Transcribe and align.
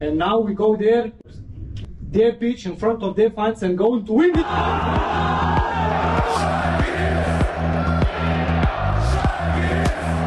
And 0.00 0.16
now 0.16 0.38
we 0.38 0.54
go 0.54 0.76
there, 0.76 1.10
their 2.12 2.32
pitch 2.34 2.66
in 2.66 2.76
front 2.76 3.02
of 3.02 3.16
their 3.16 3.30
fans 3.30 3.64
and 3.64 3.76
going 3.76 4.06
to 4.06 4.12
win 4.12 4.30
it. 4.30 4.46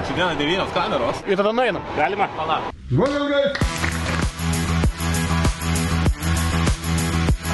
Šiandieną 0.07 0.36
devynios 0.42 0.73
kameros. 0.76 1.23
Ir 1.23 1.38
tada 1.39 1.54
nueinam. 1.55 1.88
Galima? 1.96 2.28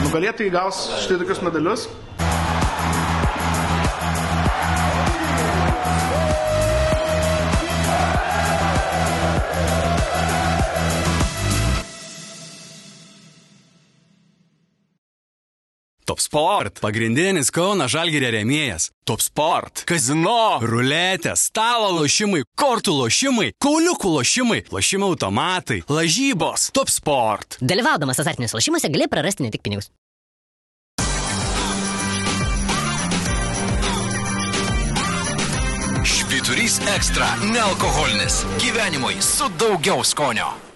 Nugalėtojai 0.02 0.50
gaus 0.58 0.82
štai 1.06 1.22
tokius 1.22 1.46
medalius. 1.46 1.86
Top 16.18 16.22
Sport- 16.24 16.80
pagrindinis 16.86 17.52
Kauno 17.54 17.86
Žalgirio 17.86 18.32
rėmėjas. 18.34 18.88
Top 19.06 19.22
Sport- 19.22 19.84
kazino, 19.90 20.58
ruletė, 20.66 21.36
stalo 21.38 21.92
lošimai, 21.94 22.42
kortų 22.58 22.96
lošimai, 23.04 23.52
kauliukų 23.62 24.16
lošimai, 24.16 24.64
lošimų 24.74 25.12
automatai, 25.14 25.84
lažybos. 25.86 26.72
Top 26.74 26.90
Sport. 26.90 27.60
Dalyvaudamas 27.62 28.18
azartiniuose 28.18 28.58
lošimuose 28.58 28.90
gali 28.90 29.06
prarasti 29.06 29.46
ne 29.46 29.52
tik 29.52 29.62
pinigus. 29.62 29.92
Švyturys 36.02 36.82
ekstra- 36.96 37.36
nealkoholinis. 37.54 38.42
Gyvenimui 38.58 39.22
su 39.22 39.50
daugiau 39.50 40.02
skonio. 40.04 40.67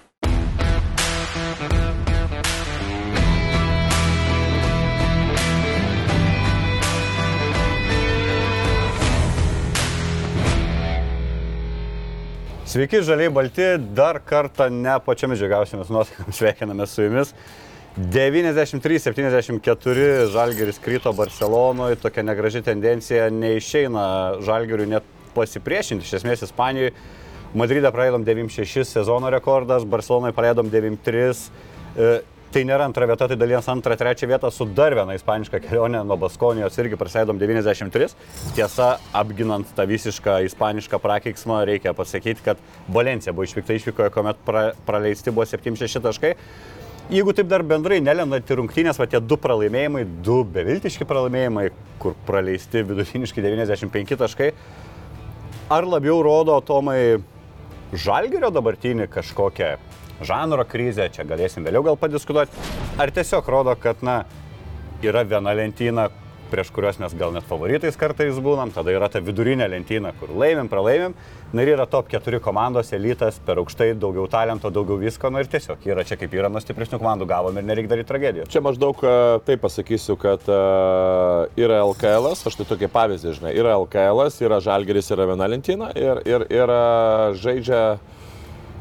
Sveiki, 12.72 13.02
žaliai 13.04 13.28
balti, 13.36 13.66
dar 13.92 14.16
kartą 14.24 14.70
ne 14.72 14.94
pačiamis 15.04 15.42
džiugiausiamis 15.42 15.90
nuotaikomis 15.92 16.38
sveikiname 16.40 16.86
su 16.88 17.04
jumis. 17.04 17.34
93-74 18.00 20.32
Žalgeris 20.32 20.80
kryto 20.80 21.12
Barcelonoje, 21.12 22.00
tokia 22.00 22.24
negraži 22.24 22.64
tendencija, 22.64 23.28
neišeina 23.28 24.40
Žalgeriui 24.48 24.88
net 24.94 25.04
pasipriešinti, 25.36 26.08
iš 26.08 26.22
esmės 26.22 26.46
Ispanijoje. 26.48 26.96
Madride 27.60 27.92
praleidom 27.92 28.24
96 28.24 28.96
sezono 29.02 29.28
rekordas, 29.36 29.84
Barcelonoje 29.84 30.32
praleidom 30.38 30.72
93. 30.72 31.52
Tai 32.52 32.66
nėra 32.68 32.84
antra 32.84 33.06
vieta, 33.08 33.30
tai 33.32 33.38
dalies 33.40 33.68
antrą, 33.72 33.96
trečią 33.96 34.28
vietą 34.28 34.50
su 34.52 34.66
dar 34.76 34.92
viena 34.92 35.14
ispaniška 35.16 35.62
kelionė 35.64 36.02
nuo 36.04 36.18
Baskonijos 36.20 36.76
irgi 36.84 36.98
praseidom 37.00 37.38
93. 37.40 38.10
Tiesa, 38.58 38.88
apginant 39.16 39.72
tą 39.78 39.86
visišką 39.88 40.34
ispanišką 40.50 41.00
prakeiksmą, 41.00 41.62
reikia 41.70 41.94
pasakyti, 41.96 42.44
kad 42.44 42.60
Valencija 42.92 43.32
buvo 43.32 43.48
išvykta 43.48 43.80
išvykoje, 43.80 44.12
kuomet 44.12 44.44
pra, 44.44 44.66
praleisti 44.84 45.32
buvo 45.32 45.48
7-6 45.48 46.04
taškai. 46.04 46.34
Jeigu 47.16 47.32
taip 47.40 47.48
dar 47.48 47.64
bendrai 47.64 48.02
nelendant 48.04 48.52
į 48.52 48.60
rungtynės, 48.60 49.00
va 49.00 49.08
tie 49.08 49.24
du 49.24 49.40
pralaimėjimai, 49.40 50.04
du 50.28 50.42
beviltiški 50.44 51.08
pralaimėjimai, 51.08 51.70
kur 52.04 52.20
praleisti 52.28 52.84
vidutiniškai 52.84 53.48
95 53.48 54.20
taškai, 54.26 54.52
ar 55.72 55.88
labiau 55.88 56.20
rodo 56.28 56.60
Tomai 56.68 57.00
Žalgerio 57.92 58.48
dabartinį 58.56 59.10
kažkokią 59.12 59.74
žanro 60.24 60.64
krizę, 60.64 61.10
čia 61.12 61.26
galėsim 61.28 61.66
vėliau 61.68 61.84
gal 61.84 61.98
padiskutuoti, 62.00 62.56
ar 63.02 63.12
tiesiog 63.12 63.50
rodo, 63.52 63.74
kad, 63.76 64.00
na, 64.06 64.22
yra 65.04 65.26
viena 65.28 65.52
lentyna, 65.58 66.08
prieš 66.52 66.72
kuriuos 66.76 67.00
mes 67.02 67.16
gal 67.18 67.32
net 67.36 67.46
favoritais 67.48 67.98
kartais 68.00 68.40
būnam, 68.44 68.72
tada 68.76 68.94
yra 68.94 69.08
ta 69.12 69.22
vidurinė 69.24 69.70
lentyna, 69.72 70.12
kur 70.20 70.34
laimim, 70.36 70.70
pralaimim, 70.72 71.16
na 71.56 71.64
ir 71.64 71.74
yra 71.76 71.88
top 71.90 72.12
4 72.12 72.42
komandos, 72.44 72.92
elitas, 72.96 73.40
per 73.46 73.62
aukštai, 73.62 73.92
daugiau 74.00 74.28
talento, 74.32 74.72
daugiau 74.74 75.00
visko, 75.02 75.32
na 75.32 75.44
ir 75.44 75.50
tiesiog 75.52 75.88
yra 75.88 76.06
čia 76.08 76.20
kaip 76.20 76.36
yra, 76.36 76.52
nuo 76.52 76.62
stipresnių 76.64 77.00
komandų 77.02 77.28
gavom 77.32 77.60
ir 77.60 77.68
nereikia 77.68 77.94
daryti 77.96 78.12
tragedijos. 78.12 78.52
Čia 78.52 78.64
maždaug 78.66 79.04
e, 79.04 79.18
taip 79.48 79.64
pasakysiu, 79.64 80.18
kad 80.22 80.48
uh, 80.52 81.48
yra 81.60 81.82
LKL, 81.88 82.32
aš 82.36 82.60
tai 82.60 82.68
tokie 82.70 82.92
pavyzdį, 82.92 83.36
žinai, 83.40 83.54
yra 83.58 83.78
LKL, 83.82 84.26
yra 84.46 84.62
Žalgeris, 84.64 85.12
yra 85.16 85.30
viena 85.32 85.48
lentyna 85.52 85.92
ir, 85.96 86.24
ir, 86.28 86.48
ir 86.52 86.74
uh, 86.74 87.38
žaidžia 87.40 87.84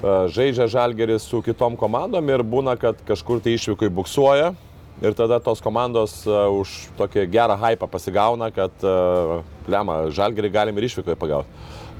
žaidžia 0.00 0.64
žalgeris 0.64 1.26
su 1.28 1.42
kitom 1.44 1.74
komandom 1.76 2.24
ir 2.32 2.40
būna, 2.40 2.72
kad 2.80 2.96
kažkur 3.04 3.42
tai 3.44 3.52
išvykai 3.58 3.90
buksuoja 3.92 4.54
ir 5.00 5.14
tada 5.16 5.40
tos 5.40 5.60
komandos 5.64 6.20
uh, 6.28 6.46
už 6.52 6.90
tokį 6.98 7.26
gerą 7.32 7.56
hypą 7.60 7.88
pasigauna, 7.90 8.50
kad 8.54 8.72
uh, 8.84 9.40
lemą 9.70 10.10
žalgerį 10.14 10.50
galim 10.52 10.78
ir 10.80 10.88
išvykai 10.90 11.16
pagauti. 11.18 11.48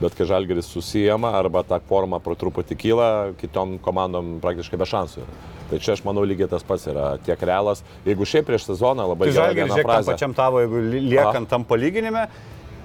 Bet 0.01 0.15
kai 0.17 0.25
žalgeris 0.25 0.69
susijama 0.73 1.29
arba 1.37 1.61
ta 1.67 1.77
forma 1.89 2.17
pro 2.25 2.33
truputį 2.39 2.77
kyla, 2.81 3.09
kitom 3.41 3.75
komandom 3.85 4.39
praktiškai 4.41 4.79
be 4.81 4.87
šansų. 4.89 5.25
Tai 5.71 5.79
čia 5.79 5.93
aš 5.93 6.01
manau 6.07 6.25
lygiai 6.25 6.49
tas 6.51 6.65
pats 6.67 6.87
yra 6.89 7.11
tiek 7.25 7.43
realas. 7.47 7.83
Jeigu 8.09 8.25
šiaip 8.27 8.49
prieš 8.49 8.65
sezoną 8.71 9.05
labai 9.13 9.29
Tai 9.29 9.37
žalgeris, 9.37 9.75
žiūrėk, 9.75 9.91
tam 9.93 10.09
pačiam 10.09 10.35
tavo, 10.35 10.63
jeigu 10.65 10.81
li- 10.89 11.03
liekant 11.13 11.51
tam 11.53 11.67
palyginime, 11.69 12.25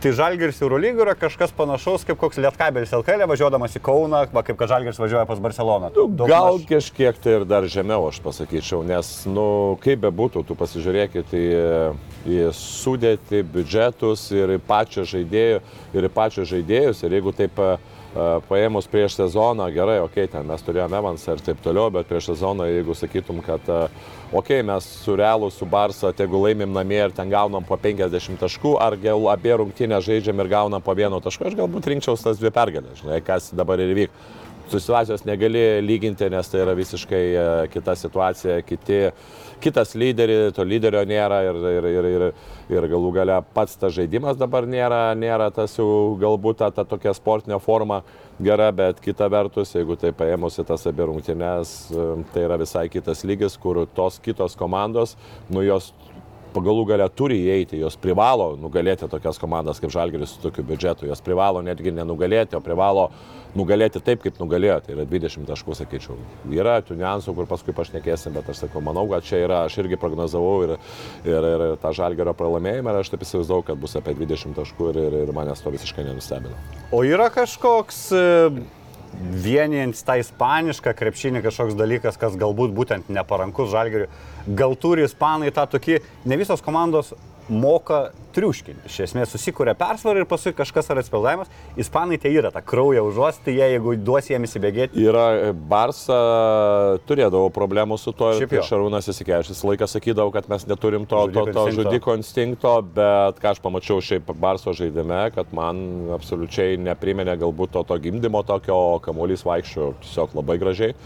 tai 0.06 0.12
žalgeris 0.14 0.60
Eurolygo 0.62 1.02
yra 1.02 1.16
kažkas 1.18 1.50
panašaus 1.58 2.04
kaip 2.06 2.20
koks 2.22 2.38
Lietkabelis 2.38 2.92
LKL 2.94 3.24
važiuodamas 3.26 3.74
į 3.74 3.80
Kauną, 3.88 4.20
va, 4.30 4.44
kaip 4.46 4.60
kad 4.60 4.70
žalgeris 4.70 5.00
važiuoja 5.02 5.26
pas 5.26 5.40
Barceloną. 5.42 5.90
Daug 5.96 6.14
Gal 6.30 6.60
maž- 6.60 6.68
kažkiek 6.70 7.18
tai 7.24 7.40
ir 7.40 7.46
dar 7.50 7.66
žemiau, 7.66 8.06
aš 8.12 8.20
pasakyčiau, 8.22 8.84
nes, 8.86 9.10
nu, 9.26 9.80
kaip 9.82 10.04
bebūtų, 10.06 10.44
tu 10.46 10.54
pasižiūrėkit 10.60 11.34
į, 11.34 11.46
į 12.30 12.38
sudėti 12.54 13.42
biudžetus 13.50 14.28
ir 14.38 14.54
į 14.58 14.62
pačią 14.68 15.08
žaidėjų, 15.10 15.64
ir 15.98 16.06
į 16.06 16.14
pačią 16.14 16.46
žaidėjus. 16.54 17.02
Ir 17.02 17.18
jeigu 17.18 17.34
taip 17.42 17.58
a, 17.58 17.80
paėmus 18.48 18.88
prieš 18.88 19.18
sezoną, 19.20 19.68
gerai, 19.76 19.98
okei, 20.04 20.26
okay, 20.26 20.32
ten 20.32 20.48
mes 20.48 20.64
turėjome 20.64 21.00
Evansą 21.02 21.36
ir 21.36 21.44
taip 21.44 21.60
toliau, 21.64 21.90
bet 21.92 22.08
prieš 22.08 22.30
sezoną, 22.32 22.68
jeigu 22.70 22.96
sakytum, 22.96 23.42
kad, 23.44 23.68
okei, 23.68 24.38
okay, 24.40 24.64
mes 24.68 24.88
su 25.04 25.18
Realu, 25.20 25.50
su 25.52 25.68
Barsa, 25.68 26.14
tegu 26.16 26.40
laimim 26.46 26.72
namie 26.76 27.02
ir 27.04 27.16
ten 27.16 27.32
gaunam 27.32 27.68
po 27.68 27.78
50 27.82 28.40
taškų, 28.42 28.78
ar 28.80 28.96
gal 29.02 29.28
abie 29.34 29.58
rungtynės 29.60 30.08
žaidžiam 30.08 30.40
ir 30.40 30.52
gaunam 30.52 30.86
po 30.86 30.96
vieno 30.96 31.20
taško, 31.24 31.50
aš 31.50 31.60
galbūt 31.60 31.92
rinkčiau 31.92 32.16
tas 32.20 32.40
dvi 32.40 32.54
pergalės, 32.56 33.04
žinai, 33.04 33.20
kas 33.26 33.52
dabar 33.56 33.84
ir 33.84 33.96
vyk. 34.00 34.20
Su 34.66 34.80
situacijos 34.82 35.28
negali 35.28 35.62
lyginti, 35.86 36.26
nes 36.34 36.48
tai 36.50 36.64
yra 36.64 36.74
visiškai 36.74 37.20
e, 37.22 37.44
kita 37.70 37.94
situacija, 38.00 38.64
kiti, 38.66 39.04
kitas 39.64 39.96
lyderis, 39.96 40.54
to 40.56 40.66
lyderio 40.68 41.04
nėra 41.08 41.42
ir, 41.48 41.60
ir, 41.72 41.88
ir, 41.90 42.08
ir, 42.10 42.26
ir 42.76 42.88
galų 42.92 43.12
gale 43.16 43.40
pats 43.56 43.78
tas 43.80 43.94
žaidimas 43.96 44.38
dabar 44.40 44.68
nėra, 44.70 45.10
nėra 45.18 45.52
tas 45.54 45.78
jau 45.80 46.16
galbūt 46.22 46.62
ta, 46.64 46.72
ta 46.76 46.86
tokia 46.88 47.14
sportinė 47.16 47.60
forma 47.64 48.02
gera, 48.42 48.72
bet 48.76 49.00
kita 49.04 49.30
vertus, 49.32 49.72
jeigu 49.76 49.96
tai 50.00 50.12
paėmus 50.16 50.60
į 50.60 50.68
tas 50.68 50.84
abi 50.90 51.08
rungtynes, 51.08 51.76
tai 52.34 52.48
yra 52.48 52.60
visai 52.60 52.88
kitas 52.92 53.24
lygis, 53.28 53.56
kur 53.62 53.86
tos 53.96 54.20
kitos 54.24 54.58
komandos, 54.60 55.16
nu 55.50 55.64
jos 55.64 55.94
pagalų 56.56 56.86
galę 56.90 57.08
turi 57.12 57.38
įeiti, 57.44 57.80
jos 57.82 57.98
privalo 58.02 58.54
nugalėti 58.60 59.10
tokias 59.12 59.40
komandas 59.42 59.82
kaip 59.84 59.94
Žalgeris 59.94 60.36
su 60.36 60.44
tokiu 60.44 60.66
biudžetu, 60.68 61.10
jos 61.10 61.24
privalo 61.26 61.64
netgi 61.66 61.94
nenugalėti, 61.96 62.58
o 62.58 62.64
privalo 62.64 63.10
nugalėti 63.56 64.02
taip, 64.04 64.22
kaip 64.24 64.40
nugalėjo, 64.42 64.80
tai 64.84 64.96
yra 64.96 65.06
20 65.08 65.48
taškų, 65.48 65.76
sakyčiau. 65.80 66.18
Yra 66.52 66.78
tų 66.86 66.98
niuansų, 67.00 67.36
kur 67.38 67.48
paskui 67.50 67.76
pašnekėsim, 67.76 68.36
bet 68.36 68.50
aš 68.52 68.66
sakau, 68.66 68.84
manau, 68.84 69.06
kad 69.12 69.26
čia 69.28 69.40
yra, 69.46 69.62
aš 69.70 69.80
irgi 69.84 70.00
prognozavau 70.00 70.56
ir, 70.68 70.76
ir, 71.28 71.50
ir 71.56 71.66
tą 71.82 71.94
Žalgerio 71.96 72.36
pralaimėjimą 72.38 72.92
ir 72.92 73.02
aš 73.02 73.14
taip 73.14 73.24
įsivaizdavau, 73.26 73.64
kad 73.70 73.80
bus 73.80 73.96
apie 74.00 74.16
20 74.18 74.58
taškų 74.60 74.92
ir, 74.92 75.02
ir, 75.08 75.20
ir 75.24 75.36
manęs 75.36 75.64
to 75.64 75.72
visiškai 75.76 76.08
nenustebino. 76.08 76.56
O 76.96 77.04
yra 77.08 77.30
kažkoks 77.34 78.02
e, 78.12 78.26
vienijant 79.46 80.00
tą 80.08 80.18
ispanišką 80.22 80.94
krepšinį 80.98 81.44
kažkoks 81.46 81.78
dalykas, 81.78 82.20
kas 82.22 82.38
galbūt 82.40 82.74
būtent 82.76 83.12
neparankus 83.14 83.72
žalgeriui. 83.74 84.10
Gal 84.58 84.76
turi 84.80 85.06
ispanai 85.08 85.54
tą 85.56 85.66
tokį, 85.76 86.02
ne 86.26 86.38
visos 86.40 86.64
komandos 86.66 87.14
moka 87.50 88.10
triuškinti. 88.36 88.90
Iš 88.90 88.98
esmės 89.06 89.32
susikūrė 89.32 89.76
persvarą 89.78 90.24
ir 90.24 90.28
paskui 90.30 90.54
kažkas 90.56 90.90
ar 90.92 91.00
atspildavimas. 91.00 91.52
Ispanai 91.80 92.18
tai 92.22 92.34
yra, 92.36 92.52
tą 92.54 92.62
kraują 92.66 93.06
užuosti, 93.08 93.54
jie 93.56 93.70
jeigu 93.76 93.96
duos 94.02 94.28
jiems 94.30 94.50
įsibėgėti. 94.50 95.00
Yra 95.06 95.26
e, 95.38 95.52
Barsa, 95.56 96.18
turėdavo 97.08 97.52
problemų 97.56 98.00
su 98.02 98.14
to 98.18 98.34
ir. 98.36 98.48
Šarūnas 98.66 99.10
įsikevičius 99.12 99.62
laiką 99.68 99.88
sakydavo, 99.90 100.34
kad 100.36 100.50
mes 100.52 100.66
neturim 100.70 101.06
to, 101.06 101.22
to, 101.30 101.46
Žudiko 101.46 101.46
to 101.46 101.68
instinkto. 101.68 101.84
žudiko 101.84 102.18
instinkto, 102.20 102.74
bet 102.98 103.40
ką 103.44 103.54
aš 103.54 103.62
pamačiau 103.64 104.02
šiaip 104.04 104.34
Barso 104.42 104.74
žaidime, 104.76 105.22
kad 105.36 105.54
man 105.56 105.86
absoliučiai 106.18 106.80
nepriminė 106.82 107.38
galbūt 107.42 107.76
to, 107.78 107.86
to 107.88 108.00
gimdymo 108.08 108.44
tokio, 108.48 109.00
kamuolys 109.06 109.46
vaikščio 109.48 109.94
tiesiog 110.04 110.36
labai 110.42 110.60
gražiai. 110.62 110.98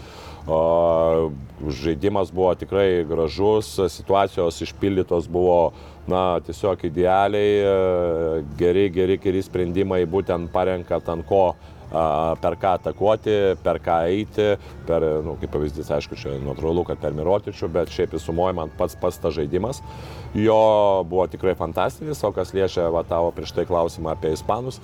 O, 0.48 1.30
žaidimas 1.68 2.32
buvo 2.32 2.54
tikrai 2.56 3.04
gražus, 3.04 3.74
situacijos 3.92 4.62
išpildytos 4.64 5.28
buvo 5.28 5.72
na, 6.08 6.40
tiesiog 6.46 6.86
idealiai, 6.88 7.50
e, 7.64 8.46
geri, 8.60 8.88
geri, 8.94 9.18
geri 9.20 9.42
sprendimai, 9.44 10.04
būtent 10.08 10.52
parenkant 10.54 11.12
ant 11.12 11.26
ko 11.28 11.44
per 11.90 12.54
ką 12.60 12.74
atakuoti, 12.78 13.36
per 13.64 13.80
ką 13.82 13.96
eiti, 14.06 14.54
per, 14.86 15.04
nu, 15.24 15.34
kaip 15.40 15.50
pavyzdys, 15.50 15.90
aišku, 15.90 16.18
čia 16.18 16.36
natūralu, 16.38 16.84
kad 16.86 17.00
per 17.02 17.16
Mirotičių, 17.16 17.68
bet 17.72 17.90
šiaip 17.90 18.14
įsumuoja 18.14 18.54
man 18.54 18.70
pats 18.78 18.94
tas 18.94 19.34
žaidimas. 19.34 19.82
Jo 20.34 21.02
buvo 21.08 21.26
tikrai 21.26 21.56
fantastinis, 21.58 22.22
o 22.22 22.30
kas 22.32 22.54
liečia 22.54 22.86
va, 22.94 23.02
tavo 23.02 23.32
prieš 23.34 23.54
tai 23.56 23.66
klausimą 23.66 24.14
apie 24.14 24.32
Ispanus. 24.36 24.78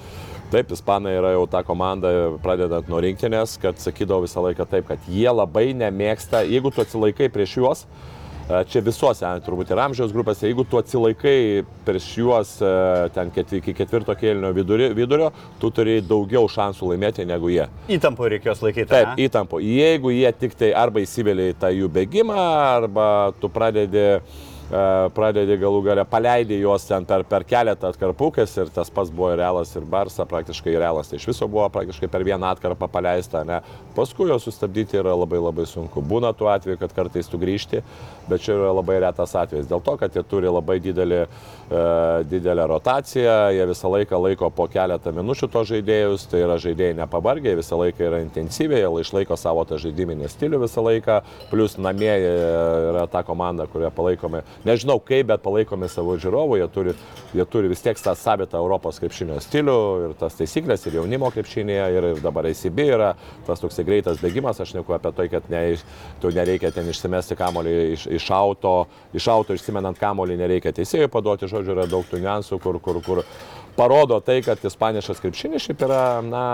Taip, 0.51 0.71
Ispanai 0.75 1.15
yra 1.19 1.33
jau 1.37 1.47
ta 1.51 1.63
komanda, 1.67 2.11
pradedant 2.43 2.91
nuo 2.91 3.01
rinktinės, 3.03 3.57
kad 3.63 3.79
sakydavo 3.83 4.27
visą 4.27 4.43
laiką 4.43 4.67
taip, 4.67 4.91
kad 4.91 5.07
jie 5.11 5.31
labai 5.31 5.71
nemėgsta, 5.79 6.43
jeigu 6.47 6.75
tu 6.75 6.83
atsilaikai 6.83 7.31
prieš 7.31 7.59
juos, 7.61 7.87
E, 7.87 8.16
Čia 8.47 8.79
visuose, 8.87 9.27
turbūt 9.43 9.73
ir 9.75 9.81
amžiaus 9.83 10.13
grupėse, 10.15 10.45
jeigu 10.47 10.63
tu 10.71 10.79
atsilaikai 10.79 11.65
prieš 11.87 12.05
juos 12.21 12.53
e, 12.63 12.69
ten 13.11 13.33
iki 13.35 13.75
ketvirto 13.75 14.15
kėlinio 14.15 14.53
vidurio, 14.55 14.93
vidurio, 14.95 15.33
tu 15.59 15.73
turi 15.75 15.97
daugiau 15.99 16.47
šansų 16.47 16.93
laimėti 16.93 17.27
negu 17.27 17.51
jie. 17.51 17.67
Įtampų 17.97 18.31
reikės 18.37 18.63
laikyti. 18.63 18.87
Taip, 18.93 19.17
ne? 19.17 19.27
įtampo. 19.27 19.59
Jeigu 19.59 20.15
jie 20.15 20.31
tik 20.39 20.55
tai 20.61 20.71
arba 20.79 21.03
įsivelia 21.03 21.51
į 21.51 21.57
tą 21.59 21.73
jų 21.75 21.91
bėgimą, 21.99 22.39
arba 22.77 23.09
tu 23.43 23.51
pradedi 23.51 24.05
e, 24.15 24.21
pradedi 25.15 25.55
galų 25.61 25.83
galę, 25.87 26.05
paleidai 26.11 26.59
juos 26.59 26.87
ten 26.89 27.05
per, 27.07 27.23
per 27.29 27.45
keletą 27.47 27.93
atkarpukės 27.93 28.57
ir 28.59 28.71
tas 28.75 28.91
pats 28.91 29.13
buvo 29.15 29.31
Realas 29.39 29.71
ir 29.79 29.85
Barsa, 29.87 30.27
praktiškai 30.27 30.75
Realas 30.75 31.11
tai 31.11 31.21
iš 31.21 31.29
viso 31.31 31.47
buvo 31.47 31.69
praktiškai 31.71 32.09
per 32.11 32.25
vieną 32.27 32.51
atkarpą 32.51 32.89
paleista, 32.91 33.45
ne. 33.47 33.61
Paskui 33.95 34.27
juos 34.31 34.43
sustabdyti 34.49 34.99
yra 34.99 35.15
labai 35.15 35.39
labai 35.39 35.67
sunku. 35.71 36.03
Būna 36.03 36.33
tuo 36.35 36.51
atveju, 36.51 36.81
kad 36.81 36.95
kartais 36.97 37.31
tu 37.31 37.39
grįžti, 37.39 37.83
bet 38.27 38.43
čia 38.43 38.57
yra 38.57 38.73
labai 38.75 38.99
retas 39.07 39.37
atvejis. 39.39 39.69
Dėl 39.71 39.85
to, 39.87 39.95
kad 40.01 40.17
jie 40.17 40.25
turi 40.27 40.51
labai 40.51 40.81
didelį, 40.83 41.23
e, 41.23 41.29
didelę 42.31 42.67
rotaciją, 42.67 43.51
jie 43.51 43.67
visą 43.67 43.91
laiką 43.91 44.23
laiko 44.23 44.51
po 44.55 44.69
keletą 44.71 45.11
minučių 45.13 45.49
to 45.51 45.65
žaidėjus, 45.67 46.29
tai 46.31 46.45
yra 46.45 46.61
žaidėjai 46.63 46.95
nepavargę, 47.01 47.57
visą 47.59 47.79
laiką 47.81 48.05
yra 48.07 48.21
intensyviai, 48.23 48.85
jie 48.85 49.03
išlaiko 49.03 49.35
savo 49.37 49.65
tą 49.67 49.79
žaidiminį 49.83 50.31
stilių 50.31 50.61
visą 50.63 50.85
laiką, 50.87 51.17
plus 51.51 51.75
namie 51.79 52.13
yra 52.13 53.07
ta 53.11 53.25
komanda, 53.27 53.67
kurią 53.67 53.91
palaikome, 53.95 54.45
nežinau 54.67 55.01
kaip, 55.03 55.27
bet 55.33 55.43
palaikome 55.43 55.89
savo 55.91 56.15
žiūrovų, 56.23 56.61
jie 56.61 56.69
turi, 56.71 56.95
jie 57.35 57.49
turi 57.51 57.73
vis 57.73 57.83
tiek 57.83 57.99
tą 57.99 58.15
savitą 58.15 58.63
Europos 58.63 59.03
krepšinio 59.03 59.41
stilių 59.43 59.79
ir 60.07 60.15
tas 60.21 60.39
taisyklės 60.39 60.87
ir 60.87 61.01
jaunimo 61.01 61.33
krepšinėje 61.35 61.89
ir, 61.97 62.09
ir 62.15 62.23
dabar 62.23 62.47
ACB 62.47 62.81
yra 62.87 63.11
tas 63.47 63.63
toks 63.63 63.83
greitas 63.83 64.23
bėgimas, 64.23 64.63
aš 64.63 64.77
neku 64.79 64.95
apie 64.95 65.11
tai, 65.19 65.27
kad 65.35 65.51
ne, 65.51 65.65
tu 66.23 66.31
nereikia 66.31 66.71
ten 66.71 66.87
išsimesti 66.91 67.35
kamolį 67.39 67.75
iš, 67.97 68.07
iš 68.21 68.31
auto, 68.35 68.77
iš 69.17 69.27
auto 69.35 69.57
išsimenant 69.57 69.99
kamolį 69.99 70.39
nereikia 70.39 70.71
teisėjų 70.77 71.11
paduoti, 71.11 71.49
žodžiu, 71.51 71.56
yra 71.65 71.87
daug 71.89 72.05
tų 72.11 72.21
niuansų, 72.21 72.59
kur, 72.61 72.77
kur, 72.85 73.01
kur 73.07 73.23
parodo 73.77 74.19
tai, 74.25 74.41
kad 74.45 74.61
ispaniškas 74.65 75.21
krepšinis 75.23 75.65
šiaip 75.67 75.83
yra, 75.87 76.03
na, 76.25 76.45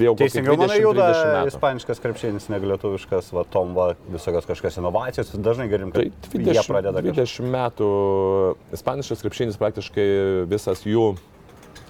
jau 0.00 0.14
kokį 0.14 0.26
Teisingiau, 0.26 0.56
manai, 0.58 0.78
20, 0.78 0.84
juda 0.84 1.08
30 1.10 1.34
metų. 1.34 1.52
ispaniškas 1.52 2.02
krepšinis, 2.02 2.48
negu 2.52 2.70
lietuviškas, 2.72 3.30
va, 3.36 3.44
tom, 3.50 3.74
va, 3.78 3.90
visokios 4.10 4.48
kažkokios 4.48 4.80
inovacijos, 4.82 5.34
dažnai 5.38 5.68
galim, 5.70 5.92
kad 5.94 6.02
Tai 6.26 6.40
jie 6.40 6.50
20, 6.50 6.70
pradeda 6.70 7.04
kažką. 7.04 7.46
20 7.46 7.52
metų 7.54 7.90
ispaniškas 8.78 9.24
krepšinis 9.26 9.60
praktiškai 9.60 10.08
visas 10.50 10.82
jų 10.88 11.12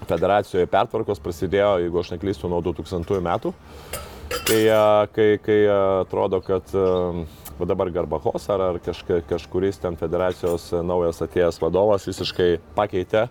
federacijoje 0.09 0.69
pertvarkos 0.69 1.23
prasidėjo, 1.25 1.79
jeigu 1.87 2.03
aš 2.03 2.13
neklystu, 2.17 2.51
nuo 2.53 2.61
2000 2.65 3.23
metų. 3.25 3.55
Kai, 4.45 4.61
a, 4.73 5.07
kai, 5.15 5.35
kai 5.41 5.63
a, 5.71 5.81
atrodo, 6.05 6.43
kad 6.45 6.69
va 7.59 7.69
dabar 7.71 7.91
Garbahos 7.95 8.49
ar, 8.53 8.63
ar 8.71 8.81
kažka, 8.83 9.21
kažkuris 9.29 9.79
ten 9.83 9.99
federacijos 10.01 10.71
a, 10.73 10.83
naujas 10.87 11.23
atėjęs 11.25 11.61
vadovas 11.63 12.09
visiškai 12.09 12.49
pakeitė, 12.77 13.29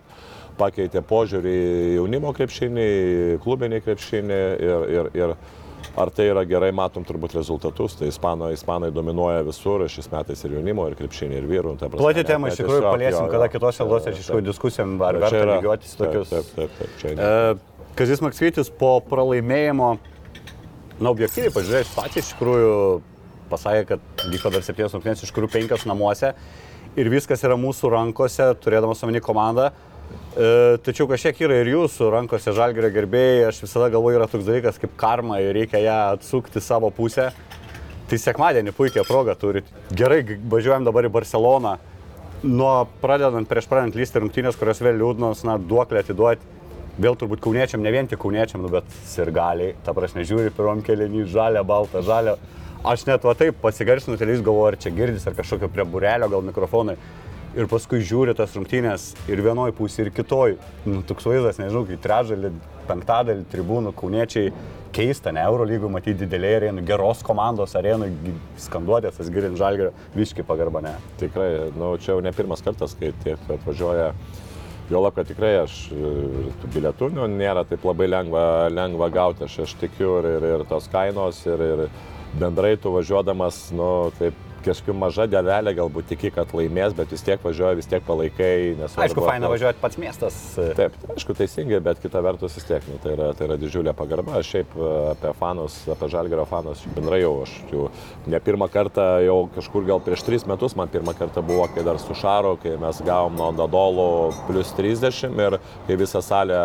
pakeitė 0.60 1.02
požiūrį 1.04 1.58
į 1.58 1.92
jaunimo 1.98 2.32
krepšinį, 2.36 2.88
į 3.34 3.42
klubinį 3.44 3.82
krepšinį 3.84 4.40
ir, 4.70 4.88
ir, 4.98 5.12
ir 5.18 5.36
Ar 5.96 6.10
tai 6.10 6.24
yra 6.26 6.42
gerai, 6.48 6.70
matom 6.74 7.04
turbūt 7.06 7.36
rezultatus. 7.36 7.94
Tai 7.98 8.08
ispanai, 8.10 8.54
ispanai 8.56 8.90
dominuoja 8.94 9.44
visur, 9.46 9.84
šiais 9.90 10.08
metais 10.10 10.40
ir 10.46 10.56
jaunimo, 10.56 10.88
ir 10.90 10.96
krepšinį, 10.98 11.36
ir 11.38 11.46
vyrų. 11.50 11.74
ta 11.78 11.90
prasme, 11.90 12.02
Plati 12.02 12.24
tema, 12.26 12.50
iš 12.50 12.58
tikrųjų, 12.58 12.82
paliesim, 12.88 13.28
kada 13.30 13.48
kitose 13.52 13.86
laidose, 13.86 14.14
iš 14.16 14.24
tikrųjų, 14.24 14.46
diskusijom, 14.48 14.96
ar 15.04 15.20
verta 15.22 15.44
lygiuotis 15.52 15.94
tokius. 16.00 16.32
Taip, 16.32 16.50
taip, 16.56 16.74
taip, 16.80 16.96
taip, 17.04 17.20
E, 17.28 17.84
Kazis 17.94 18.24
Maksvytis 18.24 18.72
po 18.80 18.96
pralaimėjimo, 19.06 19.92
na, 20.98 21.12
objektyviai 21.12 21.54
pažiūrėjus 21.54 21.92
situaciją, 21.92 22.24
iš 22.24 22.32
tikrųjų 22.34 22.74
pasakė, 23.54 23.94
kad 23.94 24.28
vyko 24.28 24.52
dar 24.52 24.66
septynios 24.66 24.94
rungtynės, 24.98 25.24
iš 25.24 25.34
kurių 25.34 25.50
penkios 25.54 25.88
namuose 25.88 26.34
ir 26.98 27.10
viskas 27.10 27.42
yra 27.46 27.56
mūsų 27.58 27.90
rankose, 27.94 28.52
turėdamas 28.62 29.02
omeny 29.06 29.22
komandą. 29.24 29.70
E, 30.34 30.76
tačiau 30.84 31.08
kažkiek 31.10 31.40
yra 31.46 31.60
ir 31.62 31.70
jūsų 31.72 32.10
rankose 32.12 32.54
žalgerio 32.54 32.90
gerbėjai, 32.94 33.48
aš 33.48 33.62
visada 33.64 33.88
galvoju, 33.94 34.18
yra 34.18 34.28
toks 34.30 34.46
dalykas 34.46 34.78
kaip 34.82 34.94
karma 35.00 35.40
ir 35.42 35.54
reikia 35.56 35.82
ją 35.82 35.98
atsukti 36.14 36.62
savo 36.62 36.90
pusę. 36.94 37.30
Tai 38.10 38.20
sekmadienį 38.20 38.74
puikia 38.76 39.02
proga 39.08 39.34
turit. 39.38 39.68
Gerai, 39.96 40.20
važiuojam 40.50 40.84
dabar 40.86 41.08
į 41.08 41.12
Barceloną. 41.14 41.78
Nuo 42.44 42.72
pradedant 43.00 43.48
prieš 43.48 43.70
pradedant 43.70 43.96
lysti 43.96 44.20
rungtynės, 44.20 44.58
kurios 44.60 44.82
vėl 44.84 44.98
liūdnos, 45.00 45.40
na, 45.48 45.56
duoklę 45.56 46.02
atiduoti. 46.04 46.52
Vėl 47.00 47.16
turbūt 47.18 47.40
kauniečiam, 47.42 47.82
ne 47.82 47.90
vien 47.90 48.06
tik 48.06 48.20
kauniečiam, 48.22 48.60
nu, 48.62 48.68
bet 48.70 48.86
ir 49.18 49.32
galiai, 49.34 49.72
ta 49.82 49.94
prasme, 49.96 50.22
žiūri 50.28 50.52
pirmam 50.54 50.84
kelinį, 50.84 51.24
žalę, 51.32 51.64
baltą, 51.66 52.04
žalę. 52.06 52.36
Aš 52.84 53.06
net 53.08 53.22
va 53.24 53.32
taip 53.32 53.56
pasigarsinu 53.62 54.18
televizijos, 54.20 54.44
galvoju, 54.44 54.74
ar 54.74 54.76
čia 54.76 54.90
girdis, 54.92 55.22
ar 55.24 55.32
kažkokio 55.38 55.70
prie 55.72 55.86
burelio, 55.88 56.28
gal 56.28 56.42
mikrofonai. 56.44 56.98
Ir 57.56 57.68
paskui 57.70 58.02
žiūri 58.04 58.34
tas 58.36 58.52
rungtynės 58.58 59.06
ir 59.30 59.40
vienoj 59.40 59.72
pusėje, 59.78 60.10
ir 60.10 60.12
kitoj. 60.12 60.56
Nu, 60.84 61.00
toks 61.08 61.24
vaizdas, 61.24 61.56
nežinau, 61.62 61.86
kai 61.88 61.96
trečdalį, 62.04 62.50
penktadalį 62.90 63.46
tribūnų 63.54 63.94
kauniečiai 63.96 64.52
keista, 64.94 65.32
ne 65.32 65.40
Eurolygų 65.46 65.88
matyti 65.96 66.26
didelė 66.26 66.50
arena, 66.58 66.84
geros 66.84 67.24
komandos 67.24 67.72
arena, 67.78 68.10
skanduotės, 68.60 69.16
tas 69.16 69.32
girint 69.32 69.56
žalgerio, 69.56 69.94
viški 70.18 70.44
pagarba, 70.44 70.82
ne. 70.84 70.92
Tikrai, 71.22 71.50
nu, 71.78 71.94
čia 72.02 72.12
jau 72.12 72.20
ne 72.26 72.36
pirmas 72.36 72.60
kartas, 72.66 72.98
kai 73.00 73.14
tiek 73.24 73.54
atvažiuoja. 73.54 74.12
Juolab, 74.90 75.14
kad 75.16 75.30
tikrai 75.30 75.54
aš 75.62 75.86
tų 76.60 76.68
bilietų 76.74 77.14
nu, 77.16 77.24
nėra 77.32 77.62
taip 77.64 77.86
labai 77.88 78.10
lengva, 78.10 78.42
lengva 78.68 79.08
gauti, 79.08 79.46
aš, 79.46 79.62
aš 79.64 79.78
tikiu 79.80 80.18
ir, 80.18 80.28
ir, 80.34 80.50
ir 80.58 80.66
tos 80.68 80.90
kainos, 80.92 81.40
ir, 81.48 81.64
ir 81.64 81.86
bendrai 82.40 82.76
tu 82.76 82.92
važiuodamas, 82.94 83.68
nu, 83.76 84.10
taip 84.18 84.43
kažkokia 84.64 84.96
maža 84.96 85.26
dėlelė, 85.30 85.74
galbūt 85.78 86.08
tiki, 86.12 86.30
kad 86.34 86.52
laimės, 86.56 86.94
bet 86.96 87.12
vis 87.14 87.24
tiek 87.24 87.42
važiuoja, 87.44 87.76
vis 87.78 87.88
tiek 87.90 88.04
palaikai. 88.06 88.74
nesvarbu, 88.80 89.04
Aišku, 89.04 89.24
faina 89.28 89.50
važiuoti 89.52 89.82
pats 89.82 90.00
miestas. 90.00 90.38
Taip, 90.56 90.96
tai 91.02 91.16
aišku, 91.16 91.36
teisingai, 91.38 91.80
bet 91.84 92.00
kita 92.02 92.22
vertus 92.24 92.56
vis 92.58 92.66
tiek, 92.68 92.84
nu, 92.90 92.98
tai, 93.02 93.14
yra, 93.16 93.30
tai 93.36 93.48
yra 93.48 93.58
didžiulė 93.60 93.94
pagarba. 93.96 94.38
Aš 94.40 94.52
šiaip 94.54 94.76
e, 94.76 94.90
apie 95.12 95.32
fanus, 95.38 95.78
apie 95.94 96.10
žalgerio 96.12 96.46
fanus 96.48 96.84
bendrai 96.96 97.20
jau, 97.22 97.34
aš 97.44 97.54
jau 97.72 97.88
ne 98.30 98.40
pirmą 98.44 98.68
kartą, 98.72 99.06
jau 99.24 99.38
kažkur 99.54 99.86
gal 99.88 100.02
prieš 100.04 100.24
tris 100.26 100.46
metus, 100.48 100.76
man 100.78 100.92
pirmą 100.92 101.14
kartą 101.18 101.44
buvo, 101.44 101.66
kai 101.74 101.84
dar 101.86 102.00
su 102.02 102.16
Šaru, 102.18 102.56
kai 102.62 102.76
mes 102.80 103.02
gavom 103.04 103.36
nuo 103.38 103.50
Dadolo 103.56 104.08
plus 104.48 104.72
30 104.78 105.40
ir 105.44 105.58
kai 105.88 105.98
visa 106.00 106.22
salė 106.24 106.60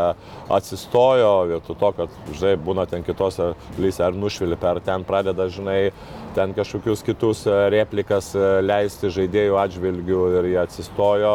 atsistojo, 0.53 1.33
vietoj 1.53 1.79
to, 1.79 1.91
kad, 1.97 2.17
žinai, 2.33 2.55
būna 2.69 2.85
ten 2.89 3.05
kitose 3.05 3.53
lyse 3.81 4.03
ar 4.05 4.17
nušvilpia, 4.17 4.75
ar 4.75 4.83
ten 4.85 5.05
pradeda, 5.07 5.49
žinai, 5.51 5.91
ten 6.35 6.53
kažkokius 6.57 7.03
kitus 7.05 7.45
e, 7.47 7.55
replikas 7.73 8.33
e, 8.37 8.45
leisti 8.65 9.11
žaidėjų 9.13 9.57
atžvilgių 9.63 10.21
ir 10.39 10.51
jie 10.53 10.59
atsistojo 10.61 11.33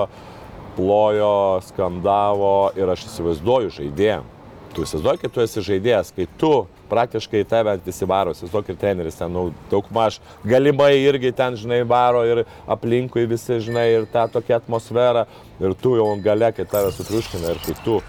plojo, 0.74 1.60
skandavo 1.68 2.72
ir 2.78 2.90
aš 2.90 3.06
įsivaizduoju 3.10 3.74
žaidėjim. 3.74 4.30
Tu 4.74 4.82
įsivaizduoji, 4.82 5.20
kai 5.22 5.30
tu 5.30 5.42
esi 5.44 5.62
žaidėjas, 5.62 6.10
kai 6.16 6.26
tu 6.40 6.50
praktiškai 6.90 7.44
tave 7.46 7.76
visi 7.84 8.08
varo, 8.10 8.34
įsivaizduok 8.34 8.72
ir 8.72 8.80
treneris 8.80 9.18
ten, 9.18 9.30
nu, 9.30 9.44
daug 9.70 9.86
maž, 9.94 10.18
galimai 10.46 10.92
irgi 10.98 11.30
ten, 11.36 11.54
žinai, 11.58 11.84
varo 11.86 12.24
ir 12.26 12.42
aplinkui 12.70 13.28
visi, 13.30 13.60
žinai, 13.62 13.86
ir 14.00 14.08
tą 14.10 14.26
tokią 14.34 14.58
atmosferą, 14.58 15.24
ir 15.62 15.78
tu 15.78 15.94
jau 16.00 16.10
gale, 16.22 16.50
kai 16.56 16.66
tave 16.70 16.90
sutriuškina, 16.96 17.54
ir 17.54 17.62
kai 17.62 17.76
tu 17.86 18.00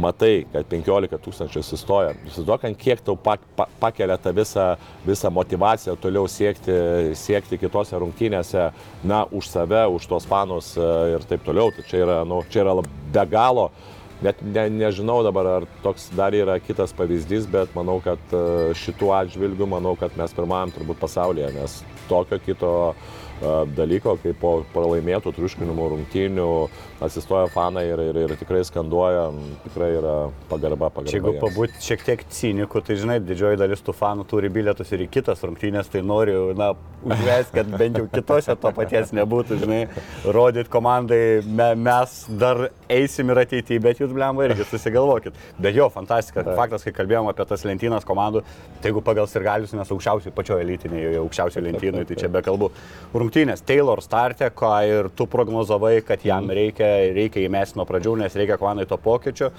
matai, 0.00 0.44
kad 0.52 0.66
15 0.70 1.18
tūkstančių 1.24 1.62
įsistoja, 1.62 2.14
įsivaizduok, 2.28 2.66
kiek 2.80 3.02
tau 3.06 3.16
pak, 3.20 3.42
pa, 3.56 3.68
pakelia 3.80 4.18
tą 4.20 4.34
visą, 4.36 4.68
visą 5.06 5.30
motivaciją 5.34 5.96
toliau 6.02 6.28
siekti, 6.30 6.76
siekti 7.18 7.58
kitose 7.60 7.98
rungtynėse, 8.02 8.70
na, 9.06 9.24
už 9.30 9.50
save, 9.52 9.84
už 9.94 10.08
tuos 10.10 10.28
fanus 10.28 10.74
e, 10.76 10.88
ir 11.14 11.26
taip 11.28 11.44
toliau. 11.46 11.72
Tai 11.74 11.86
čia 11.88 12.04
yra, 12.04 12.22
nu, 12.28 12.42
čia 12.50 12.64
yra 12.64 12.78
be 12.84 13.28
galo 13.30 13.70
net 14.22 14.40
ne, 14.42 14.68
nežinau 14.70 15.22
dabar, 15.24 15.48
ar 15.58 15.66
toks 15.84 16.08
dar 16.16 16.34
yra 16.36 16.56
kitas 16.62 16.94
pavyzdys, 16.96 17.48
bet 17.50 17.74
manau, 17.76 17.98
kad 18.04 18.32
e, 18.32 18.72
šituo 18.78 19.12
atžvilgiu, 19.16 19.66
manau, 19.70 19.94
kad 20.00 20.14
mes 20.18 20.34
pirmajam 20.36 20.72
turbūt 20.74 21.00
pasaulyje, 21.02 21.50
nes 21.56 21.76
tokio 22.08 22.38
kito 22.44 22.72
e, 22.92 22.94
dalyko, 23.76 24.16
kaip 24.22 24.38
po 24.40 24.54
pralaimėtų 24.74 25.34
triuškinimų 25.36 25.90
rungtynių 25.94 26.48
atsistoja 27.02 27.48
fanai 27.52 27.84
ir, 27.88 28.00
ir, 28.10 28.18
ir 28.24 28.34
tikrai 28.38 28.62
skanduoja, 28.66 29.26
tikrai 29.64 29.90
yra 29.98 30.14
pagarba, 30.50 30.90
pagarba. 30.94 31.12
Jeigu 31.12 31.34
pabūti 31.42 31.82
šiek 31.82 32.04
tiek 32.06 32.24
ciniku, 32.32 32.82
tai 32.84 32.96
žinai, 33.00 33.18
didžioji 33.24 33.58
dalis 33.60 33.82
tų 33.84 33.94
fanų 33.98 34.26
turi 34.30 34.50
bilietus 34.52 34.92
ir 34.94 35.04
į 35.06 35.08
kitas 35.16 35.42
rungtynės, 35.44 35.90
tai 35.92 36.04
noriu, 36.06 36.52
na, 36.58 36.72
užvesti, 37.04 37.54
kad 37.58 37.72
bent 37.74 37.98
jau 38.00 38.06
kitose 38.12 38.56
to 38.60 38.72
paties 38.76 39.12
nebūtų, 39.16 39.58
žinai, 39.64 39.80
rodyti 40.36 40.72
komandai, 40.72 41.20
me, 41.44 41.70
mes 41.78 42.16
dar 42.40 42.68
eisim 42.92 43.32
ir 43.32 43.42
ateityje, 43.44 43.82
bet 43.84 44.02
jūs 44.02 44.14
blemba 44.14 44.46
irgi 44.48 44.66
susigalvokit. 44.70 45.36
Bet 45.58 45.76
jo, 45.76 45.88
fantastika. 45.92 46.46
Faktas, 46.54 46.86
kai 46.86 46.94
kalbėjom 46.96 47.28
apie 47.30 47.46
tas 47.48 47.66
lentynas 47.66 48.06
komandų, 48.08 48.44
tai 48.80 48.92
jeigu 48.92 49.02
pagal 49.04 49.28
sirgalius 49.30 49.74
mes 49.76 49.92
aukščiausiai 49.94 50.34
pačioje 50.34 50.64
elitinėje, 50.64 51.18
aukščiausioje 51.20 51.66
lentynoje, 51.68 52.08
tai 52.10 52.18
čia 52.22 52.30
be 52.32 52.44
kalbų. 52.44 52.70
Rungtynės, 53.14 53.64
Taylor 53.66 54.02
startė, 54.04 54.50
ką 54.54 54.72
ir 54.88 55.10
tu 55.16 55.26
prognozavai, 55.30 55.96
kad 56.06 56.24
jam 56.26 56.50
reikia, 56.54 56.93
reikia 57.16 57.44
įmesti 57.46 57.80
nuo 57.80 57.88
pradžių, 57.88 58.18
nes 58.22 58.38
reikia 58.38 58.60
komandai 58.60 58.88
to 58.90 59.00
pokyčio 59.00 59.52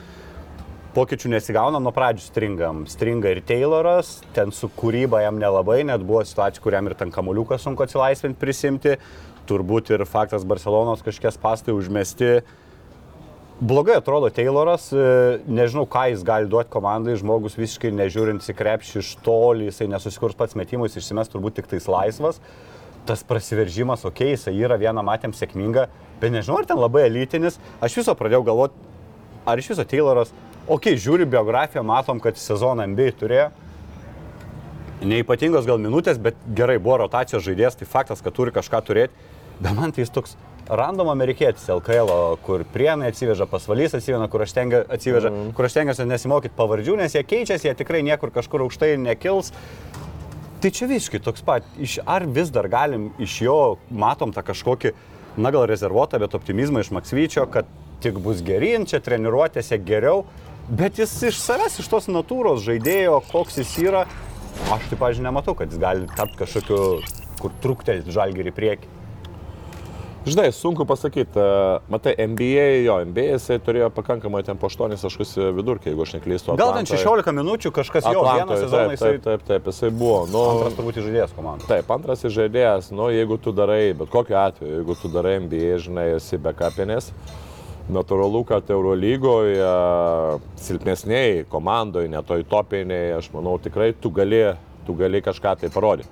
pokyčių 0.96 1.34
nesigauna, 1.34 1.80
nuo 1.84 1.92
pradžių 1.96 2.24
stringam. 2.24 2.84
Stringa 2.88 3.34
ir 3.34 3.42
Tayloras, 3.46 4.22
ten 4.36 4.54
su 4.56 4.70
kūryba 4.80 5.22
jam 5.26 5.40
nelabai, 5.42 5.82
net 5.88 6.04
buvo 6.08 6.22
situacija, 6.24 6.64
kuriam 6.64 6.88
ir 6.88 6.96
ten 6.96 7.12
kamuliukas 7.12 7.66
sunku 7.66 7.84
atsilaisvinti, 7.84 8.40
prisimti. 8.40 8.96
Turbūt 9.50 9.92
ir 9.94 10.06
faktas 10.10 10.46
Barcelonos 10.48 11.04
kažkiek 11.06 11.36
pastai 11.42 11.76
užmesti. 11.76 12.40
Blogai 13.60 14.00
atrodo 14.00 14.32
Tayloras, 14.34 14.88
e, 14.92 15.04
nežinau, 15.48 15.86
ką 15.88 16.10
jis 16.12 16.24
gali 16.28 16.50
duoti 16.52 16.72
komandai, 16.74 17.16
žmogus 17.20 17.56
visiškai 17.60 17.92
nežiūrint 17.96 18.44
į 18.44 18.56
krepšį 18.56 18.98
iš 19.00 19.12
toli, 19.24 19.70
jisai 19.70 19.88
nesusikurs 19.92 20.36
pats 20.36 20.58
metimus, 20.60 20.98
išsimes 20.98 21.32
turbūt 21.32 21.60
tik 21.60 21.70
tais 21.72 21.88
laisvas. 21.88 22.42
Tas 23.06 23.22
prasiveržimas, 23.28 24.06
okei, 24.08 24.34
okay, 24.34 24.38
jisai 24.38 24.56
yra 24.58 24.80
vieną 24.82 25.04
matėm 25.06 25.34
sėkmingą, 25.36 25.86
bet 26.22 26.34
nežinau, 26.34 26.58
ar 26.62 26.70
ten 26.70 26.82
labai 26.82 27.06
elitinis. 27.10 27.60
Aš 27.86 28.00
viso 28.02 28.16
pradėjau 28.18 28.46
galvoti, 28.48 28.92
ar 29.46 29.62
iš 29.62 29.76
viso 29.76 29.86
Tayloras 29.86 30.34
Ok, 30.66 30.96
žiūri 30.98 31.28
biografiją, 31.30 31.84
matom, 31.86 32.18
kad 32.18 32.40
sezoną 32.42 32.88
NBA 32.90 33.12
turėjo. 33.20 33.52
Neipatingos 35.06 35.68
gal 35.68 35.78
minutės, 35.78 36.18
bet 36.18 36.40
gerai 36.58 36.80
buvo 36.82 37.04
rotacijos 37.04 37.44
žaidėjas, 37.46 37.78
tai 37.78 37.86
faktas, 37.86 38.24
kad 38.26 38.34
turi 38.34 38.54
kažką 38.56 38.80
turėti. 38.88 39.28
Bet 39.60 39.76
man 39.78 39.94
tai 39.94 40.02
jis 40.02 40.14
toks 40.16 40.34
random 40.66 41.12
amerikietis 41.14 41.68
LKL, 41.70 42.10
kur 42.48 42.66
prienai 42.74 43.12
atsiveža, 43.12 43.46
pasvalys 43.52 43.94
atsiveža, 43.94 44.26
kur 44.34 44.42
aš, 44.42 44.56
tengia, 44.58 44.82
atsiveža, 44.98 45.30
mm. 45.30 45.54
kur 45.54 45.70
aš 45.70 45.78
tengiuosi 45.78 46.10
nesimokyti 46.10 46.58
pavardžių, 46.58 46.98
nes 47.04 47.14
jie 47.14 47.22
keičiasi, 47.22 47.70
jie 47.70 47.78
tikrai 47.78 48.02
niekur 48.08 48.34
kažkur 48.34 48.66
aukštai 48.66 48.96
nekils. 49.06 49.54
Tai 50.64 50.72
čia 50.72 50.88
visiškai 50.90 51.20
toks 51.24 51.44
pat. 51.46 51.66
Iš, 51.82 52.00
ar 52.08 52.26
vis 52.32 52.50
dar 52.54 52.70
galim 52.72 53.10
iš 53.22 53.42
jo, 53.44 53.60
matom 53.92 54.32
tą 54.34 54.44
kažkokį, 54.46 54.94
na 55.38 55.52
gal 55.52 55.68
rezervuotą, 55.68 56.20
bet 56.24 56.36
optimizmą 56.38 56.82
iš 56.82 56.94
Maksvyčio, 56.96 57.44
kad 57.52 57.68
tik 58.04 58.20
bus 58.24 58.42
gerin, 58.46 58.88
čia 58.88 59.02
treniruotėse 59.04 59.78
geriau. 59.84 60.24
Bet 60.66 60.98
jis 61.02 61.12
iš 61.30 61.40
savęs, 61.44 61.78
iš 61.84 61.90
tos 61.92 62.08
natūros 62.10 62.64
žaidėjo, 62.66 63.20
koks 63.30 63.60
jis 63.62 63.76
yra, 63.84 64.06
aš 64.72 64.88
taip, 64.90 65.00
pažiūrėjau, 65.02 65.28
nematau, 65.28 65.54
kad 65.60 65.70
jis 65.70 65.82
gali 65.82 66.08
tapti 66.16 66.40
kažkokiu, 66.42 66.80
kur 67.42 67.54
truktelti 67.62 68.16
žalgerį 68.16 68.56
prieki. 68.56 68.95
Žinai, 70.26 70.48
sunku 70.58 70.88
pasakyti. 70.90 71.40
Matai, 71.92 72.16
NBA, 72.18 72.66
jo, 72.88 72.98
NBA 73.06 73.28
jisai 73.36 73.60
turėjo 73.62 73.92
pakankamai 73.94 74.42
ten 74.48 74.58
po 74.58 74.72
8 74.72 74.98
taškus 74.98 75.36
vidurkį, 75.54 75.92
jeigu 75.92 76.06
aš 76.06 76.16
neklystu. 76.18 76.58
Gal 76.58 76.74
ten 76.80 76.90
16 76.90 77.30
minučių 77.40 77.72
kažkas 77.76 78.10
jau 78.10 78.26
vieną 78.26 78.58
sezoną 78.64 78.98
jisai... 78.98 79.14
Taip, 79.16 79.26
taip, 79.28 79.48
taip, 79.52 79.70
jisai 79.70 79.94
buvo. 79.94 80.24
Nu, 80.32 80.44
antras 80.56 80.78
turbūt 80.80 81.02
žaidėjas 81.06 81.38
komandos. 81.38 81.70
Taip, 81.70 81.94
antras 81.94 82.26
žaidėjas, 82.26 82.90
nu, 82.96 83.12
jeigu 83.14 83.38
tu 83.38 83.54
darai, 83.54 83.94
bet 83.98 84.10
kokiu 84.14 84.42
atveju, 84.42 84.80
jeigu 84.80 84.98
tu 85.02 85.14
darai 85.14 85.38
NBA, 85.46 85.76
žinai, 85.86 86.12
esi 86.18 86.42
bekapinės. 86.42 87.14
Uh, 87.14 87.42
natūralu, 87.92 88.42
kad 88.48 88.70
Eurolygoje 88.74 89.66
silpnesniai 90.62 91.44
komandoje, 91.50 92.10
netoj 92.12 92.46
topiniai, 92.50 93.16
aš 93.20 93.30
manau, 93.34 93.58
tikrai 93.62 93.92
tu 93.94 94.12
gali, 94.14 94.42
tu 94.88 94.96
gali 94.98 95.22
kažką 95.26 95.56
tai 95.62 95.72
parodyti. 95.74 96.10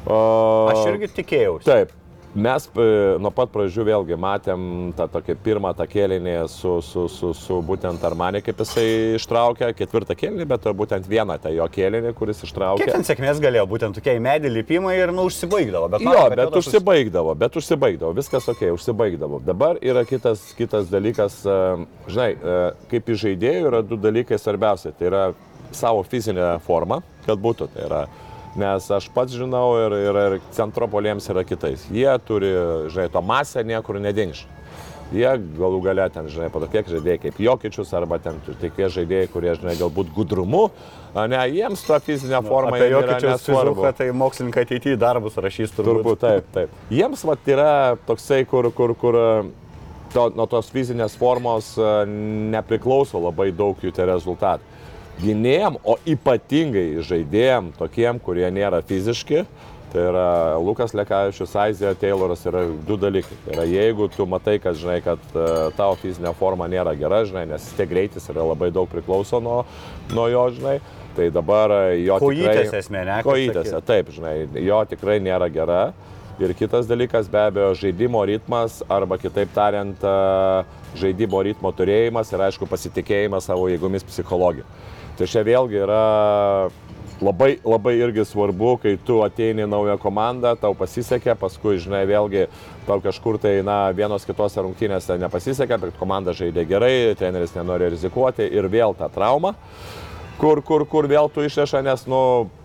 Uh, 0.00 0.70
aš 0.70 0.86
irgi 0.94 1.10
tikėjausi. 1.18 1.66
Taip, 1.66 1.90
Mes 2.34 2.66
e, 2.78 2.82
nuo 3.18 3.32
pat 3.34 3.50
pradžių 3.50 3.84
vėlgi 3.88 4.16
matėm 4.20 4.60
tą 4.94 5.08
tokį 5.10 5.34
pirmą 5.42 5.72
tą 5.74 5.82
kėlinį 5.90 6.34
su, 6.52 6.76
su, 6.86 7.08
su, 7.10 7.32
su 7.34 7.56
būtent 7.66 8.04
Armanė, 8.06 8.38
kaip 8.46 8.62
jisai 8.62 8.84
ištraukė, 9.16 9.72
ketvirtą 9.74 10.14
kėlinį, 10.14 10.46
bet 10.52 10.68
būtent 10.78 11.08
vieną 11.10 11.40
tą 11.42 11.50
jo 11.50 11.66
kėlinį, 11.74 12.12
kuris 12.14 12.44
ištraukė. 12.46 12.86
Kiek 12.86 12.94
ten 13.00 13.08
sėkmės 13.08 13.42
galėjo, 13.42 13.66
būtent 13.72 13.98
tokie 13.98 14.14
į 14.14 14.22
medį 14.22 14.54
lipimai 14.60 14.94
ir 15.00 15.10
nu 15.16 15.26
užsibaigdavo. 15.26 15.90
Bet, 15.90 16.06
jo, 16.06 16.14
bet, 16.30 16.38
bet 16.44 16.60
užsibaigdavo, 16.62 17.34
bet 17.42 17.58
užsibaigdavo, 17.58 18.14
viskas 18.20 18.46
ok, 18.54 18.64
užsibaigdavo. 18.78 19.42
Dabar 19.50 19.82
yra 19.82 20.06
kitas, 20.06 20.52
kitas 20.54 20.86
dalykas, 20.92 21.42
e, 21.42 21.60
žinai, 22.06 22.30
e, 22.38 22.58
kaip 22.94 23.10
iš 23.10 23.24
žaidėjų 23.26 23.70
yra 23.74 23.82
du 23.82 23.98
dalykai 23.98 24.38
svarbiausia. 24.38 24.94
Tai 24.94 25.10
yra 25.10 25.28
savo 25.74 26.06
fizinė 26.06 26.60
forma, 26.62 27.02
kad 27.26 27.42
būtų. 27.42 27.72
Tai 27.74 27.86
yra 27.90 28.04
Nes 28.58 28.86
aš 28.90 29.06
pats 29.14 29.34
žinau 29.36 29.76
ir, 29.78 29.94
ir, 29.94 30.16
ir 30.26 30.40
centropolėms 30.56 31.28
yra 31.30 31.44
kitais. 31.46 31.84
Jie 31.94 32.10
turi, 32.26 32.50
žinai, 32.90 33.10
to 33.12 33.22
masę 33.22 33.62
niekur 33.66 34.00
nedingš. 34.02 34.46
Jie 35.14 35.30
galų 35.58 35.80
gale 35.82 36.04
ten, 36.14 36.28
žinai, 36.30 36.48
patokie 36.54 36.84
žaidėjai 36.86 37.18
kaip 37.24 37.38
Jokičius 37.42 37.90
arba 37.98 38.20
ten 38.22 38.36
tokie 38.46 38.86
žaidėjai, 38.94 39.30
kurie, 39.32 39.50
žinai, 39.58 39.74
galbūt 39.78 40.12
gudrumu, 40.14 40.68
ne, 41.14 41.40
jiems 41.50 41.82
ta 41.86 41.98
fizinė 42.02 42.38
nu, 42.38 42.46
forma 42.46 42.78
nu, 42.78 42.86
yra 42.86 43.16
nesvarbu. 43.24 43.88
Tai 43.98 44.06
mokslininkai 44.20 44.66
ateityje 44.68 44.98
darbus 45.02 45.38
rašys 45.42 45.74
turbūt. 45.74 45.90
Turbūt 45.90 46.22
taip, 46.22 46.52
taip. 46.54 46.76
Jiems 46.94 47.26
vat 47.26 47.50
yra 47.50 47.72
toksai, 48.06 48.44
kur, 48.50 48.70
kur, 48.74 48.94
kur 49.02 49.18
to, 50.14 50.28
nuo 50.38 50.46
tos 50.50 50.70
fizinės 50.70 51.18
formos 51.18 51.72
nepriklauso 52.54 53.18
labai 53.26 53.50
daug 53.50 53.82
jų 53.82 53.94
tie 53.94 54.06
rezultatai 54.10 54.78
gynėjam, 55.22 55.78
o 55.84 55.96
ypatingai 56.08 57.02
žaidėjam, 57.06 57.72
tokiem, 57.78 58.20
kurie 58.22 58.48
nėra 58.52 58.82
fiziški. 58.86 59.44
Tai 59.90 60.02
yra 60.06 60.26
Lukas 60.62 60.92
Lekavičius, 60.94 61.50
Aizija 61.58 61.96
Tayloras 61.98 62.44
yra 62.46 62.62
du 62.86 62.94
dalykai. 63.00 63.34
Tai 63.42 63.56
yra 63.56 63.64
jeigu 63.66 64.06
tu 64.14 64.22
matai, 64.30 64.60
kad, 64.62 64.78
žinai, 64.78 65.00
kad 65.02 65.24
uh, 65.34 65.72
tavo 65.74 65.96
fizinė 65.98 66.30
forma 66.38 66.68
nėra 66.70 66.92
gera, 66.98 67.24
žinai, 67.26 67.42
nes 67.50 67.64
tie 67.74 67.88
greitis 67.90 68.30
yra 68.30 68.44
labai 68.52 68.70
daug 68.70 68.86
priklauso 68.90 69.42
nuo, 69.42 69.64
nuo 70.14 70.28
jo, 70.30 70.44
žinai, 70.54 70.76
tai 71.16 71.26
dabar 71.34 71.74
jo... 71.98 72.20
Kojytės 72.22 72.76
esmė, 72.84 73.02
ne? 73.08 73.18
Kojytėse, 73.26 73.82
taip, 73.82 74.14
žinai, 74.14 74.36
jo 74.62 74.78
tikrai 74.92 75.18
nėra 75.26 75.50
gera. 75.50 75.82
Ir 76.40 76.54
kitas 76.56 76.86
dalykas 76.88 77.26
be 77.28 77.42
abejo 77.50 77.74
žaidimo 77.76 78.22
ritmas 78.30 78.78
arba 78.88 79.18
kitaip 79.20 79.50
tariant 79.52 80.06
žaidimo 80.96 81.42
ritmo 81.44 81.68
turėjimas 81.76 82.30
ir 82.32 82.46
aišku 82.46 82.64
pasitikėjimas 82.70 83.50
savo 83.50 83.66
jėgomis 83.68 84.06
psichologija. 84.08 84.64
Tai 85.20 85.26
čia 85.28 85.42
vėlgi 85.44 85.82
yra 85.82 86.04
labai, 87.20 87.58
labai 87.60 87.92
irgi 88.00 88.24
svarbu, 88.24 88.70
kai 88.80 88.94
tu 89.04 89.18
ateini 89.20 89.66
naują 89.68 89.98
komandą, 90.00 90.54
tau 90.56 90.72
pasisekė, 90.72 91.34
paskui, 91.36 91.74
žinai, 91.82 92.06
vėlgi 92.08 92.46
tau 92.86 93.02
kažkur 93.04 93.36
tai, 93.42 93.58
na, 93.66 93.90
vienos 93.92 94.24
kitose 94.24 94.64
rungtynėse 94.64 95.18
nepasisekė, 95.20 95.76
bet 95.82 95.98
komanda 96.00 96.32
žaidė 96.32 96.64
gerai, 96.70 96.94
treneris 97.20 97.52
nenori 97.52 97.90
rizikuoti 97.92 98.46
ir 98.48 98.70
vėl 98.72 98.96
ta 98.96 99.10
trauma, 99.12 99.52
kur, 100.40 100.62
kur, 100.64 100.86
kur 100.88 101.08
vėl 101.10 101.28
tu 101.28 101.44
išreša, 101.44 101.82
nes, 101.84 102.06
nu, 102.08 102.22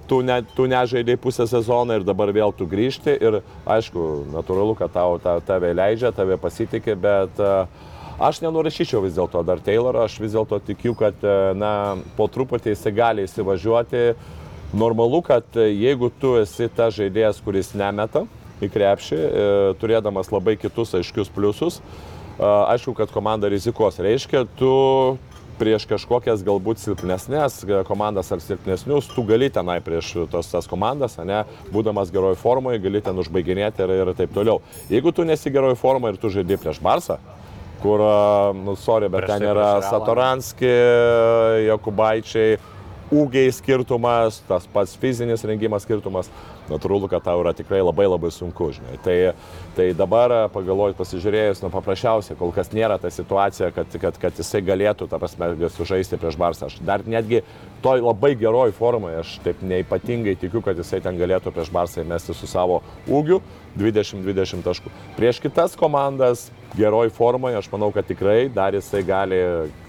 tu, 0.08 0.22
ne, 0.24 0.40
tu 0.56 0.70
nežaidai 0.72 1.18
pusę 1.20 1.50
sezoną 1.52 2.00
ir 2.00 2.08
dabar 2.08 2.32
vėl 2.32 2.56
tu 2.56 2.70
grįžti 2.72 3.18
ir, 3.20 3.42
aišku, 3.68 4.06
natūralu, 4.32 4.78
kad 4.80 4.96
tau 4.96 5.20
ta, 5.20 5.42
tave 5.44 5.74
leidžia, 5.76 6.16
tave 6.16 6.40
pasitikė, 6.40 6.96
bet 6.96 7.44
uh, 7.44 7.92
Aš 8.16 8.40
nenurašyčiau 8.46 9.02
vis 9.04 9.18
dėlto 9.18 9.42
dar 9.44 9.60
Taylorą, 9.60 10.06
aš 10.08 10.22
vis 10.24 10.32
dėlto 10.32 10.62
tikiu, 10.64 10.94
kad 10.96 11.20
e, 11.20 11.52
na, 11.60 11.98
po 12.16 12.30
truputį 12.32 12.72
jisai 12.72 12.94
gali 12.96 13.26
įsivažiuoti. 13.28 14.06
Normalu, 14.76 15.20
kad 15.26 15.60
e, 15.60 15.68
jeigu 15.74 16.08
tu 16.22 16.38
esi 16.40 16.70
ta 16.72 16.88
žaidėjas, 16.96 17.44
kuris 17.44 17.74
nemeta 17.76 18.24
į 18.64 18.72
krepšį, 18.72 19.20
e, 19.20 19.52
turėdamas 19.84 20.32
labai 20.32 20.56
kitus 20.56 20.96
aiškius 20.96 21.34
pliusus, 21.36 21.82
aišku, 22.40 22.96
kad 22.96 23.12
komanda 23.12 23.52
rizikos. 23.52 24.00
Reiškia, 24.00 24.46
tu 24.60 24.72
prieš 25.60 25.84
kažkokias 25.88 26.44
galbūt 26.44 26.80
silpnesnės 26.80 27.62
komandas 27.88 28.32
ar 28.32 28.42
silpnesnius, 28.44 29.12
tu 29.12 29.24
gali 29.28 29.48
tenai 29.52 29.82
prieš 29.84 30.28
tos 30.32 30.52
tas 30.52 30.68
komandas, 30.72 31.16
ne, 31.20 31.44
būdamas 31.72 32.12
geroj 32.16 32.36
formoje, 32.40 32.80
gali 32.84 33.04
ten 33.04 33.20
užbaiginėti 33.20 33.84
ir, 33.84 33.96
ir 34.04 34.12
taip 34.16 34.36
toliau. 34.36 34.62
Jeigu 34.92 35.16
tu 35.16 35.28
nesi 35.28 35.52
geroj 35.52 35.76
formoje 35.80 36.16
ir 36.16 36.20
tu 36.20 36.32
žaidži 36.32 36.60
prieš 36.60 36.84
Barsą, 36.84 37.20
kur, 37.82 38.04
nu, 38.58 38.78
sorry, 38.80 39.10
bet 39.12 39.28
ten 39.30 39.46
yra 39.46 39.70
Satoranski, 39.86 40.72
Jokubaičiai, 41.68 42.58
ūgiai 43.14 43.52
skirtumas, 43.54 44.40
tas 44.50 44.66
pats 44.72 44.96
fizinis 44.98 45.44
rengimas 45.46 45.84
skirtumas, 45.86 46.30
natūralu, 46.70 47.06
kad 47.10 47.22
tau 47.26 47.44
yra 47.44 47.54
tikrai 47.54 47.84
labai 47.84 48.08
labai 48.10 48.32
sunku, 48.34 48.72
žinai. 48.74 48.98
Tai, 49.06 49.18
tai 49.78 49.88
dabar 49.98 50.34
pagalvojus, 50.54 50.98
pasižiūrėjus, 50.98 51.62
nu 51.62 51.70
paprasčiausia, 51.74 52.38
kol 52.40 52.54
kas 52.56 52.74
nėra 52.74 52.98
ta 53.02 53.12
situacija, 53.14 53.70
kad, 53.76 53.94
kad, 54.02 54.18
kad 54.22 54.42
jisai 54.42 54.64
galėtų, 54.66 55.10
ta 55.12 55.22
prasme, 55.22 55.52
sužaisti 55.76 56.20
prieš 56.22 56.40
Barsą. 56.42 56.72
Aš 56.72 56.80
dar 56.86 57.06
netgi 57.06 57.44
toj 57.86 58.02
labai 58.08 58.34
geroj 58.40 58.74
formoje, 58.76 59.22
aš 59.22 59.38
taip 59.46 59.62
neipatingai 59.62 60.38
tikiu, 60.42 60.64
kad 60.66 60.82
jisai 60.82 61.04
ten 61.06 61.22
galėtų 61.22 61.54
prieš 61.54 61.74
Barsą 61.76 62.02
įmesti 62.02 62.34
su 62.34 62.50
savo 62.50 62.82
ūgiu 63.06 63.44
20-20 63.78 64.66
taškų. 64.66 64.94
Prieš 65.20 65.44
kitas 65.46 65.78
komandas 65.78 66.50
geroj 66.78 67.10
formoje, 67.16 67.58
aš 67.58 67.70
manau, 67.72 67.92
kad 67.96 68.08
tikrai 68.08 68.50
dar 68.54 68.76
jisai 68.76 69.02
gali 69.08 69.40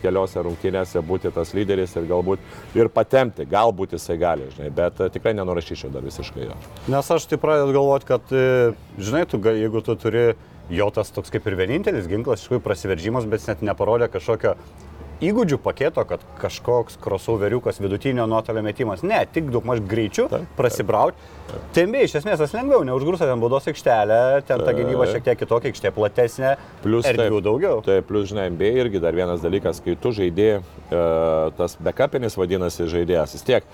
keliose 0.02 0.42
rungtynėse 0.46 1.02
būti 1.06 1.32
tas 1.34 1.52
lyderis 1.56 1.96
ir 1.98 2.08
galbūt 2.08 2.78
ir 2.78 2.90
patemti, 2.92 3.46
galbūt 3.50 3.96
jisai 3.96 4.18
gali, 4.20 4.50
žinai, 4.56 4.70
bet 4.74 5.00
e, 5.00 5.10
tikrai 5.14 5.34
nenurašyčiau 5.38 5.92
dar 5.94 6.04
visiškai 6.06 6.48
jo. 6.48 6.58
Nes 6.92 7.10
aš 7.16 7.28
tai 7.30 7.40
pradedu 7.42 7.74
galvoti, 7.76 8.08
kad, 8.08 8.34
e, 8.34 8.74
žinai, 8.98 9.24
tu, 9.30 9.40
jeigu 9.40 9.82
tu 9.86 9.96
turi 10.00 10.26
jo 10.70 10.90
tas 10.90 11.12
toks 11.14 11.30
kaip 11.34 11.46
ir 11.46 11.58
vienintelis 11.58 12.08
ginklas, 12.10 12.40
iš 12.40 12.48
tikrųjų 12.48 12.64
prasiveržimas, 12.64 13.26
bet 13.30 13.46
net 13.50 13.62
neparodė 13.66 14.10
kažkokio 14.10 14.56
įgūdžių 15.24 15.58
paketo, 15.64 16.04
kad 16.08 16.22
kažkoks 16.40 16.98
crossoveriukas 17.02 17.80
vidutinio 17.80 18.26
nuotolio 18.28 18.62
metimas. 18.64 19.04
Ne, 19.06 19.22
tik 19.32 19.48
daug 19.54 19.64
maž 19.68 19.80
greičiu 19.80 20.26
prasibrauti. 20.58 21.16
Tembiai 21.76 22.08
iš 22.08 22.16
esmės 22.20 22.40
tas 22.42 22.52
lengviau, 22.56 22.82
neužgrūsta 22.86 23.28
ten 23.28 23.40
baudos 23.40 23.68
aikštelė, 23.70 24.20
ten 24.48 24.64
ta 24.66 24.74
gynyba 24.76 25.06
šiek 25.08 25.24
tiek 25.28 25.38
kitokia, 25.38 25.70
aikštė 25.70 25.92
platesnė, 25.94 26.54
Plius 26.82 27.06
erdvių 27.08 27.40
daugiau. 27.44 27.82
Tai 27.86 28.00
plus, 28.06 28.28
žinai, 28.32 28.48
NBA 28.52 28.72
irgi 28.82 29.02
dar 29.02 29.16
vienas 29.16 29.44
dalykas, 29.44 29.80
kai 29.84 29.94
tu 30.00 30.12
žaidėjai, 30.16 30.60
tas 31.56 31.78
backupinis 31.80 32.36
vadinasi 32.38 32.88
žaidėjas, 32.90 33.36
vis 33.38 33.46
tiek 33.46 33.70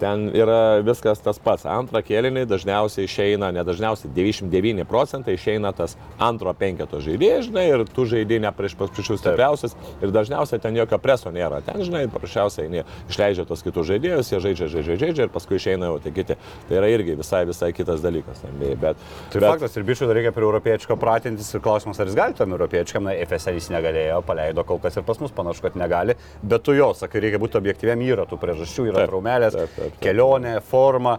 ten 0.00 0.28
yra 0.34 0.80
viskas 0.84 1.22
tas 1.24 1.38
pats. 1.42 1.66
Antrą 1.70 2.02
kėlinį 2.04 2.46
dažniausiai 2.50 3.06
išeina, 3.08 3.50
ne 3.54 3.64
dažniausiai 3.66 4.10
99 4.16 4.86
procentai 4.88 5.36
išeina 5.36 5.72
tas 5.76 5.96
antro 6.22 6.52
penketo 6.56 7.00
žaidėjas, 7.04 7.48
žinai, 7.50 7.66
ir 7.72 7.84
tu 7.90 8.06
žaidėjai 8.08 8.44
ne 8.46 8.52
prieš 8.56 8.76
pačius 8.78 9.20
stipriausias 9.20 9.76
ir 10.02 10.14
dažniausiai 10.14 10.62
ten 10.62 10.76
jokio 10.78 10.98
preso 11.02 11.32
nėra. 11.34 11.62
Ten, 11.66 11.82
žinai, 11.86 12.06
paprasčiausiai 12.12 12.84
išleidžia 13.10 13.46
tos 13.48 13.64
kitus 13.66 13.88
žaidėjus, 13.90 14.32
jie 14.32 14.42
žaidžia, 14.44 14.70
žaidžia, 14.72 14.98
žaidžia 15.02 15.28
ir 15.28 15.34
paskui 15.34 15.60
išeina 15.60 15.90
jau 15.90 16.00
tie 16.02 16.12
kiti. 16.16 16.38
Tai 16.68 16.78
yra 16.80 16.90
irgi 16.92 17.16
visai, 17.18 17.44
visai 17.48 17.72
kitas 17.76 18.02
dalykas. 18.04 18.42
Bet, 18.56 19.00
Tai 19.32 19.40
bet, 19.40 19.48
faktas 19.48 19.76
ir 19.76 19.86
bičių 19.86 20.10
reikia 20.12 20.32
prie 20.34 20.46
europiečio 20.46 20.96
pratintis 21.00 21.48
ir 21.54 21.62
klausimas, 21.64 22.00
ar 22.00 22.10
jis 22.10 22.16
gali 22.18 22.36
tam 22.38 22.54
europiečiam, 22.54 23.06
na, 23.06 23.14
FSL 23.26 23.58
jis 23.58 23.68
negalėjo, 23.74 24.20
paleido 24.26 24.64
kol 24.66 24.80
kas 24.82 24.98
ir 24.98 25.04
pas 25.06 25.20
mus 25.22 25.34
panašu, 25.34 25.64
kad 25.66 25.78
negali, 25.78 26.16
bet 26.42 26.64
tu 26.66 26.74
jo, 26.76 26.92
sakai, 26.96 27.22
reikia 27.24 27.40
būti 27.42 27.58
objektyviam, 27.60 28.02
yra 28.06 28.26
tų 28.28 28.38
priežasčių, 28.42 28.88
yra 28.90 29.02
Taip, 29.02 29.10
traumelės, 29.12 29.56
taip, 29.56 29.74
taip, 29.76 29.85
taip. 29.86 30.00
kelionė, 30.04 30.58
forma. 30.66 31.16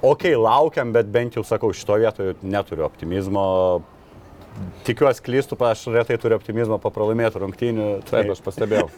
Ok, 0.00 0.30
laukiam, 0.40 0.92
bet 0.96 1.10
bent 1.12 1.34
jau 1.36 1.42
sakau, 1.44 1.72
šitoje 1.76 2.06
vietoje 2.08 2.36
neturiu 2.42 2.86
optimizmo. 2.88 3.46
Tikiuosi 4.84 5.22
klystų, 5.24 5.56
aš 5.64 5.84
retai 5.94 6.16
turiu 6.20 6.34
optimizmo 6.36 6.76
po 6.82 6.90
pralaimėtų 6.92 7.38
rungtynių. 7.40 7.84
tai- 8.08 8.24
taip, 8.24 8.32
aš 8.34 8.40
pastebėjau. 8.44 8.88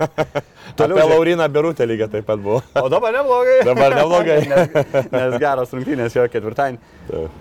Toliau 0.78 0.96
Apie 0.96 1.02
žiūrėk. 1.02 1.10
Lauriną 1.10 1.48
Birutę 1.52 1.86
lygiai 1.88 2.08
taip 2.12 2.24
pat 2.28 2.38
buvo. 2.40 2.60
O 2.80 2.88
dabar 2.88 3.12
neblogai. 3.12 3.56
Dabar 3.68 3.96
neblogai. 3.98 4.38
nes, 4.52 5.10
nes 5.12 5.36
geras 5.42 5.74
rungtynės 5.74 6.14
jo 6.16 6.24
ketvirtadienį. 6.30 6.78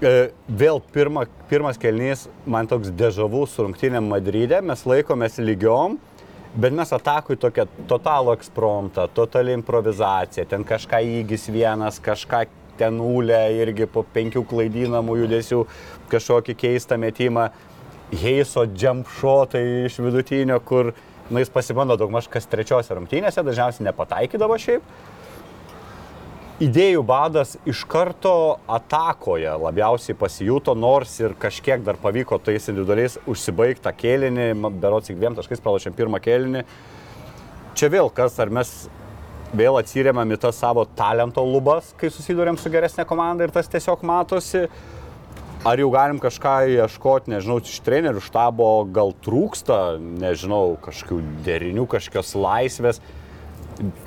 E, 0.02 0.14
Vėl 0.64 0.82
pirma, 0.96 1.28
pirmas 1.52 1.80
kelnys, 1.80 2.26
man 2.50 2.68
toks 2.68 2.92
dežavų 3.00 3.46
su 3.48 3.68
rungtynėm 3.68 4.10
Madride, 4.12 4.60
mes 4.66 4.84
laikomės 4.90 5.38
lygiom, 5.40 6.00
bet 6.56 6.74
mes 6.76 6.92
atakui 6.94 7.38
tokia 7.40 7.66
totalų 7.90 8.36
ekspromptą, 8.38 9.08
totali 9.16 9.56
improvizacija, 9.58 10.46
ten 10.50 10.66
kažką 10.68 11.02
įgis 11.22 11.48
vienas, 11.54 12.00
kažką 12.04 12.44
ten 12.78 13.00
ulė 13.02 13.42
irgi 13.62 13.88
po 13.90 14.04
penkių 14.16 14.44
klaidinamų 14.50 15.18
judesių, 15.24 15.64
kažkokį 16.14 16.58
keistą 16.66 16.98
metimą. 17.02 17.50
Heiso 18.14 18.68
jump 18.78 19.10
shotai 19.10 19.64
iš 19.88 19.98
vidutinio, 20.04 20.60
kur 20.62 20.92
nu, 21.30 21.40
jis 21.42 21.50
pasibando 21.50 21.98
daugmaž 21.98 22.28
kas 22.30 22.46
trečiose 22.50 22.94
rungtynėse, 22.94 23.42
dažniausiai 23.46 23.88
nepataikydavo 23.88 24.58
šiaip. 24.62 24.86
Idėjų 26.64 27.02
badas 27.04 27.58
iš 27.68 27.82
karto 27.92 28.60
atakoje 28.72 29.52
labiausiai 29.60 30.16
pasijuto, 30.16 30.72
nors 30.80 31.18
ir 31.20 31.34
kažkiek 31.36 31.82
dar 31.84 31.98
pavyko 32.00 32.38
tais 32.40 32.70
individualiais 32.72 33.18
užsibaigti 33.28 33.84
tą 33.84 33.92
kėlinį, 33.98 34.46
berots 34.80 35.10
tik 35.10 35.18
dviem 35.18 35.36
taškais 35.36 35.60
pralašėm 35.64 35.98
pirmą 35.98 36.22
kėlinį. 36.24 36.62
Čia 37.76 37.90
vėl 37.92 38.08
kas, 38.16 38.38
ar 38.40 38.54
mes 38.54 38.72
vėl 39.52 39.80
atsiriamam 39.82 40.32
į 40.32 40.38
tas 40.46 40.62
savo 40.62 40.86
talento 40.96 41.44
lubas, 41.44 41.90
kai 42.00 42.14
susidurėm 42.14 42.56
su 42.62 42.72
geresnė 42.72 43.04
komanda 43.10 43.44
ir 43.44 43.52
tas 43.52 43.68
tiesiog 43.74 44.06
matosi. 44.08 44.64
Ar 45.68 45.84
jau 45.84 45.90
galim 45.92 46.22
kažką 46.24 46.56
ieškoti, 46.78 47.34
nežinau, 47.34 47.60
iš 47.60 47.82
trenerių 47.84 48.24
štabo 48.24 48.70
gal 48.94 49.12
trūksta, 49.26 49.98
nežinau, 50.00 50.78
kažkokių 50.86 51.20
derinių, 51.44 51.90
kažkokios 51.92 52.34
laisvės. 52.40 53.04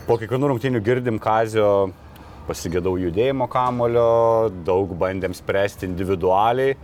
Po 0.08 0.16
kiekvienų 0.16 0.54
rungtynių 0.54 0.84
girdim 0.84 1.20
Kazio, 1.20 1.92
pasigėdau 2.48 2.96
judėjimo 3.00 3.48
kamulio, 3.50 4.50
daug 4.66 4.92
bandėm 4.98 5.34
spręsti 5.36 5.86
individualiai. 5.88 6.76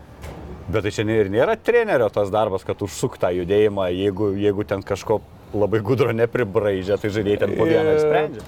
Bet 0.72 0.84
tai 0.86 0.92
čia 0.94 1.04
ne- 1.04 1.18
ir 1.20 1.28
nėra 1.30 1.56
trenerio 1.58 2.08
tas 2.12 2.30
darbas, 2.30 2.64
kad 2.64 2.78
užsuk 2.82 3.18
tą 3.18 3.32
judėjimą, 3.34 3.88
jeigu, 3.92 4.32
jeigu 4.38 4.64
ten 4.66 4.82
kažko 4.82 5.20
labai 5.52 5.80
gudro 5.84 6.12
nepribraižia, 6.16 6.96
tai 7.00 7.10
žaidėjai 7.10 7.38
ten 7.42 7.56
po 7.58 7.66
vieną 7.68 7.96
ir 7.96 8.00
sprendžia. 8.00 8.44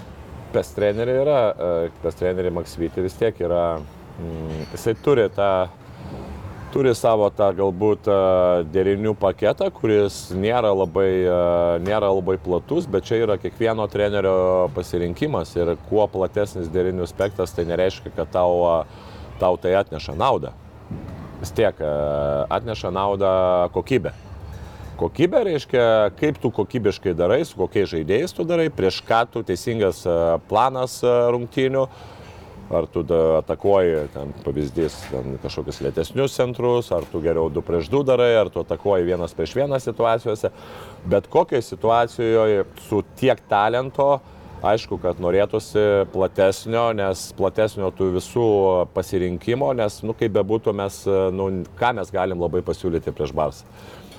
Pes 0.55 0.71
treneriai 0.77 1.21
yra, 1.25 1.41
e, 1.51 1.91
pes 2.03 2.15
treneriai 2.15 2.55
Maksvyti 2.55 3.03
vis 3.03 3.17
tiek 3.19 3.35
yra, 3.43 3.81
mm, 4.21 4.69
jisai 4.73 4.95
turi 5.03 5.29
tą, 5.35 5.69
turi 6.75 6.91
savo 6.99 7.29
tą 7.31 7.53
galbūt 7.55 8.09
e, 8.11 8.15
derinių 8.75 9.13
paketą, 9.21 9.69
kuris 9.75 10.33
nėra 10.35 10.73
labai, 10.75 11.11
e, 11.23 11.37
nėra 11.87 12.11
labai 12.11 12.35
platus, 12.43 12.89
bet 12.91 13.07
čia 13.07 13.21
yra 13.23 13.37
kiekvieno 13.39 13.87
trenerio 13.93 14.67
pasirinkimas 14.75 15.55
ir 15.55 15.77
kuo 15.87 16.09
platesnis 16.11 16.73
derinių 16.75 17.07
spektras, 17.07 17.55
tai 17.55 17.69
nereiškia, 17.69 18.11
kad 18.17 18.33
tau, 18.35 18.57
e, 18.67 19.39
tau 19.43 19.59
tai 19.61 19.77
atneša 19.79 20.17
naudą. 20.19 20.51
Vis 21.39 21.53
tiek 21.55 21.79
atneša 21.79 22.91
naudą 22.95 23.31
kokybę. 23.75 24.15
Kokybė 24.99 25.43
reiškia, 25.49 25.85
kaip 26.19 26.39
tu 26.43 26.51
kokybiškai 26.55 27.13
darai, 27.19 27.43
su 27.45 27.59
kokiais 27.59 27.91
žaidėjais 27.91 28.35
tu 28.35 28.47
darai, 28.47 28.69
prieš 28.73 29.01
ką 29.07 29.25
tu 29.31 29.43
teisingas 29.47 30.05
planas 30.49 31.01
rungtynių, 31.05 31.89
ar 32.71 32.87
tu 32.87 33.05
atakuoji, 33.39 34.09
ten 34.15 34.33
pavyzdys, 34.45 34.97
ten 35.11 35.39
kažkokius 35.43 35.83
lėtesnius 35.85 36.37
centrus, 36.37 36.91
ar 36.95 37.05
tu 37.11 37.21
geriau 37.25 37.51
2 37.53 37.65
prieš 37.67 37.91
2 37.93 38.05
darai, 38.09 38.33
ar 38.41 38.51
tu 38.53 38.63
atakuoji 38.65 39.09
vienas 39.09 39.37
prieš 39.37 39.57
vieną 39.59 39.81
situacijose. 39.83 40.51
Bet 41.05 41.29
kokioje 41.29 41.63
situacijoje 41.63 42.65
su 42.89 43.03
tiek 43.21 43.43
talento, 43.51 44.21
aišku, 44.65 44.99
kad 45.03 45.21
norėtųsi 45.21 46.07
platesnio, 46.15 46.87
nes 46.97 47.27
platesnio 47.37 47.91
tų 47.93 48.15
visų 48.17 48.49
pasirinkimo, 48.97 49.73
nes, 49.77 50.01
nu, 50.07 50.17
kaip 50.17 50.33
bebūtų, 50.39 50.73
mes, 50.77 51.03
nu, 51.37 51.51
ką 51.79 51.93
mes 52.01 52.13
galim 52.15 52.41
labai 52.41 52.65
pasiūlyti 52.65 53.13
prieš 53.13 53.35
Barsą. 53.37 53.69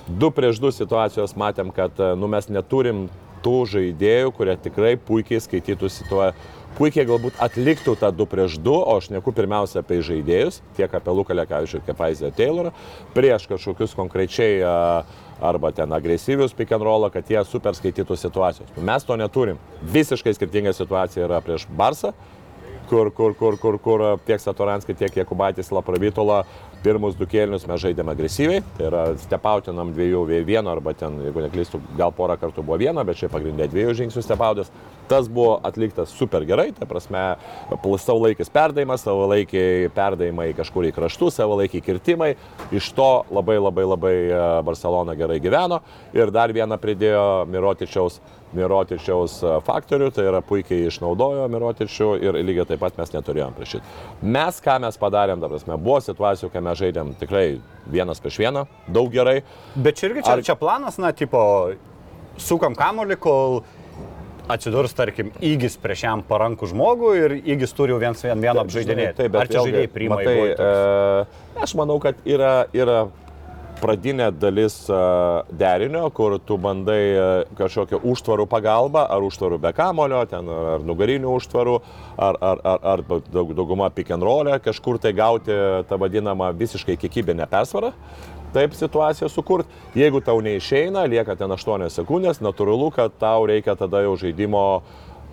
Du 0.06 0.30
prieš 0.30 0.60
du 0.62 0.70
situacijos 0.70 1.34
matėm, 1.34 1.72
kad 1.74 1.98
nu, 2.14 2.30
mes 2.30 2.46
neturim 2.46 3.08
tų 3.42 3.56
žaidėjų, 3.72 4.30
kurie 4.34 4.54
tikrai 4.62 4.94
puikiai 4.98 5.42
skaitytų 5.42 5.90
situaciją, 5.90 6.55
puikiai 6.76 7.06
galbūt 7.08 7.38
atliktų 7.42 7.96
tą 8.00 8.10
2 8.12 8.26
prieš 8.30 8.58
2, 8.60 8.76
o 8.76 8.96
aš 9.00 9.08
neku 9.14 9.32
pirmiausia 9.34 9.80
apie 9.80 10.02
žaidėjus, 10.04 10.60
tiek 10.76 10.92
apie 10.92 11.14
Luką 11.16 11.36
Lekavičių, 11.36 11.80
tiek 11.86 11.96
Paizę 11.98 12.30
Taylorą, 12.36 12.72
prieš 13.16 13.48
kažkokius 13.50 13.96
konkrečiai 13.96 14.60
arba 15.40 15.72
ten 15.76 15.92
agresyvius 15.92 16.54
pick 16.56 16.72
and 16.72 16.84
rollą, 16.84 17.10
kad 17.12 17.28
jie 17.30 17.42
super 17.44 17.76
skaitytų 17.76 18.16
situacijos. 18.16 18.72
Mes 18.76 19.04
to 19.04 19.16
neturim. 19.20 19.60
Visiškai 19.82 20.34
skirtinga 20.36 20.72
situacija 20.76 21.26
yra 21.28 21.42
prieš 21.44 21.66
Barsą, 21.76 22.12
kur, 22.88 23.10
kur, 23.10 23.34
kur, 23.34 23.58
kur, 23.60 23.78
kur 23.82 24.04
tiek 24.26 24.40
Satoranskį, 24.40 24.96
tiek 24.96 25.20
Jekubaitis 25.22 25.72
Lapravitola 25.74 26.44
pirmus 26.86 27.16
du 27.18 27.26
kėlinius 27.26 27.66
mes 27.66 27.82
žaidėme 27.82 28.12
agresyviai, 28.14 28.62
tai 28.76 28.86
yra 28.90 29.02
stepautinam 29.18 29.90
dviejų 29.94 30.22
vieno 30.46 30.70
arba 30.70 30.94
ten, 30.94 31.18
jeigu 31.26 31.42
neklystu, 31.42 31.80
gal 31.98 32.14
porą 32.14 32.36
kartų 32.38 32.62
buvo 32.62 32.78
vieno, 32.82 33.02
bet 33.06 33.18
čia 33.18 33.30
pagrindė 33.32 33.66
dviejų 33.72 33.96
žingsnių 34.02 34.22
stepaudas. 34.22 34.70
Tas 35.10 35.28
buvo 35.30 35.60
atliktas 35.66 36.10
super 36.10 36.42
gerai, 36.46 36.72
tai 36.74 36.86
prasme, 36.90 37.20
savo 38.02 38.24
laikis 38.24 38.50
perdavimas, 38.50 39.04
savo 39.06 39.28
laikiai 39.30 39.90
perdavimai 39.94 40.48
kažkur 40.58 40.88
į 40.88 40.94
kraštus, 40.96 41.36
savo 41.38 41.58
laikiai 41.60 41.84
kirtimai, 41.86 42.32
iš 42.74 42.90
to 42.96 43.10
labai 43.30 43.58
labai 43.60 43.86
labai 43.86 44.14
e, 44.26 44.40
Barcelona 44.66 45.14
gerai 45.18 45.38
gyveno. 45.42 45.78
Ir 46.16 46.34
dar 46.34 46.54
vieną 46.54 46.78
pridėjo 46.82 47.46
Mirotičiaus 47.50 48.18
Mirotičiaus 48.56 49.38
e, 49.44 49.54
faktorių, 49.66 50.10
tai 50.16 50.26
yra 50.30 50.40
puikiai 50.44 50.88
išnaudojo 50.90 51.46
Mirotičių 51.52 52.10
ir 52.24 52.38
lygiai 52.40 52.66
taip 52.72 52.82
pat 52.82 52.98
mes 53.00 53.12
neturėjom 53.14 53.56
prieš 53.56 53.76
šitą. 53.76 53.96
Mes 54.36 54.60
ką 54.64 54.78
mes 54.86 55.00
padarėm, 55.02 55.42
dabar 55.44 55.60
mes 55.60 55.80
buvo 55.86 55.98
situacijų, 56.04 56.50
kai 56.54 56.62
mes 56.64 56.80
žaidėm 56.80 57.14
tikrai 57.20 57.46
vienas 57.92 58.22
prieš 58.24 58.40
vieną, 58.44 58.66
daug 58.88 59.10
gerai. 59.14 59.40
Bet 59.76 60.00
čia 60.00 60.10
irgi 60.10 60.24
čia, 60.26 60.36
Ar- 60.38 60.46
čia 60.50 60.56
planas, 60.60 60.98
na, 61.02 61.12
tipo, 61.16 61.42
sukam 62.40 62.74
kamolį, 62.78 63.16
kol 63.22 63.60
atsidurs, 64.52 64.92
tarkim, 64.94 65.32
įgis 65.42 65.74
prieš 65.82 66.04
jam 66.06 66.20
parankų 66.26 66.68
žmogų 66.70 67.12
ir 67.18 67.32
įgis 67.56 67.72
turi 67.74 67.90
jau 67.94 67.98
viens 67.98 68.20
vien 68.22 68.38
vieną 68.44 68.62
apžaidinėti. 68.62 69.16
Taip, 69.18 69.32
bet 69.34 69.40
Ar 69.42 69.50
čia 69.50 69.62
žaidėjai 69.66 69.90
priima 69.90 70.18
toks? 70.22 70.60
e, 70.62 71.62
Aš 71.66 71.72
manau, 71.78 71.96
kad 72.02 72.20
yra, 72.28 72.52
yra 72.76 73.00
pradinė 73.80 74.28
dalis 74.34 74.76
e, 74.90 74.98
derinio, 75.58 76.06
kur 76.14 76.36
tu 76.44 76.58
bandai 76.60 77.00
e, 77.06 77.26
kažkokio 77.58 78.00
užtvarų 78.10 78.46
pagalbą, 78.50 79.06
ar 79.12 79.26
užtvarų 79.26 79.58
be 79.62 79.72
kamulio, 79.76 80.22
ten, 80.30 80.48
ar 80.74 80.84
nugarinių 80.86 81.34
užtvarų, 81.38 81.76
ar, 82.16 82.38
ar, 82.40 82.62
ar, 82.72 82.86
ar 82.94 83.04
daug, 83.08 83.52
dauguma 83.56 83.90
pick 83.94 84.14
and 84.14 84.24
roll'e, 84.26 84.58
kažkur 84.64 85.00
tai 85.02 85.12
gauti 85.16 85.54
tą 85.88 86.00
vadinamą 86.00 86.52
visiškai 86.56 86.98
kiekybinę 87.04 87.48
persvarą. 87.50 87.92
Taip 88.56 88.72
situaciją 88.78 89.28
sukurti. 89.28 89.68
Jeigu 89.98 90.22
tau 90.24 90.40
neišeina, 90.40 91.02
lieka 91.10 91.34
ten 91.36 91.52
8 91.52 91.90
sekundės, 91.92 92.40
natūralu, 92.40 92.88
kad 92.94 93.12
tau 93.20 93.44
reikia 93.48 93.74
tada 93.76 94.00
jau 94.06 94.14
žaidimo 94.16 94.62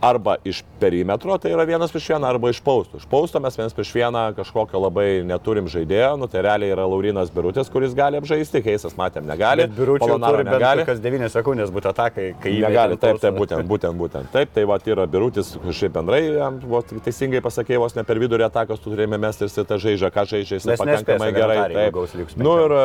arba 0.03 0.35
iš 0.43 0.63
perimetro, 0.79 1.37
tai 1.39 1.53
yra 1.55 1.63
vienas 1.63 1.91
prieš 1.93 2.09
vieną, 2.11 2.27
arba 2.27 2.49
iš 2.51 2.59
pausto. 2.63 2.99
Iš 2.99 3.05
pausto 3.07 3.39
mes 3.39 3.55
vienas 3.55 3.73
prieš 3.73 3.93
vieną 3.95 4.23
kažkokio 4.35 4.81
labai 4.83 5.23
neturim 5.23 5.69
žaidėjo, 5.71 6.17
nu 6.19 6.27
tai 6.27 6.41
realiai 6.43 6.73
yra 6.75 6.83
Laurinas 6.91 7.31
Birutis, 7.31 7.71
kuris 7.71 7.95
gali 7.95 8.19
apžaisti, 8.19 8.59
Keisas 8.65 8.97
matėm 8.99 9.23
negali, 9.29 9.69
Polonaro 9.71 10.41
turi 10.41 10.49
negali. 10.49 10.83
kas 10.89 10.99
9 10.99 11.31
sekundės 11.31 11.71
būti 11.71 11.89
atakai, 11.93 12.27
kai 12.43 12.51
jį 12.51 12.65
Negali, 12.67 12.99
taip, 12.99 13.21
taip, 13.23 13.37
būtent, 13.39 13.63
būtent, 13.69 13.97
būtent. 13.99 14.29
Taip, 14.35 14.51
tai 14.51 14.67
va, 14.67 14.79
yra 14.91 15.07
birutis, 15.07 15.55
šiaip 15.71 15.95
bendrai, 15.95 16.21
jam, 16.35 16.59
vos 16.67 16.91
teisingai 16.91 17.39
pasakė, 17.45 17.79
vos 17.79 17.95
ne 17.95 18.03
per 18.03 18.19
vidurį 18.19 18.49
atakos 18.49 18.83
tu 18.83 18.91
turėjai 18.91 19.15
mesti 19.15 19.47
ir 19.47 19.51
jis 19.53 19.67
tą 19.71 19.79
žaidžia, 19.87 20.11
ką 20.11 20.27
žaidžia, 20.33 20.59
jis 20.59 20.69
pakankamai 20.83 21.31
gerai. 21.35 21.59
Taip. 21.71 22.03
liks 22.19 22.35
Nu 22.35 22.59
ir 22.65 22.75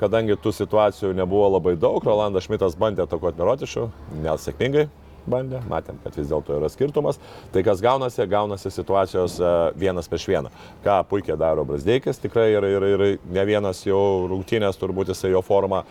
kadangi 0.00 0.40
tų 0.40 0.56
situacijų 0.64 1.12
nebuvo 1.20 1.52
labai 1.58 1.76
daug, 1.76 2.00
Rolandas 2.04 2.48
Šmitas 2.48 2.76
bandė 2.80 3.04
atakuoti 3.04 3.42
Mirotišų, 3.42 3.88
nesėkmingai 4.24 4.88
bandė, 5.30 5.60
matėm, 5.70 5.98
kad 6.04 6.16
vis 6.18 6.28
dėlto 6.30 6.58
yra 6.58 6.70
skirtumas. 6.72 7.20
Tai 7.54 7.62
kas 7.66 7.82
gaunasi, 7.84 8.26
gaunasi 8.30 8.72
situacijos 8.74 9.38
e, 9.40 9.54
vienas 9.80 10.10
prieš 10.10 10.28
vieną. 10.30 10.52
Ką 10.84 10.98
puikiai 11.10 11.38
daro 11.40 11.64
Brasdeikis, 11.68 12.20
tikrai 12.22 12.50
ir, 12.54 12.68
ir, 12.68 12.86
ir 12.94 13.06
ne 13.34 13.46
vienas 13.48 13.82
jau 13.86 14.02
rungtynės, 14.30 14.78
turbūt 14.80 15.14
jisai 15.14 15.32
jo 15.34 15.42
forma. 15.44 15.84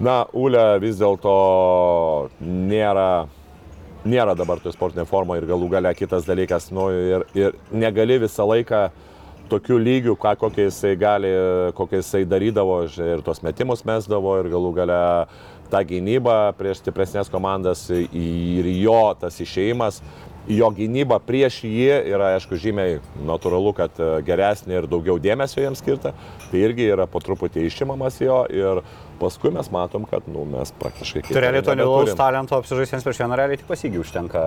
Na, 0.00 0.22
Ule 0.32 0.64
vis 0.80 0.96
dėlto 1.00 1.34
nėra 2.40 3.28
nėra 4.04 4.34
dabar 4.36 4.60
toj 4.62 4.72
sportinė 4.72 5.04
forma 5.08 5.36
ir 5.36 5.44
galų 5.48 5.68
gale 5.74 5.92
kitas 5.92 6.24
dalykas, 6.24 6.70
nu 6.72 6.88
ir, 6.94 7.26
ir 7.36 7.56
negali 7.68 8.16
visą 8.22 8.46
laiką 8.48 8.86
tokių 9.50 9.78
lygių, 9.82 10.14
ką, 10.20 10.34
kokie 10.40 10.68
jisai 10.68 10.94
gali, 10.98 11.30
kokie 11.76 12.00
jisai 12.00 12.22
darydavo 12.28 12.82
ir 12.86 13.24
tuos 13.26 13.42
metimus 13.42 13.82
mesdavo 13.88 14.36
ir 14.40 14.50
galų 14.52 14.70
gale 14.76 15.00
tą 15.70 15.82
gynybą 15.86 16.36
prieš 16.58 16.82
stipresnės 16.82 17.30
komandas 17.32 17.86
ir 17.90 18.68
jo 18.74 19.00
tas 19.20 19.38
išėjimas, 19.42 20.00
jo 20.50 20.70
gynyba 20.74 21.20
prieš 21.22 21.60
jį 21.68 22.00
yra, 22.12 22.34
aišku, 22.36 22.58
žymiai 22.60 22.98
natūralu, 23.26 23.74
kad 23.76 24.00
geresnė 24.26 24.80
ir 24.80 24.88
daugiau 24.90 25.20
dėmesio 25.22 25.62
jiems 25.62 25.82
skirta, 25.82 26.14
tai 26.50 26.64
irgi 26.64 26.90
yra 26.90 27.06
po 27.10 27.22
truputį 27.22 27.66
išimamas 27.68 28.20
jo 28.22 28.42
ir 28.50 28.82
paskui 29.20 29.52
mes 29.54 29.68
matom, 29.72 30.06
kad 30.08 30.26
nu, 30.30 30.44
mes 30.48 30.72
praktiškai... 30.80 31.22
Tai 31.28 31.42
realiai 31.44 31.64
to 31.66 31.74
nedaug 31.76 32.10
talento 32.18 32.56
apsižaisiems 32.58 33.04
prieš 33.06 33.20
vieną 33.22 33.38
realiai 33.38 33.60
tik 33.60 33.68
pasigį 33.68 34.00
užtenka 34.02 34.44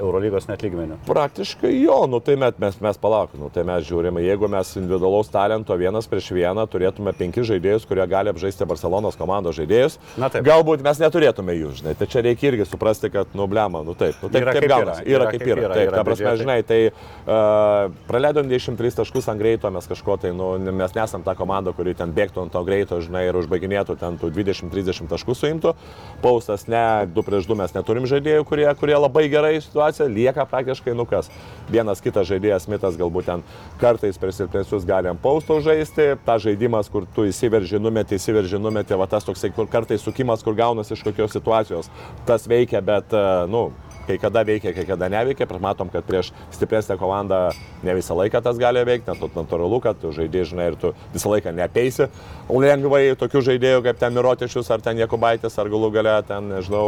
Eurolygos 0.00 0.48
net 0.50 0.64
lygmenių. 0.66 0.98
Praktiškai 1.06 1.72
jo, 1.78 1.98
nu 2.10 2.20
tai 2.24 2.36
mes, 2.40 2.56
mes, 2.62 2.78
mes 2.82 3.00
palaukim, 3.00 3.40
nu 3.44 3.50
tai 3.54 3.64
mes 3.68 3.86
žiūrime, 3.86 4.22
jeigu 4.24 4.50
mes 4.52 4.72
individualaus 4.80 5.30
talento 5.32 5.76
vienas 5.78 6.08
prieš 6.10 6.32
vieną 6.36 6.66
turėtume 6.72 7.14
penkis 7.16 7.48
žaidėjus, 7.50 7.86
kurie 7.88 8.06
gali 8.10 8.32
apžaisti 8.32 8.66
Barcelonos 8.68 9.18
komandos 9.18 9.56
žaidėjus, 9.60 9.98
Na 10.20 10.30
taip. 10.32 10.46
galbūt 10.46 10.84
mes 10.86 11.00
neturėtume 11.02 11.54
jų, 11.56 11.72
žinai, 11.80 11.94
tai 11.98 12.10
čia 12.10 12.24
reikia 12.26 12.50
irgi 12.50 12.66
suprasti, 12.68 13.10
kad, 13.14 13.30
nu 13.38 13.46
blema, 13.50 13.84
nu 13.86 13.94
taip, 13.98 14.18
nu 14.22 14.30
taip, 14.30 14.42
Yra 14.42 14.56
taip 14.56 14.66
kaip 14.66 14.74
gaunasi, 14.74 15.06
yra, 15.06 15.28
yra, 15.28 15.30
kaip 15.32 15.46
yra, 15.46 15.70
taip, 15.70 15.86
yra 15.86 16.00
ta 16.00 16.06
prasme, 16.06 16.26
biudžetai. 16.26 16.42
žinai, 16.42 16.58
tai 16.66 16.80
uh, 16.90 17.94
praleidom 18.10 18.50
23 18.50 19.00
taškus 19.00 19.30
ant 19.32 19.40
greito, 19.40 19.70
mes 19.72 19.90
kažko 19.90 20.18
tai, 20.22 20.32
nu, 20.36 20.52
mes 20.76 20.96
nesam 20.96 21.24
ta 21.26 21.36
komanda, 21.38 21.74
kuri 21.76 21.94
ten 21.98 22.12
bėgtų 22.16 22.46
ant 22.46 22.54
to 22.54 22.62
greito, 22.66 23.00
žinai, 23.04 23.26
ir 23.30 23.38
užbaiginėtų 23.40 23.98
ten 24.00 24.15
tų 24.20 24.30
20-30 24.34 25.10
taškų 25.10 25.36
suimtų. 25.36 25.74
Paustas 26.22 26.66
ne, 26.70 26.82
2 27.12 27.24
prieš 27.26 27.48
2 27.50 27.58
mes 27.60 27.74
neturim 27.76 28.08
žaidėjų, 28.10 28.46
kurie, 28.48 28.66
kurie 28.80 28.96
labai 28.96 29.26
gerai 29.32 29.54
situaciją, 29.60 30.08
lieka 30.12 30.46
praktiškai 30.50 30.96
nukas. 30.96 31.30
Vienas 31.72 32.02
kitas 32.04 32.28
žaidėjas, 32.30 32.68
Mitas, 32.70 32.98
galbūt 32.98 33.30
ten 33.30 33.44
kartais 33.80 34.18
per 34.20 34.34
silpnesnius 34.34 34.86
gali 34.88 35.10
ant 35.10 35.22
pausto 35.22 35.58
žaisti, 35.64 36.12
ta 36.26 36.38
žaidimas, 36.42 36.90
kur 36.92 37.08
tu 37.16 37.26
įsiverži, 37.28 37.80
numeti, 37.82 38.20
įsiverži, 38.20 38.60
numeti, 38.62 38.96
va 38.98 39.08
tas 39.10 39.26
toksai, 39.26 39.52
kur 39.56 39.70
kartais 39.70 40.04
sukimas, 40.04 40.44
kur 40.46 40.56
gaunasi 40.58 40.96
iš 40.96 41.04
kokios 41.06 41.34
situacijos, 41.36 41.90
tas 42.28 42.46
veikia, 42.50 42.82
bet, 42.84 43.14
e, 43.14 43.26
nu, 43.50 43.68
kai 44.06 44.18
kada 44.22 44.42
veikia, 44.46 44.72
kai 44.76 44.86
kada 44.88 45.08
neveikia, 45.12 45.48
bet 45.48 45.62
matom, 45.62 45.90
kad 45.92 46.06
prieš 46.06 46.32
stipresnę 46.54 46.98
komandą 47.00 47.40
ne 47.86 47.96
visą 47.98 48.16
laiką 48.18 48.42
tas 48.44 48.60
gali 48.60 48.84
veikti, 48.86 49.10
nes 49.10 49.36
natūralu, 49.36 49.80
kad 49.84 49.98
tu 50.02 50.12
žaidži, 50.14 50.44
žinai, 50.52 50.70
ir 50.72 50.78
tu 50.80 50.92
visą 51.14 51.32
laiką 51.34 51.54
nepeisi. 51.56 52.10
Lengvai 52.50 53.08
tokių 53.18 53.42
žaidėjų 53.50 53.82
kaip 53.86 53.98
ten 54.00 54.16
Mirotišius, 54.16 54.70
ar 54.74 54.84
ten 54.84 55.02
Jekubaitis, 55.02 55.58
ar 55.58 55.72
galų 55.72 55.92
gale 55.98 56.16
ten, 56.28 56.52
nežinau, 56.54 56.86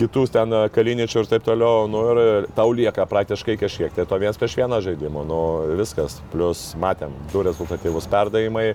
kitus 0.00 0.32
ten 0.32 0.52
e, 0.54 0.62
kaliničių 0.72 1.24
ir 1.24 1.28
taip 1.28 1.44
toliau, 1.44 1.84
nu 1.90 2.02
ir 2.14 2.48
tau 2.56 2.72
lieka 2.76 3.04
praktiškai 3.10 3.58
kažkiek. 3.60 3.92
Tai 3.96 4.06
to 4.08 4.20
vienas 4.22 4.40
prieš 4.40 4.56
vieną 4.62 4.80
žaidimo, 4.84 5.24
nu 5.28 5.40
viskas. 5.80 6.20
Plus 6.32 6.70
matėm, 6.80 7.14
du 7.32 7.44
rezultatyvus 7.46 8.08
perdavimai. 8.10 8.70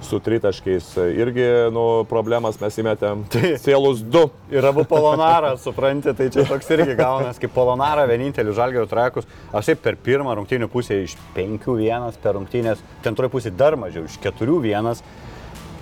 Su 0.00 0.18
tritaškiais 0.24 0.86
irgi, 1.12 1.44
nu, 1.74 1.84
problemas 2.08 2.56
mes 2.60 2.78
įmetėm. 2.82 3.24
Tai 3.32 3.52
Sielus 3.60 4.00
du. 4.02 4.24
Ir 4.52 4.64
abu 4.66 4.86
Polonarą, 4.88 5.52
supranti, 5.60 6.14
tai 6.16 6.30
čia 6.32 6.46
toks 6.48 6.70
irgi 6.74 6.96
gaunas, 6.98 7.38
kaip 7.40 7.52
Polonarą 7.54 8.06
vienintelių 8.10 8.56
žalgerio 8.56 8.88
trakus. 8.90 9.28
Aš 9.52 9.70
taip 9.70 9.84
per 9.84 10.00
pirmą 10.00 10.34
rungtynių 10.38 10.70
pusę 10.72 11.02
iš 11.04 11.18
5-1 11.36 12.20
per 12.22 12.38
rungtynės, 12.38 12.82
ten 13.04 13.12
antroji 13.12 13.34
pusė 13.36 13.54
dar 13.54 13.76
mažiau, 13.78 14.08
iš 14.08 14.16
4-1. 14.24 15.04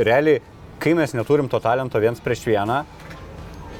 Realiai, 0.02 0.42
kai 0.82 0.94
mes 0.98 1.14
neturim 1.14 1.48
to 1.50 1.62
talento 1.62 2.02
viens 2.02 2.20
prieš 2.22 2.44
vieną, 2.50 2.82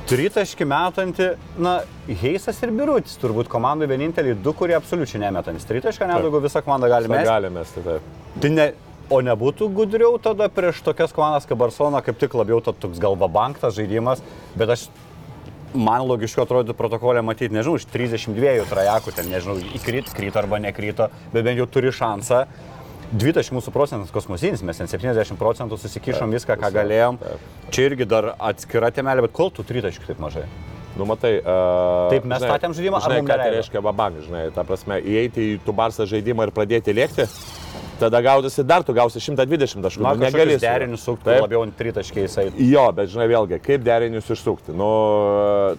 tritaškį 0.09 0.67
metanti, 0.69 1.29
na, 1.61 1.79
Heisas 2.09 2.59
ir 2.65 2.73
Birutis 2.73 3.19
turbūt 3.21 3.51
komandai 3.53 3.89
vieninteliai 3.91 4.37
du, 4.41 4.55
kurie 4.57 4.77
absoliučiai 4.79 5.21
nemetantis. 5.27 5.67
Tritašką 5.69 6.09
nedaugiau 6.09 6.41
visą 6.47 6.63
komandą 6.65 6.89
gali 6.91 7.11
mesti. 7.13 7.29
Galime, 7.29 7.65
tai 7.75 7.85
taip. 7.85 8.07
Tai 8.41 8.51
ne, 8.55 8.67
o 9.11 9.21
nebūtų 9.25 9.69
gudriau 9.75 10.17
tada 10.23 10.49
prieš 10.53 10.83
tokias 10.85 11.13
komandas 11.17 11.49
kaip 11.49 11.61
Barcelona, 11.61 12.03
kaip 12.05 12.19
tik 12.21 12.35
labiau 12.37 12.61
to 12.65 12.75
toks 12.77 13.01
galva 13.03 13.29
banktas 13.33 13.77
žaidimas, 13.79 14.23
bet 14.59 14.73
aš, 14.75 14.87
man 15.75 16.05
logiškiau 16.09 16.45
atrodo 16.45 16.77
protokolę 16.77 17.23
matyti, 17.25 17.55
nežinau, 17.57 17.79
iš 17.81 17.89
32 17.93 18.67
trajakų, 18.71 19.15
ten 19.17 19.31
nežinau, 19.33 19.59
įkrito, 19.79 20.15
krito 20.17 20.41
arba 20.41 20.61
nekrito, 20.63 21.09
bet 21.33 21.47
bent 21.47 21.61
jau 21.61 21.69
turi 21.79 21.93
šansą. 21.95 22.45
Dvitaškų 23.09 23.57
mūsų 23.57 23.73
procentas 23.73 24.11
kosmosinis, 24.13 24.61
mes 24.61 24.77
ten 24.77 24.91
70 24.91 25.41
procentų 25.41 25.79
susikišom 25.81 26.35
viską, 26.37 26.59
ką 26.61 26.69
galėjom. 26.75 27.17
Čia 27.73 27.87
irgi 27.89 28.05
dar 28.05 28.35
atskira 28.37 28.91
temelė, 28.93 29.25
bet 29.25 29.33
kol 29.37 29.49
tų 29.49 29.65
tritaškų 29.71 30.11
taip 30.11 30.21
mažai? 30.21 30.45
Nu, 30.99 31.07
matai. 31.09 31.39
Uh, 31.39 32.11
Taip, 32.11 32.27
mes 32.29 32.43
statėm 32.43 32.75
žaidimą, 32.77 33.01
žinai, 33.05 33.23
ką 33.25 33.39
tai 33.39 33.49
reiškia 33.55 33.83
babang, 33.87 34.19
žinai, 34.25 34.49
ta 34.53 34.65
prasme, 34.67 34.99
įeiti 35.01 35.45
į 35.55 35.59
tų 35.65 35.75
barsą 35.79 36.09
žaidimą 36.11 36.49
ir 36.49 36.53
pradėti 36.57 36.93
lėkti, 36.97 37.29
tada 37.99 38.21
gautusi 38.25 38.65
dar, 38.67 38.85
tu 38.87 38.95
gausi 38.97 39.21
120 39.23 39.83
taškų. 39.85 40.03
Man 40.05 40.19
nu, 40.19 40.27
negali 40.27 40.57
derinius 40.63 41.05
sukti 41.07 41.29
Taip. 41.29 41.43
labiau 41.45 41.65
ant 41.67 41.75
tritaškiais. 41.79 42.37
eit. 42.43 42.61
Jo, 42.71 42.89
bet 42.95 43.11
žinai 43.13 43.29
vėlgi, 43.31 43.61
kaip 43.65 43.85
derinius 43.87 44.31
išsukti. 44.35 44.75
Nu, 44.77 44.91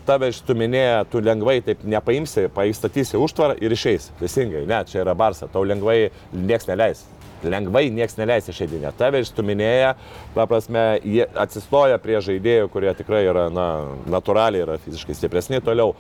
tave 0.08 0.32
išstuminėja, 0.34 1.06
tu 1.12 1.24
lengvai 1.24 1.60
taip 1.66 1.84
nepaimsi, 1.84 2.48
paįstatysi 2.56 3.20
užtvarą 3.20 3.58
ir 3.62 3.76
išeis. 3.76 4.12
Teisingai, 4.20 4.66
ne, 4.70 4.84
čia 4.90 5.02
yra 5.06 5.16
barsa, 5.16 5.50
tau 5.52 5.64
lengvai 5.68 6.12
nieks 6.34 6.70
neleis. 6.70 7.06
Lengvai 7.44 7.86
nieks 7.96 8.18
neleis 8.20 8.50
išeidinė. 8.52 8.92
Tave 9.00 9.22
išstuminėja, 9.24 9.94
ta 10.36 10.46
prasme, 10.50 10.86
jie 11.08 11.24
atsistoja 11.40 12.00
prie 12.04 12.20
žaidėjų, 12.20 12.72
kurie 12.74 12.92
tikrai 13.00 13.24
yra, 13.30 13.48
na, 13.54 13.68
natūraliai 14.12 14.66
yra 14.66 14.80
fiziškai 14.84 15.16
stipresni 15.16 15.62
toliau. 15.64 15.96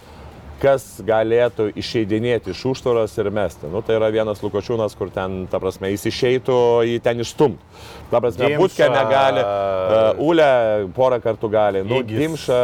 Kas 0.59 0.85
galėtų 1.07 1.69
išeidinėti 1.79 2.51
iš 2.51 2.65
užtvaros 2.73 3.13
ir 3.21 3.29
mesti? 3.31 3.69
Nu, 3.71 3.79
tai 3.85 3.95
yra 3.95 4.09
vienas 4.11 4.41
Lukočiūnas, 4.43 4.95
kur 4.99 5.11
ten, 5.13 5.45
ta 5.51 5.61
prasme, 5.63 5.91
jis 5.93 6.09
išeitų, 6.11 6.57
jį 6.89 6.97
ten 7.05 7.23
išstumtų. 7.23 7.77
Ta 8.11 8.19
prasme, 8.19 8.49
Butkė 8.59 8.89
negali, 8.91 9.45
uh, 9.45 10.19
Ule 10.19 10.49
porą 10.97 11.21
kartų 11.23 11.51
gali. 11.53 11.83
Nu. 11.87 12.01
Dimša, 12.03 12.59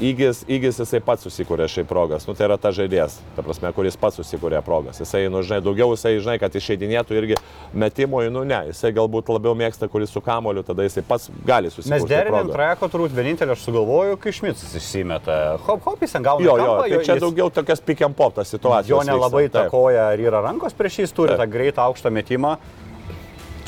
Įgis, 0.00 0.38
įgis 0.48 0.78
jisai 0.80 0.98
pats 1.04 1.26
susikūrė 1.26 1.66
šiai 1.68 1.84
progas. 1.84 2.24
Nu, 2.24 2.32
tai 2.32 2.46
yra 2.46 2.56
ta 2.56 2.70
žaidėjas, 2.72 3.18
ta 3.36 3.42
prasme, 3.44 3.68
kuris 3.76 3.98
pats 4.00 4.16
susikūrė 4.16 4.62
progas. 4.64 4.96
Jisai, 5.02 5.26
nu, 5.28 5.42
žinai, 5.44 5.58
daugiau 5.64 5.92
jisai, 5.92 6.14
žinai, 6.24 6.38
kad 6.40 6.56
išeidinėtų 6.56 7.18
irgi 7.18 7.36
metimui, 7.76 8.30
nu, 8.32 8.46
ne. 8.48 8.62
Jisai 8.70 8.94
galbūt 8.96 9.28
labiau 9.28 9.52
mėgsta, 9.60 9.90
kuris 9.92 10.14
su 10.14 10.22
kamoliu, 10.24 10.64
tada 10.64 10.86
jisai 10.88 11.04
pats 11.04 11.28
gali 11.44 11.68
susikurti. 11.68 12.08
Mes 12.08 12.30
progą. 12.32 12.56
trajeko 12.56 12.90
turbūt 12.94 13.16
vienintelį 13.20 13.56
aš 13.56 13.66
sugalvoju, 13.68 14.16
kai 14.24 14.32
Šmicas 14.40 14.72
įsimeta. 14.80 15.38
Hop, 15.68 15.84
hop, 15.84 16.00
jis 16.00 16.16
ten 16.16 16.24
gauna. 16.24 16.44
Jo, 16.48 16.56
jo, 16.56 16.64
kampą, 16.64 16.88
tai 16.88 17.04
čia 17.04 17.18
jis- 17.18 17.24
daugiau 17.26 17.50
tokias 17.52 17.84
and 18.06 18.16
pop 18.16 18.34
tas 18.34 18.48
situacija. 18.48 18.88
Jo 18.96 19.02
nelabai 19.04 19.48
takoja, 19.52 20.08
ar 20.14 20.18
yra 20.18 20.40
rankos 20.40 20.72
prieš 20.72 21.02
jį, 21.04 21.12
turi 21.12 21.36
Taip. 21.36 21.44
tą 21.44 21.50
greitą 21.52 21.84
aukštą 21.84 22.10
metimą. 22.10 22.56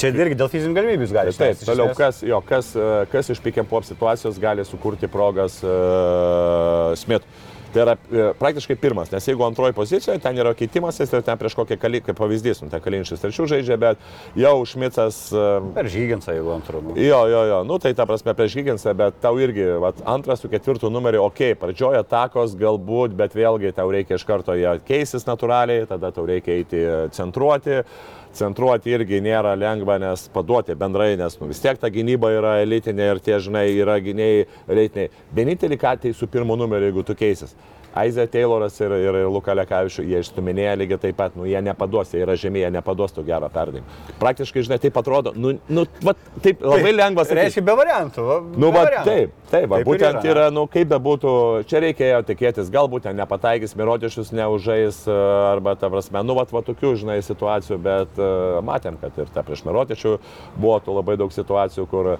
Čia 0.00 0.10
irgi 0.12 0.38
dėl 0.38 0.50
fizinių 0.52 0.76
galimybių 0.78 1.06
jis 1.06 1.14
gali 1.14 1.34
Tai 1.36 1.48
Taip, 1.52 1.64
toliau 1.68 1.88
esmės. 1.90 1.98
kas, 2.00 2.20
jo, 2.26 2.42
kas, 2.46 2.74
e, 2.76 2.90
kas 3.12 3.32
iš 3.34 3.40
pick 3.44 3.62
and 3.62 3.70
pop 3.70 3.86
situacijos 3.86 4.40
gali 4.42 4.64
sukurti 4.66 5.10
progas 5.10 5.60
uh, 5.64 6.92
Smith. 6.98 7.26
Tai 7.72 7.80
yra 7.86 7.94
e, 7.96 8.24
praktiškai 8.36 8.74
pirmas, 8.76 9.08
nes 9.12 9.24
jeigu 9.24 9.44
antroji 9.46 9.72
pozicijoje, 9.72 10.20
ten 10.20 10.36
yra 10.36 10.52
keitimasis 10.56 11.12
ir 11.14 11.22
ten 11.24 11.38
prieš 11.40 11.54
kokią 11.56 11.78
kalį, 11.80 12.02
kaip 12.04 12.18
pavyzdys, 12.20 12.60
nu, 12.60 12.68
ten 12.72 12.82
kalinčius 12.84 13.22
trečių 13.22 13.46
žaidžia, 13.48 13.78
bet 13.80 14.02
jau 14.36 14.54
Šmicas 14.68 15.22
uh, 15.32 15.70
Per 15.72 15.88
žyginsą, 15.88 16.34
jeigu 16.36 16.52
antrų. 16.52 16.82
Nu. 16.84 16.96
Jo, 17.00 17.22
jo, 17.32 17.42
jo, 17.48 17.60
nu 17.68 17.78
tai 17.80 17.94
ta 17.96 18.04
prasme 18.08 18.34
prieš 18.36 18.58
Higginsą, 18.58 18.92
bet 18.98 19.16
tau 19.24 19.40
irgi, 19.40 19.64
vat, 19.80 20.04
antras 20.04 20.44
su 20.44 20.52
ketvirtu 20.52 20.92
numeriu, 20.92 21.24
okei, 21.24 21.54
okay, 21.54 21.60
pradžioje 21.62 22.02
atakos 22.04 22.58
galbūt, 22.60 23.16
bet 23.16 23.36
vėlgi 23.38 23.72
tau 23.78 23.88
reikia 23.94 24.20
iš 24.20 24.26
karto 24.28 24.56
ją 24.58 24.76
keisis 24.84 25.24
natūraliai, 25.28 25.88
tada 25.88 26.12
tau 26.12 26.28
reikia 26.28 26.58
eiti 26.60 26.84
centruoti. 27.16 27.80
Centruoti 28.32 28.94
irgi 28.94 29.20
nėra 29.24 29.52
lengva, 29.58 29.98
nes 30.00 30.24
paduoti 30.32 30.76
bendrai, 30.78 31.12
nes 31.20 31.36
nu, 31.40 31.50
vis 31.50 31.60
tiek 31.60 31.76
ta 31.80 31.90
gynyba 31.92 32.30
yra 32.32 32.54
elitinė 32.62 33.10
ir 33.12 33.20
tie, 33.24 33.36
žinai, 33.44 33.66
yra 33.76 33.98
gynėjai 34.00 34.46
elitiniai. 34.72 35.12
Vienintelį 35.36 35.78
ką 35.82 35.92
tai 36.00 36.14
su 36.16 36.28
pirmu 36.32 36.56
numeriu, 36.56 36.88
jeigu 36.88 37.04
tu 37.04 37.16
keisis. 37.18 37.52
Aizė 37.98 38.24
Tayloras 38.32 38.78
ir, 38.80 38.92
ir, 38.96 39.18
Luka 39.28 39.52
Lekavičius, 39.56 40.06
jie 40.08 40.20
išstuminėja 40.24 40.74
lygiai 40.80 41.00
taip 41.02 41.16
pat, 41.18 41.34
nu, 41.36 41.44
jie 41.48 41.60
nepaduos, 41.64 42.12
jie 42.14 42.22
yra 42.24 42.36
žemėje, 42.40 42.70
nepaduos 42.72 43.12
tų 43.12 43.24
gerą 43.26 43.50
perdavimą. 43.52 43.84
Praktiškai, 44.22 44.64
žinai, 44.64 44.78
taip 44.82 44.96
atrodo, 45.00 45.34
nu, 45.36 45.54
nu 45.68 45.84
va, 46.04 46.14
taip 46.44 46.64
labai 46.64 46.94
lengvas. 46.96 47.28
Tai 47.28 47.38
reiškia 47.42 47.64
be 47.66 47.76
variantų. 47.82 48.26
va, 48.28 48.38
Nu, 48.52 48.70
be 48.70 48.78
va, 48.78 48.84
variantų. 48.86 49.12
taip, 49.12 49.36
taip, 49.52 49.68
va, 49.68 49.80
Taip 49.82 49.90
būtent 49.90 50.20
yra. 50.24 50.32
yra, 50.32 50.46
nu, 50.54 50.64
kaip 50.72 50.88
bebūtų, 50.92 51.34
čia 51.68 51.82
reikėjo 51.84 52.22
tikėtis, 52.32 52.72
galbūt 52.72 53.06
ten 53.08 53.18
nepataikys, 53.20 53.76
mirotišius 53.78 54.32
neužais, 54.36 55.02
e, 55.06 55.18
arba, 55.52 55.76
ta 55.76 55.92
prasme, 55.92 56.24
nu, 56.24 56.36
va, 56.38 56.46
va, 56.50 56.64
tokių, 56.66 56.94
žinai, 57.04 57.20
situacijų, 57.24 57.78
bet 57.82 58.20
uh, 58.20 58.60
matėm, 58.64 58.96
kad 59.00 59.16
ir 59.20 59.28
ta 59.34 59.44
prieš 59.46 59.64
mirotišių 59.68 60.16
buvo 60.56 60.78
tų 60.84 60.96
labai 61.00 61.18
daug 61.20 61.32
situacijų, 61.34 61.86
kur 61.90 62.14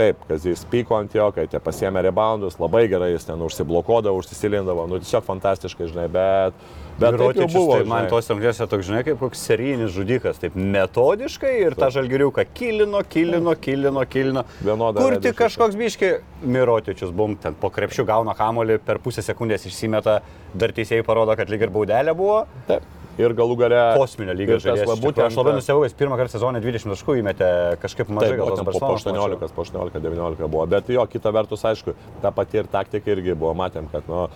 Taip, 0.00 0.20
kad 0.24 0.44
jis 0.44 0.62
pyko 0.70 0.96
ant 0.96 1.12
jo, 1.12 1.26
kai 1.36 1.42
tie 1.50 1.58
pasiemė 1.60 2.00
reboundus, 2.06 2.54
labai 2.60 2.86
gerai 2.88 3.10
jis 3.10 3.26
ten 3.28 3.40
užsiblokuodavo, 3.44 4.22
užsisilindavo, 4.22 4.86
nu 4.88 5.00
tiesiog 5.02 5.26
fantastiškai, 5.26 5.88
žinai, 5.90 6.06
bet, 6.14 6.62
bet 6.96 7.18
Mirotičius, 7.18 7.52
buvo. 7.52 7.74
tai 7.76 7.88
man 7.90 8.08
tos 8.08 8.30
rungtynėse 8.32 8.64
toks, 8.70 8.86
žinai, 8.88 9.02
kaip 9.04 9.20
koks 9.20 9.42
serijinis 9.50 9.92
žudikas, 9.92 10.40
taip 10.40 10.56
metodiškai 10.56 11.52
ir 11.66 11.76
tą 11.76 11.90
žalgiriuką 11.98 12.46
kilino, 12.56 13.02
kilino, 13.12 13.52
kilino, 13.60 14.06
kilino. 14.08 14.46
Vienodą 14.64 15.04
Kur 15.04 15.18
tik 15.20 15.36
kažkoks 15.42 15.76
biški 15.76 16.14
Mirotičius, 16.48 17.12
bum, 17.12 17.36
ten 17.42 17.58
po 17.60 17.68
krepšių 17.74 18.06
gauna 18.08 18.32
kamolį, 18.38 18.78
per 18.86 19.02
pusę 19.04 19.26
sekundės 19.26 19.68
išsimeta, 19.68 20.22
dar 20.56 20.72
teisėjai 20.80 21.04
parodo, 21.04 21.36
kad 21.36 21.52
lyg 21.52 21.68
ir 21.68 21.76
baudelė 21.76 22.16
buvo. 22.16 22.46
Taip. 22.70 22.88
Ir 23.20 23.34
galų 23.36 23.56
gale. 23.60 23.80
Kosminio 24.00 24.32
lygio 24.34 24.56
žaidėjas. 24.62 25.00
būtent- 25.02 25.26
Aš 25.26 25.36
labai 25.36 25.52
nustebau, 25.58 25.84
jis 25.84 25.92
pirmą 25.94 26.16
kartą 26.16 26.32
sezone 26.38 26.60
20 26.64 26.88
taškų 26.94 27.18
įmetė 27.20 27.50
kažkaip 27.82 28.08
mažai, 28.08 28.30
Taip, 28.32 28.38
gal 28.40 28.46
po, 28.48 28.56
po 28.56 28.64
Barcelonos 28.64 29.04
18, 29.04 29.36
mačiau. 29.36 29.54
po 29.54 29.62
18, 29.62 30.00
19 30.00 30.48
buvo. 30.48 30.66
Bet 30.66 30.88
jo, 30.88 31.04
kita 31.06 31.32
vertus, 31.32 31.62
aišku, 31.62 31.94
ta 32.22 32.30
pati 32.30 32.56
ir 32.58 32.64
taktika 32.64 33.12
irgi 33.12 33.34
buvo, 33.36 33.52
matėm, 33.54 33.90
kad 33.92 34.02
nu, 34.08 34.28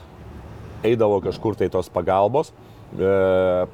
eidavo 0.85 1.23
kažkur 1.25 1.57
tai 1.57 1.69
tos 1.73 1.89
pagalbos, 1.89 2.51
e, 2.51 2.84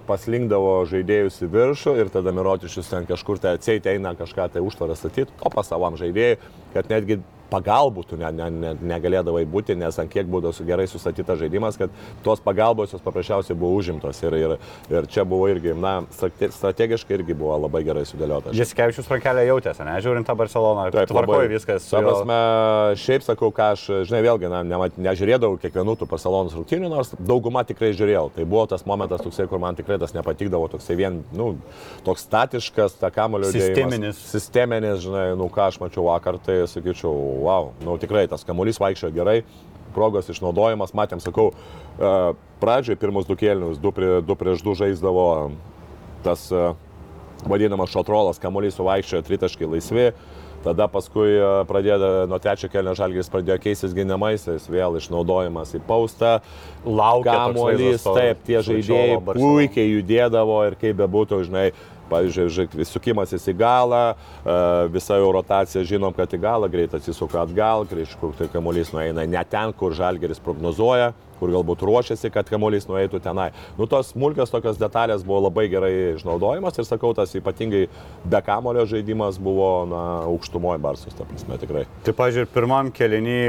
paslinkdavo 0.08 0.78
žaidėjus 0.90 1.42
į 1.44 1.50
viršų 1.52 1.96
ir 2.00 2.12
tada 2.12 2.32
Mirotišius 2.36 2.88
ten 2.92 3.08
kažkur 3.08 3.40
tai 3.42 3.56
atseit 3.58 3.86
eina 3.90 4.14
kažką 4.18 4.48
tai 4.54 4.64
užtvarą 4.64 4.96
statyti, 4.96 5.32
o 5.44 5.52
pas 5.52 5.68
savam 5.68 5.98
žaidėjui, 6.00 6.40
kad 6.74 6.88
netgi 6.92 7.20
pagalbų 7.50 8.04
tu 8.06 8.18
ne, 8.20 8.30
ne, 8.34 8.46
ne, 8.54 8.72
negalėdavai 8.92 9.42
būti, 9.50 9.74
nes 9.78 9.98
ant 10.00 10.10
kiek 10.12 10.28
būdavo 10.30 10.54
su 10.54 10.64
gerai 10.68 10.86
sustatytas 10.90 11.40
žaidimas, 11.40 11.78
kad 11.80 11.92
tos 12.24 12.42
pagalbos 12.44 12.94
jos 12.94 13.02
paprasčiausiai 13.04 13.58
buvo 13.58 13.78
užimtos 13.80 14.20
ir, 14.22 14.36
ir, 14.38 14.54
ir 14.92 15.08
čia 15.10 15.24
buvo 15.28 15.48
irgi, 15.50 15.74
na, 15.74 16.00
strate- 16.14 16.50
strategiškai 16.54 17.18
irgi 17.18 17.36
buvo 17.38 17.56
labai 17.66 17.82
gerai 17.86 18.04
sudėliota. 18.08 18.54
Jasikevičius 18.56 19.10
rankelę 19.10 19.44
jautėsi, 19.48 19.84
ne, 19.86 19.96
žiūrint 20.04 20.28
tą 20.28 20.36
Barceloną. 20.38 20.86
Taip, 20.94 21.10
tvarkoja 21.10 21.44
labai. 21.44 21.54
viskas. 21.56 21.88
su 21.90 21.98
prasme, 21.98 22.38
šiaip 23.02 23.26
sakau, 23.26 23.50
ką 23.54 23.72
aš, 23.74 23.86
žinai, 24.08 24.22
vėlgi, 24.28 24.50
na, 24.52 24.62
ne, 24.66 24.80
nežiūrėdavau 25.10 25.58
kiekvienų 25.60 25.96
tų 26.00 26.10
Barcelonos 26.10 26.54
rungtynių, 26.58 26.92
nors 26.92 27.14
daugumą 27.18 27.64
tikrai 27.66 27.92
žiūrėjau. 27.98 28.28
Tai 28.36 28.46
buvo 28.46 28.66
tas 28.70 28.86
momentas, 28.86 29.09
toksai, 29.18 29.48
kur 29.50 29.58
man 29.62 29.74
tikrai 29.78 29.98
tas 29.98 30.14
nepatikdavo, 30.14 30.68
toksai 30.70 30.96
vien, 30.98 31.20
nu, 31.34 31.48
toks 32.06 32.22
statiškas, 32.28 32.94
ta 33.00 33.10
kamulio 33.14 33.50
Sisteminis. 33.50 34.20
Sisteminis, 34.30 35.00
žinai, 35.02 35.24
nu, 35.38 35.48
ką 35.50 35.66
aš 35.66 35.80
mačiau 35.82 36.06
vakar, 36.06 36.38
tai 36.44 36.60
sakyčiau, 36.70 37.10
wow, 37.46 37.72
nu, 37.86 37.96
tikrai 38.02 38.26
tas 38.30 38.46
kamuolys 38.46 38.78
vaikščiojo 38.82 39.16
gerai. 39.16 39.40
Progos 39.90 40.28
išnaudojimas, 40.30 40.94
matėm, 40.94 41.18
sakau, 41.18 41.48
e, 41.98 42.12
pradžioje 42.62 43.00
pirmus 43.00 43.26
du 43.26 43.34
kėlinius, 43.34 43.80
du, 43.82 43.90
prie, 43.96 44.20
du 44.22 44.36
prieš 44.38 44.62
du 44.62 44.76
žaisdavo 44.78 45.26
tas 46.22 46.46
e, 46.54 46.68
vadinamas 47.48 47.90
šotrolas, 47.90 48.38
kamuolys 48.38 48.78
suvaikščiojo 48.78 49.24
tritaškai 49.26 49.68
laisvi. 49.74 50.10
Tada 50.60 50.90
paskui 50.92 51.30
e, 51.38 51.44
pradėjo, 51.68 52.26
nuo 52.28 52.38
trečio 52.42 52.68
kelio 52.72 52.92
žalgis 52.98 53.30
pradėjo 53.32 53.56
keistis 53.64 53.94
ginamaisiais, 53.96 54.66
vėl 54.68 54.98
išnaudojimas 55.00 55.72
į 55.78 55.80
paustą. 55.88 56.34
Laukia 56.84 57.38
Kamuolys, 57.46 58.04
taip, 58.04 58.42
tie 58.44 58.60
žaidėjai 58.66 59.16
puikiai 59.30 59.88
judėdavo 59.94 60.60
ir 60.68 60.76
kaip 60.80 61.00
bebūtų, 61.00 61.40
žinai, 61.48 61.70
pavyzdžiui, 62.10 62.84
sukimasis 62.90 63.48
į 63.48 63.56
galą, 63.56 64.02
e, 64.12 64.58
visa 64.92 65.16
jo 65.20 65.32
rotacija 65.38 65.86
žinom, 65.86 66.12
kad 66.16 66.36
į 66.36 66.42
galą 66.42 66.68
greit 66.72 66.94
atsisuka 66.98 67.40
atgal, 67.46 67.88
kažkur 67.88 68.36
tai 68.36 68.50
kamuolys 68.52 68.92
nueina 68.92 69.24
ne 69.24 69.44
ten, 69.48 69.72
kur 69.72 69.96
žalgeris 69.96 70.42
prognozuoja, 70.44 71.14
kur 71.40 71.52
galbūt 71.54 71.84
ruošiasi, 71.86 72.30
kad 72.34 72.50
kamuolys 72.50 72.86
nueitų 72.90 73.22
tenai. 73.24 73.50
Nu, 73.78 73.88
tos 73.90 74.12
smulkios 74.14 74.52
tokios 74.52 74.78
detalės 74.80 75.24
buvo 75.26 75.46
labai 75.48 75.66
gerai 75.72 75.92
išnaudojimas 76.14 76.78
ir 76.78 76.88
sakau, 76.88 77.14
tas 77.16 77.34
ypatingai 77.38 77.86
be 78.30 78.42
kamulio 78.46 78.86
žaidimas 78.90 79.40
buvo, 79.40 79.72
na, 79.90 80.04
aukštumoje 80.28 80.82
Barsus, 80.84 81.16
ta 81.16 81.26
prasme, 81.28 81.58
tikrai. 81.60 81.86
Tai, 82.06 82.14
pažiūrėjau, 82.20 82.52
pirmam 82.54 82.92
kelinį, 82.94 83.40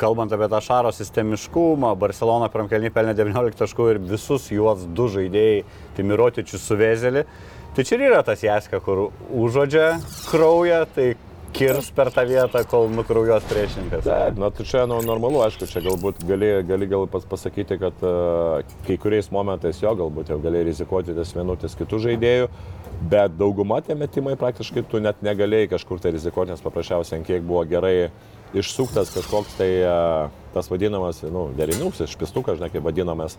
kalbant 0.00 0.32
apie 0.34 0.48
tą 0.50 0.60
šaro 0.64 0.92
sistemiškumą, 0.94 1.94
Barcelona 2.00 2.50
pirmam 2.52 2.70
kelinį 2.70 2.92
pelnė 2.94 3.16
19 3.18 3.58
taškų 3.62 3.90
ir 3.92 4.00
visus 4.12 4.48
juos 4.52 4.86
du 4.96 5.08
žaidėjai, 5.12 5.64
tai 5.96 6.06
Mirotičius 6.08 6.64
su 6.66 6.78
Vezelį. 6.80 7.26
Tai 7.72 7.84
čia 7.88 7.96
ir 7.96 8.08
yra 8.10 8.20
tas 8.26 8.42
jaska, 8.44 8.82
kur 8.84 9.06
užuodžia 9.32 9.94
kraują, 10.28 10.82
tai 10.92 11.14
kirs 11.52 11.90
per 11.94 12.10
tą 12.14 12.24
vietą, 12.28 12.62
kol 12.68 12.88
nukraujuos 12.92 13.44
priešininkas. 13.50 14.04
Taip, 14.06 14.38
na 14.40 14.50
tai 14.54 14.66
čia 14.68 14.84
nu, 14.90 14.98
normalu, 15.04 15.42
aišku, 15.46 15.68
čia 15.70 15.82
galbūt 15.84 16.24
gali, 16.28 16.50
gali 16.68 16.88
gal 16.90 17.06
pas, 17.10 17.24
pasakyti, 17.28 17.78
kad 17.80 18.04
uh, 18.06 18.62
kai 18.86 18.98
kuriais 19.00 19.30
momentais 19.34 19.80
jo 19.82 19.92
galbūt 19.98 20.32
jau 20.32 20.40
gali 20.42 20.64
rizikuoti 20.68 21.16
ties 21.16 21.34
vienu, 21.36 21.56
ties 21.60 21.76
kitų 21.78 22.02
žaidėjų, 22.08 22.50
bet 23.12 23.36
dauguma 23.38 23.82
tie 23.84 23.96
metimai 23.98 24.36
praktiškai 24.40 24.86
tu 24.88 25.02
net 25.04 25.20
negalėjai 25.24 25.74
kažkur 25.76 26.00
tai 26.02 26.14
rizikuoti, 26.16 26.54
nes 26.54 26.64
paprasčiausiai 26.64 27.20
ant 27.20 27.28
kiek 27.28 27.44
buvo 27.44 27.64
gerai 27.68 27.96
išsuktas 28.52 29.12
kažkoks 29.14 29.56
tai 29.56 29.70
uh, 29.80 30.32
tas 30.52 30.68
vadinamas, 30.68 31.22
nu, 31.32 31.46
derinuks, 31.56 32.02
špistukas, 32.12 32.58
žinai, 32.58 32.68
kaip 32.72 32.84
vadinamas, 32.84 33.38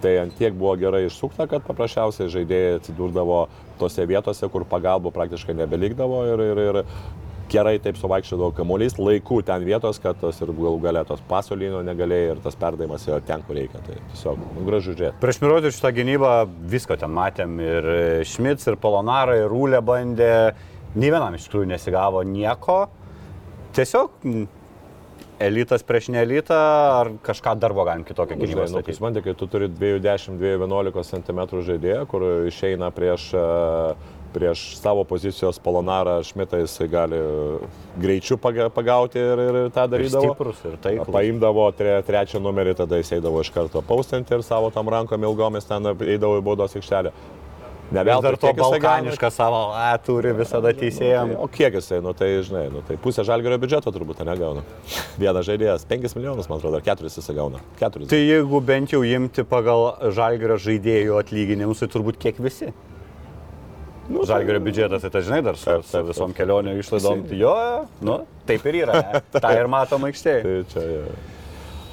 tai 0.00 0.16
ant 0.22 0.32
tiek 0.38 0.54
buvo 0.56 0.72
gerai 0.80 1.04
išsukta, 1.08 1.46
kad 1.50 1.66
paprasčiausiai 1.66 2.32
žaidėjai 2.32 2.78
atsidurdavo 2.78 3.42
tose 3.80 4.06
vietose, 4.08 4.48
kur 4.48 4.64
pagalbų 4.68 5.12
praktiškai 5.14 5.56
nebelikdavo 5.58 6.22
ir, 6.32 6.44
ir, 6.48 6.62
ir 6.70 6.80
gerai 7.52 7.76
taip 7.82 7.98
suvaikščiodavo 8.00 8.52
kamuolys, 8.56 8.96
laikų 8.98 9.40
ten 9.46 9.64
vietos, 9.66 10.00
kad 10.02 10.18
tas 10.20 10.40
ir 10.42 10.52
galų 10.54 10.80
galėtos 10.84 11.22
pasolino 11.28 11.82
negalėjo 11.86 12.34
ir 12.34 12.42
tas 12.44 12.58
perdavimas 12.60 13.06
jo 13.08 13.20
ten, 13.26 13.44
kur 13.46 13.58
reikia. 13.58 13.82
Tai 13.86 13.98
tiesiog 14.12 14.42
nu, 14.42 14.64
gražu 14.68 14.92
žiūrėti. 14.92 15.20
Prieš 15.22 15.40
Mirotičių 15.44 15.78
šitą 15.78 15.92
gynybą 16.00 16.32
visko 16.74 16.98
ten 17.00 17.14
matėm 17.14 17.56
ir 17.62 17.90
Šmits, 18.28 18.68
ir 18.70 18.80
Polonara, 18.80 19.38
ir 19.40 19.48
Rūlė 19.52 19.82
bandė, 19.84 20.34
nei 20.94 21.08
vienam 21.10 21.36
iš 21.36 21.48
tikrųjų 21.48 21.72
nesigavo 21.74 22.24
nieko. 22.26 22.84
Tiesiog 23.74 24.22
elitas 25.42 25.82
prieš 25.82 26.08
neelitą 26.14 26.58
ar 27.00 27.10
kažką 27.24 27.56
darbo 27.60 27.84
galim 27.86 28.04
kitokią 28.06 28.36
gynybą 28.38 28.54
nu, 28.54 28.62
kai 28.62 28.70
statyti. 28.70 28.96
supranti, 28.98 29.22
kai 29.24 29.34
tu 29.38 29.48
turi 29.50 29.68
210-211 29.68 31.10
cm 31.10 31.40
žaidėją, 31.68 32.04
kur 32.10 32.26
išeina 32.50 32.90
prieš, 32.94 33.30
e, 33.34 33.44
prieš 34.34 34.64
savo 34.80 35.04
pozicijos 35.06 35.60
polonarą, 35.62 36.18
Šmitą 36.26 36.58
jisai 36.64 36.88
gali 36.90 37.20
greičiu 38.02 38.36
paga- 38.42 38.68
pagauti 38.74 39.22
ir, 39.22 39.38
ir 39.46 39.58
tą 39.70 39.86
Ir 39.86 39.92
darydavo. 39.94 40.32
stiprus, 40.34 40.64
ir 40.66 40.76
taiklus. 40.82 41.12
Paimdavo 41.14 41.68
tre, 41.78 42.00
trečią 42.02 42.42
numerį, 42.42 42.74
tada 42.82 42.98
jis 42.98 43.14
eidavo 43.20 43.40
iš 43.46 43.50
karto 43.54 43.82
paustinti 43.82 44.34
ir 44.34 44.42
savo 44.42 44.70
tam 44.74 44.88
rankom 44.90 45.22
ilgomis 45.22 45.64
ten 45.70 45.86
eidavo 45.94 46.40
į 46.40 46.44
baudos 46.50 46.74
aikštelę. 46.76 47.12
Ne 47.92 48.00
Ir 48.00 48.06
dar 48.24 48.36
to 48.40 48.48
balkanišką 48.56 49.28
savo 49.30 49.58
A 49.76 49.90
turi 50.00 50.32
visada 50.32 50.72
teisėjams. 50.72 51.36
O 51.38 51.46
kiek 51.52 51.74
jisai, 51.76 51.98
nu 52.02 52.14
tai 52.16 52.30
žinai, 52.42 52.70
nu 52.72 52.80
tai 52.80 52.96
pusę 52.96 53.22
žalgerio 53.28 53.58
biudžeto 53.60 53.92
turbūt 53.92 54.24
negauna. 54.24 54.62
Vienas 55.20 55.44
žaidėjas, 55.46 55.84
5 55.86 56.16
milijonus, 56.16 56.48
man 56.48 56.58
atrodo, 56.58 56.80
ar 56.80 56.82
4 56.82 57.12
jisai 57.12 57.36
gauna. 57.36 57.60
4. 57.78 58.08
Tai 58.08 58.16
jeigu 58.18 58.60
bent 58.64 58.90
jau 58.96 59.02
imti 59.04 59.44
pagal 59.44 59.98
žalgerio 60.16 60.56
žaidėjų 60.56 61.20
atlyginimus, 61.20 61.84
tai 61.84 61.88
turbūt 61.92 62.16
kiek 62.18 62.40
visi. 62.40 62.72
Nu, 64.08 64.24
Žalgerio 64.28 64.60
biudžetas, 64.64 65.04
tai 65.04 65.10
tai 65.14 65.22
žinai, 65.26 65.40
dar 65.44 65.56
su, 65.60 65.76
su 65.88 66.02
visom 66.08 66.32
taip. 66.32 66.38
kelionio 66.38 66.74
išlaidom. 66.80 67.24
Tai 67.28 67.38
jo, 67.40 67.54
nu, 68.04 68.18
taip 68.48 68.66
ir 68.70 68.80
yra. 68.82 69.00
Ta 69.42 69.54
ir 69.56 69.70
matom 69.70 70.06
aikštėje. 70.10 70.42
Tai 70.44 70.56
čia, 70.72 70.84
jo. 70.90 71.16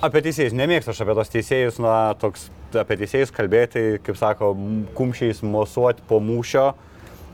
Apie 0.02 0.24
teisėjus, 0.26 0.56
nemėgstu 0.58 0.91
aš 0.91 1.04
apie 1.04 1.15
tos 1.17 1.30
teisėjus, 1.30 1.76
na, 1.84 1.95
toks, 2.21 2.47
apie 2.82 2.97
teisėjus 3.04 3.34
kalbėti, 3.36 3.84
kaip 4.06 4.17
sako, 4.17 4.54
kumščiais 4.97 5.43
mosuoti 5.45 6.02
po 6.10 6.17
mūšio. 6.24 6.71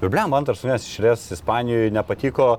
Ir 0.03 0.11
blem, 0.13 0.35
antras 0.37 0.59
sunės 0.61 0.85
išrės 0.85 1.29
Ispanijoje 1.33 1.93
nepatiko, 1.95 2.57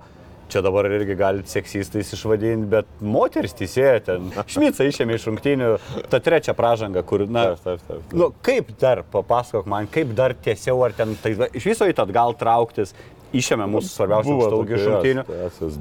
čia 0.48 0.62
dabar 0.64 0.88
irgi 0.90 1.16
galite 1.18 1.52
seksistais 1.52 2.12
išvadinti, 2.16 2.68
bet 2.72 2.88
moteris 3.04 3.54
teisėja 3.58 4.00
ten, 4.10 4.30
šmica 4.48 4.86
išėmė 4.88 5.18
iš 5.18 5.28
rungtynių, 5.28 5.68
ta 6.12 6.22
trečia 6.24 6.54
pražanga, 6.58 7.04
kur, 7.06 7.26
na, 7.28 7.50
Taip, 7.52 7.62
taip, 7.66 7.84
taip. 7.88 8.16
nu, 8.16 8.30
kaip 8.44 8.72
dar, 8.80 9.04
papasakok 9.12 9.68
man, 9.70 9.88
kaip 9.92 10.14
dar 10.18 10.34
tiesiau, 10.34 10.80
ar 10.86 10.96
ten, 10.96 11.14
tai 11.22 11.36
iš 11.52 11.70
viso 11.70 11.88
į 11.88 11.96
tą 11.96 12.08
atgal 12.08 12.36
trauktis, 12.38 12.94
išėmė 13.36 13.66
mūsų 13.68 13.90
svarbiausių 13.92 14.34
aukštaugį 14.34 14.76
iš 14.76 14.84
rungtynių. 14.88 15.24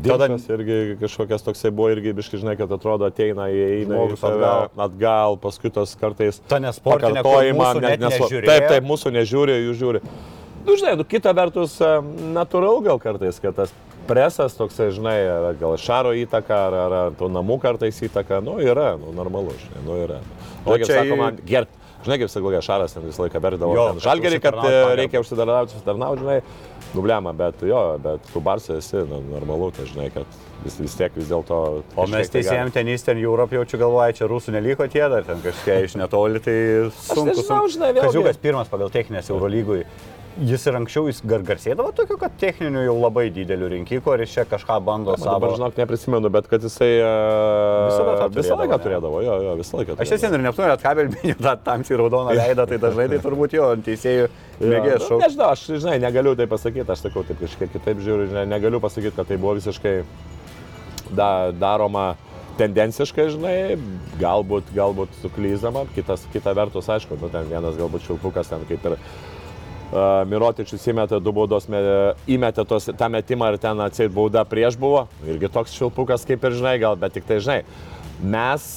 Tada 0.08 0.27
irgi 0.58 0.80
kažkokias 0.99 1.45
toksai 1.45 1.71
buvo 1.75 1.91
irgi 1.93 2.13
biški, 2.17 2.41
žinai, 2.41 2.58
kad 2.60 2.71
atrodo 2.75 3.08
ateina, 3.08 3.47
įeina 3.51 4.01
į 4.03 4.17
save, 4.19 4.41
atgal. 4.41 4.71
atgal, 4.88 5.38
paskui 5.43 5.71
tos 5.73 5.95
kartais 5.99 6.41
Ta 6.51 6.60
nesportinė, 6.63 7.23
mūsų 7.23 7.84
net 7.86 8.03
nesu-. 8.03 8.32
Taip, 8.43 8.67
taip, 8.67 8.88
mūsų 8.88 9.13
nežiūri, 9.15 9.62
jų 9.69 9.77
žiūri. 9.80 10.03
Nu, 10.67 10.75
žinai, 10.75 10.97
nu, 10.99 11.08
kita 11.08 11.32
vertus, 11.32 11.77
natūralu 12.36 12.84
gal 12.89 12.99
kartais, 12.99 13.39
kad 13.39 13.56
tas 13.56 13.71
presas 14.09 14.55
toksai, 14.57 14.89
žinai, 14.95 15.17
ar 15.31 15.57
gal 15.59 15.77
šaro 15.81 16.13
įtaka, 16.17 16.61
ar, 16.69 16.77
ar, 16.85 16.95
ar 17.05 17.17
tų 17.19 17.31
namų 17.33 17.59
kartais 17.63 17.99
įtaka, 18.07 18.41
nu, 18.45 18.57
yra, 18.63 18.93
nu, 19.01 19.13
normalu, 19.15 19.55
žinai, 19.63 19.83
nu, 19.85 19.99
yra. 20.05 20.21
O 20.65 20.75
O 20.75 20.79
čia 20.81 21.01
sakoma, 21.01 21.31
gerb. 21.47 21.73
Žinai, 22.05 22.19
kaip 22.21 22.29
sakau, 22.31 22.51
Šaras 22.63 22.93
ten 22.93 23.03
visą 23.03 23.25
laiką 23.25 23.39
verdavo. 23.41 23.85
Žalgerį, 23.99 24.37
kad 24.39 24.57
e, 24.63 24.73
reikia 24.99 25.19
užsidarnauti, 25.23 25.73
užsitarnauti, 25.75 26.21
žinai, 26.21 26.35
nubliama, 26.93 27.33
bet 27.35 27.63
jo, 27.67 27.81
bet 28.03 28.27
tu 28.31 28.41
Barsai 28.43 28.77
esi, 28.79 29.01
nu, 29.09 29.17
normalu, 29.31 29.71
tai 29.75 29.87
žinai, 29.89 30.05
kad 30.13 30.37
vis, 30.63 30.77
vis 30.79 30.95
tiek 30.99 31.17
vis 31.17 31.31
dėlto... 31.31 31.57
O 31.97 32.05
mes 32.11 32.29
tai 32.29 32.43
teisėjom 32.43 32.71
ten 32.75 32.91
Eastern 32.93 33.19
Europe 33.21 33.57
jaučiu 33.57 33.81
galvoja, 33.81 34.15
čia 34.19 34.29
rusų 34.29 34.53
neliko 34.55 34.87
tie 34.91 35.03
dar 35.11 35.25
ten 35.27 35.41
kažkiek 35.43 35.89
iš 35.89 35.97
netoli, 35.99 36.43
tai 36.43 36.57
sunku. 37.01 37.33
nežinau, 37.33 37.65
žinai, 37.73 37.91
vėlgi. 37.97 38.05
Kažiukas 38.11 38.41
pirmas 38.45 38.71
pagal 38.71 38.93
techninės 38.93 39.33
Eurolygui. 39.33 39.81
Jis 40.38 40.67
ir 40.69 40.76
anksčiau 40.78 41.08
jis 41.10 41.19
gar 41.26 41.41
garsėdavo 41.41 41.89
tokiu, 41.97 42.17
kad 42.21 42.34
techniniu 42.38 42.84
jau 42.86 42.93
labai 43.00 43.26
dideliu 43.34 43.69
rinkiku, 43.71 44.12
ar 44.13 44.21
jis 44.21 44.36
čia 44.36 44.43
kažką 44.45 44.76
bando 44.86 45.15
savo. 45.17 45.39
Dabar, 45.39 45.56
žinok, 45.56 45.78
neprisimenu, 45.82 46.30
bet 46.34 46.50
kad 46.52 46.62
jisai 46.62 46.89
e, 47.00 47.08
Visada 47.88 48.13
tą 48.19 48.28
visą 48.36 48.41
turėdavo, 48.41 48.60
laiką 48.62 48.76
ne? 48.78 48.84
turėdavo, 48.84 49.21
jo, 49.26 49.38
jo, 49.47 49.54
visą 49.62 49.80
laiką. 49.80 49.95
Aš 50.04 50.12
esi 50.17 50.30
ir 50.30 50.43
neptūnė 50.43 50.73
atkabelbinį 50.76 51.38
tą 51.41 51.54
tamsiai 51.65 51.97
raudoną 52.04 52.36
veidą, 52.38 52.67
tai 52.69 52.78
dažnai 52.84 53.08
tai 53.13 53.19
turbūt 53.23 53.56
jo 53.58 53.69
teisėjų 53.88 54.28
mėgės 54.62 55.00
nu, 55.00 55.08
šau. 55.08 55.17
Nežinau, 55.23 55.47
aš 55.56 55.63
žinai, 55.71 55.95
negaliu 56.04 56.36
tai 56.38 56.47
pasakyti, 56.52 56.86
aš 56.93 57.06
sakau 57.08 57.23
taip 57.26 57.41
kažkiek 57.41 57.71
kitaip 57.73 58.04
žiūriu, 58.06 58.30
žinai, 58.30 58.45
negaliu 58.52 58.82
pasakyti, 58.84 59.15
kad 59.17 59.32
tai 59.32 59.39
buvo 59.41 59.56
visiškai 59.58 59.95
da, 61.17 61.32
daroma 61.58 62.12
tendenciškai, 62.62 63.26
žinai, 63.34 63.56
galbūt, 64.21 64.69
galbūt 64.78 65.17
suklyzama, 65.23 65.88
kitas, 65.97 66.26
kita 66.34 66.54
vertus, 66.58 66.89
aišku, 66.93 67.17
nu, 67.21 67.30
ten 67.34 67.50
vienas 67.50 67.78
galbūt 67.78 68.06
šilpukas 68.06 68.50
ten 68.50 68.65
kaip 68.69 68.86
ir 68.89 68.95
uh, 68.97 69.12
Mirotičius 70.28 70.84
įmetė 70.91 71.21
du 71.23 71.32
baudos, 71.32 71.69
me, 71.71 71.80
įmetė 72.28 72.65
tos, 72.67 72.89
tą 73.00 73.08
metimą 73.13 73.54
ir 73.54 73.60
ten 73.63 73.80
atseit 73.86 74.12
bauda 74.12 74.43
prieš 74.47 74.76
buvo, 74.80 75.06
irgi 75.23 75.47
toks 75.54 75.78
šilpukas 75.78 76.28
kaip 76.28 76.43
ir 76.43 76.58
žinai, 76.60 76.76
gal, 76.82 76.97
bet 77.00 77.15
tik 77.15 77.28
tai 77.30 77.39
žinai, 77.39 77.62
mes 78.19 78.67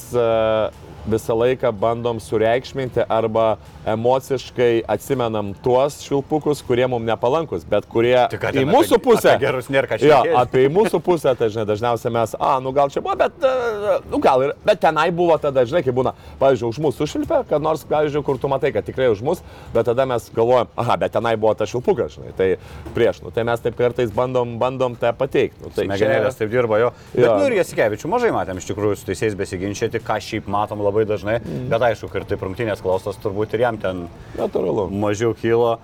visą 1.08 1.36
laiką 1.38 1.72
bandom 1.72 2.20
sureikšminti 2.20 3.04
arba 3.08 3.56
emociškai 3.86 4.82
atsimenam 4.90 5.52
tuos 5.64 6.00
švilpukus, 6.04 6.62
kurie 6.66 6.86
mums 6.90 7.06
nepalankus, 7.08 7.64
bet 7.68 7.86
kurie 7.90 8.16
ką 8.32 8.52
į 8.56 8.64
mūsų 8.68 8.96
apie- 8.98 9.04
pusę. 9.06 9.32
apie 9.34 9.44
gerus 9.46 9.68
nėr 9.72 9.86
ką 9.90 9.98
Jo, 10.02 10.20
apie 10.40 10.66
į 10.68 10.72
mūsų 10.74 11.00
pusę, 11.04 11.34
tai 11.38 11.48
žinai, 11.52 11.66
dažniausiai 11.68 12.12
mes, 12.12 12.34
a, 12.40 12.58
nu 12.60 12.72
gal 12.72 12.88
čia 12.90 13.00
buvo, 13.04 13.16
bet, 13.16 13.32
e, 13.42 13.98
nu 14.10 14.18
gal 14.18 14.42
ir, 14.42 14.54
bet 14.64 14.80
tenai 14.80 15.10
buvo 15.14 15.36
tada, 15.38 15.64
žinai, 15.64 15.82
kaip 15.86 15.94
būna, 15.96 16.12
pavyzdžiui, 16.40 16.68
už 16.74 16.78
mūsų 16.86 17.08
švilpė, 17.12 17.42
kad 17.48 17.62
nors, 17.62 17.84
pavyzdžiui, 17.88 18.24
kur 18.26 18.38
tu 18.38 18.48
matai, 18.48 18.72
kad 18.72 18.84
tikrai 18.86 19.10
už 19.12 19.22
mus, 19.22 19.42
bet 19.74 19.86
tada 19.86 20.06
mes 20.06 20.30
galvojam, 20.34 20.68
aha, 20.76 20.96
bet 20.96 21.12
tenai 21.12 21.36
buvo 21.36 21.54
ta 21.54 21.64
švilpukas, 21.68 22.16
žinai, 22.18 22.32
tai 22.36 22.50
prieš, 22.94 23.22
nu, 23.22 23.30
tai 23.30 23.44
mes 23.44 23.60
taip 23.60 23.76
kartais 23.78 24.10
bandom, 24.14 24.58
bandom 24.60 24.96
tą 24.96 25.12
pateikti. 25.16 25.60
Nu, 25.64 25.70
tai 25.74 25.86
Smegenėlės 25.88 26.36
taip 26.38 26.50
dirba 26.50 26.78
jo. 26.80 26.92
Bet 27.14 27.24
Jo. 27.24 27.36
nu 27.38 27.46
ir 27.50 27.58
Jasikevičių 27.60 28.08
mažai 28.08 28.30
matėm 28.34 28.58
iš 28.60 28.66
tikrųjų 28.70 28.96
su 29.00 29.06
teisėjais 29.10 29.36
besiginčyti, 29.38 30.00
ką 30.04 30.16
šiaip 30.20 30.48
matom 30.50 30.80
labai 30.84 30.99
dažnai. 31.08 31.38
Mm. 31.40 31.68
Bet 31.72 31.86
aišku, 31.90 32.10
kad 32.12 32.26
taip 32.28 32.42
rungtynės 32.44 32.82
klaustos 32.84 33.18
turbūt 33.22 33.54
ir 33.56 33.66
jam 33.66 33.78
ten 33.80 34.06
Natūralu. 34.38 34.88
mažiau 34.90 35.34
kilo. 35.34 35.78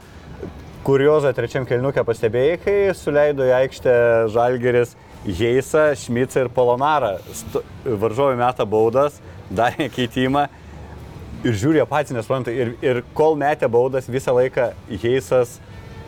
Kuriozą 0.86 1.32
trečiam 1.34 1.64
kelniukė 1.66 2.04
pastebėjai, 2.06 2.58
kai 2.62 2.76
suleido 2.94 3.46
į 3.46 3.54
aikštę 3.56 3.94
Žalgeris 4.30 4.94
Heisa, 5.26 5.88
Šmicą 5.98 6.44
ir 6.44 6.52
Polonarą. 6.54 7.16
Varžovai 7.84 8.36
meta 8.38 8.66
baudas, 8.68 9.18
darė 9.50 9.88
keitimą 9.90 10.46
ir 11.46 11.56
žiūri 11.58 11.82
patys 11.90 12.14
nesupranta. 12.14 12.54
Ir, 12.54 12.76
ir 12.84 13.02
kol 13.16 13.34
metė 13.38 13.68
baudas 13.70 14.06
visą 14.10 14.34
laiką 14.36 14.70
Heisas, 15.02 15.58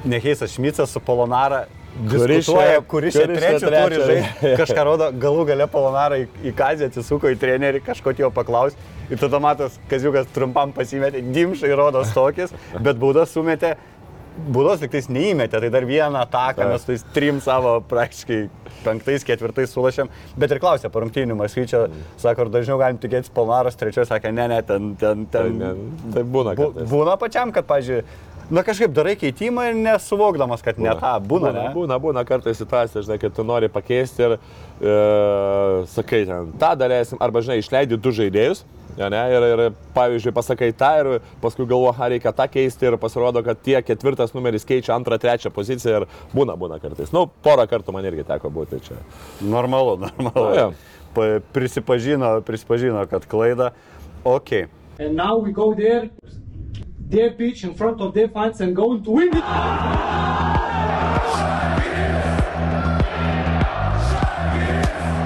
ne 0.07 0.21
Heisas, 0.23 0.55
Šmicas 0.55 0.94
su 0.94 1.03
Polonara 1.03 1.66
diskutuoja, 1.99 2.81
kuris 2.89 3.17
čia 3.17 3.27
trečią 3.31 3.71
turi 3.73 4.01
žaisti. 4.03 4.53
Kažką 4.63 4.87
rodo, 4.87 5.11
galų 5.25 5.45
gale 5.51 5.67
Polonara 5.71 6.21
į, 6.23 6.53
kazį 6.59 6.89
atsisuko 6.89 7.33
į 7.33 7.39
trenerį, 7.41 7.83
kažko 7.87 8.15
jo 8.19 8.31
paklaus. 8.35 8.79
Ir 9.09 9.21
tada 9.21 9.41
matos, 9.41 9.79
Kaziukas 9.89 10.29
trumpam 10.35 10.75
pasimetė, 10.77 11.23
dimšai 11.35 11.71
rodo 11.79 12.05
stokis, 12.09 12.53
bet 12.85 12.99
baudas 13.01 13.33
sumetė. 13.35 13.77
Baudos 14.39 14.79
tik 14.79 14.93
tais 14.93 15.09
neįmetė, 15.11 15.59
tai 15.59 15.69
dar 15.75 15.83
vieną 15.83 16.21
ataką 16.23 16.69
mes 16.71 16.85
tais 16.87 17.01
trim 17.11 17.41
savo 17.43 17.73
praktiškai 17.91 18.37
penktais, 18.85 19.25
ketvirtais 19.27 19.73
sulašėm. 19.75 20.07
Bet 20.39 20.55
ir 20.55 20.61
klausė 20.63 20.93
po 20.95 21.03
rungtynių, 21.03 21.35
Maskvyčio, 21.41 21.81
sako, 22.23 22.47
ar 22.47 22.53
dažniau 22.55 22.79
galim 22.79 23.01
tikėtis 23.03 23.33
Polnaras, 23.35 23.75
trečioje 23.81 24.07
sakė, 24.07 24.31
ne, 24.37 24.47
ne, 24.53 24.61
ten, 24.63 24.93
ten, 25.01 25.27
Tai, 25.27 25.43
ten. 25.43 25.59
ne, 25.59 25.73
tai 26.15 26.23
būna. 26.23 26.55
Bu, 26.55 26.71
būna 26.87 27.17
pačiam, 27.19 27.51
kad, 27.57 27.67
pažiūrėjau, 27.67 28.07
na 28.51 28.63
kažkaip 28.65 28.93
darai 28.97 29.15
keitimą 29.19 29.69
ir 29.69 29.77
nesuvokdamas, 29.79 30.63
kad 30.65 30.81
ne 30.81 30.93
tą, 30.97 31.15
būna, 31.21 31.53
būna, 31.53 31.53
ne? 31.59 31.75
būna, 31.75 31.99
būna 32.03 32.25
kartais 32.29 32.59
situacija, 32.61 33.05
žinai, 33.05 33.19
kad 33.21 33.35
tu 33.37 33.45
nori 33.47 33.69
pakeisti 33.73 34.25
ir 34.25 34.35
e, 34.37 34.97
sakai 35.93 36.25
ten, 36.29 36.53
tą 36.61 36.73
darėsim, 36.81 37.21
arba, 37.25 37.43
žinai, 37.45 37.61
išleidi 37.63 38.01
du 38.01 38.13
žaidėjus. 38.15 38.65
Ja, 38.99 39.07
ne, 39.13 39.21
ir, 39.31 39.45
ir, 39.47 39.61
pavyzdžiui, 39.95 40.33
pasakai 40.35 40.73
tą 40.75 40.89
ir 40.99 41.09
paskui 41.43 41.69
galvo, 41.71 41.93
ha, 41.95 42.09
reikia 42.11 42.33
tą 42.35 42.49
keisti 42.51 42.89
ir 42.89 42.97
pasirodo, 42.99 43.45
kad 43.47 43.61
tie 43.63 43.79
ketvirtas 43.87 44.33
numeris 44.35 44.67
keičia 44.67 44.97
antrą, 44.97 45.21
trečią 45.23 45.53
poziciją 45.55 46.01
ir 46.01 46.07
būna, 46.33 46.57
būna 46.59 46.81
kartais. 46.83 47.13
Nu, 47.15 47.29
porą 47.45 47.69
kartų 47.71 47.95
man 47.95 48.09
irgi 48.11 48.27
teko 48.27 48.51
būti 48.51 48.81
čia. 48.89 48.99
Normalu, 49.45 50.01
normalu. 50.03 50.49
Nu, 50.49 50.57
jo. 50.57 50.73
Pa, 51.15 51.29
prisipažino, 51.55 52.33
prisipažino, 52.47 53.05
kad 53.11 53.29
klaida. 53.31 53.71
Ok. 54.27 54.67
And 54.99 55.15
now 55.15 55.39
we 55.39 55.53
go 55.55 55.71
there, 55.79 56.11
their 57.11 57.31
pitch 57.31 57.64
in 57.64 57.75
front 57.75 58.01
of 58.01 58.14
their 58.14 58.29
fans 58.29 58.61
and 58.61 58.77
going 58.77 59.03
to 59.05 59.11
win 59.11 59.29
it. 59.29 59.44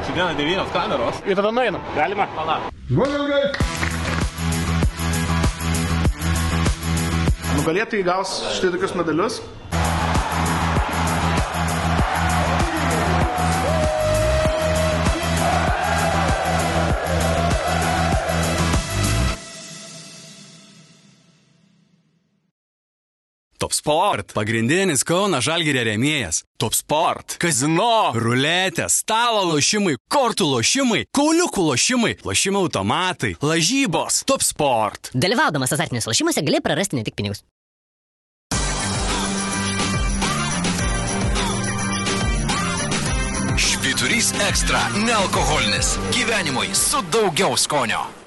Šiandieną 0.07 0.35
devynios 0.37 0.71
kameros. 0.73 1.17
Ir 1.27 1.37
tada 1.37 1.51
nueinam. 1.53 1.83
Galima? 1.97 2.27
Nugalėtojai 7.57 8.05
gaus 8.05 8.37
štai 8.59 8.73
tokius 8.75 8.95
medalius. 8.99 9.41
Top 23.73 23.77
Sport- 23.79 24.33
pagrindinis 24.37 25.01
Kauno 25.01 25.39
Žalgirio 25.41 25.81
rėmėjas. 25.87 26.43
Top 26.61 26.75
Sport- 26.77 27.39
kazino, 27.41 28.13
ruletė, 28.13 28.85
stalo 28.93 29.47
lošimai, 29.49 29.97
kortų 30.13 30.45
lošimai, 30.45 31.07
kauliukų 31.09 31.65
lošimai, 31.71 32.13
lošimų 32.21 32.67
automatai, 32.67 33.33
lažybos. 33.41 34.27
Top 34.29 34.43
Sport. 34.45 35.09
Dalyvaudamas 35.15 35.73
azartiniuose 35.73 36.13
lošimuose 36.13 36.45
gali 36.45 36.61
prarasti 36.61 37.01
ne 37.01 37.03
tik 37.03 37.17
pinigus. 37.17 37.41
Švyturys 43.57 44.35
ekstra- 44.51 44.91
nealkoholinis. 45.09 45.97
Gyvenimui 46.13 46.75
su 46.75 47.01
daugiau 47.09 47.57
skonio. 47.57 48.22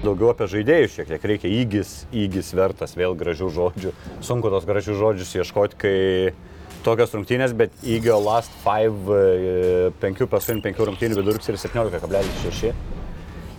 Daugiau 0.00 0.30
apie 0.32 0.46
žaidėjus 0.48 0.94
šiek 0.96 1.10
tiek 1.10 1.24
reikia 1.28 1.48
įgis, 1.52 1.90
įgis 2.16 2.54
vertas, 2.56 2.94
vėl 2.96 3.12
gražių 3.20 3.50
žodžių. 3.52 3.90
Sunku 4.24 4.48
tos 4.48 4.64
gražių 4.64 4.94
žodžius 4.96 5.34
ieškoti, 5.42 5.76
kai 5.76 5.96
tokios 6.86 7.12
rungtynės, 7.12 7.52
bet 7.52 7.74
įgio 7.84 8.16
last 8.24 8.54
5, 8.64 9.10
5 10.00 10.28
paskutinių 10.32 10.64
5 10.64 10.80
rungtynių 10.88 11.20
vidurkis 11.20 11.52
ir 11.52 11.60
17,6. 11.60 12.72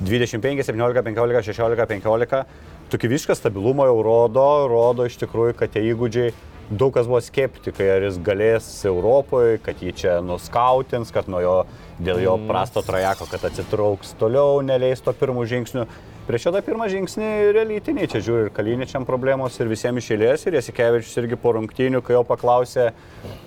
25, 0.01 0.65
17, 0.65 1.03
15, 1.05 1.43
16, 1.53 1.85
15. 1.93 2.45
Tokį 2.89 3.11
viską 3.11 3.37
stabilumą 3.37 3.85
jau 3.91 3.99
rodo, 4.01 4.47
rodo 4.71 5.05
iš 5.05 5.19
tikrųjų, 5.21 5.53
kad 5.59 5.75
tie 5.75 5.83
įgūdžiai, 5.91 6.33
daug 6.73 6.89
kas 6.95 7.05
buvo 7.05 7.19
skeptikai, 7.21 7.85
ar 7.99 8.07
jis 8.07 8.17
galės 8.25 8.71
Europoje, 8.89 9.59
kad 9.61 9.77
jį 9.77 9.93
čia 10.01 10.17
nuskautins, 10.25 11.13
kad 11.13 11.29
nuo 11.29 11.43
jo, 11.43 11.57
dėl 12.01 12.23
jo 12.25 12.33
prasto 12.49 12.81
trajeko, 12.81 13.29
kad 13.29 13.45
atsitrauks 13.51 14.15
toliau, 14.17 14.63
neleis 14.65 15.05
to 15.05 15.13
pirmų 15.13 15.45
žingsnių. 15.53 15.85
Prieš 16.27 16.43
šitą 16.45 16.59
pirmą 16.61 16.85
žingsnį 16.91 17.27
realitiniai 17.55 18.07
čia 18.09 18.19
žiūri 18.21 18.43
ir 18.45 18.51
Kaliničiam 18.53 19.07
problemos 19.07 19.55
ir 19.57 19.69
visiems 19.71 20.03
išėlės 20.03 20.45
ir 20.45 20.57
Jasikevičius 20.59 21.17
irgi 21.17 21.39
po 21.41 21.55
rungtynių, 21.57 22.03
kai 22.05 22.13
jo 22.13 22.21
paklausė, 22.29 22.91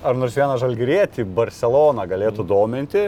ar 0.02 0.18
nors 0.18 0.34
vieną 0.34 0.56
žalgyrėtį 0.58 1.26
Barceloną 1.36 2.04
galėtų 2.10 2.46
dominti, 2.50 3.06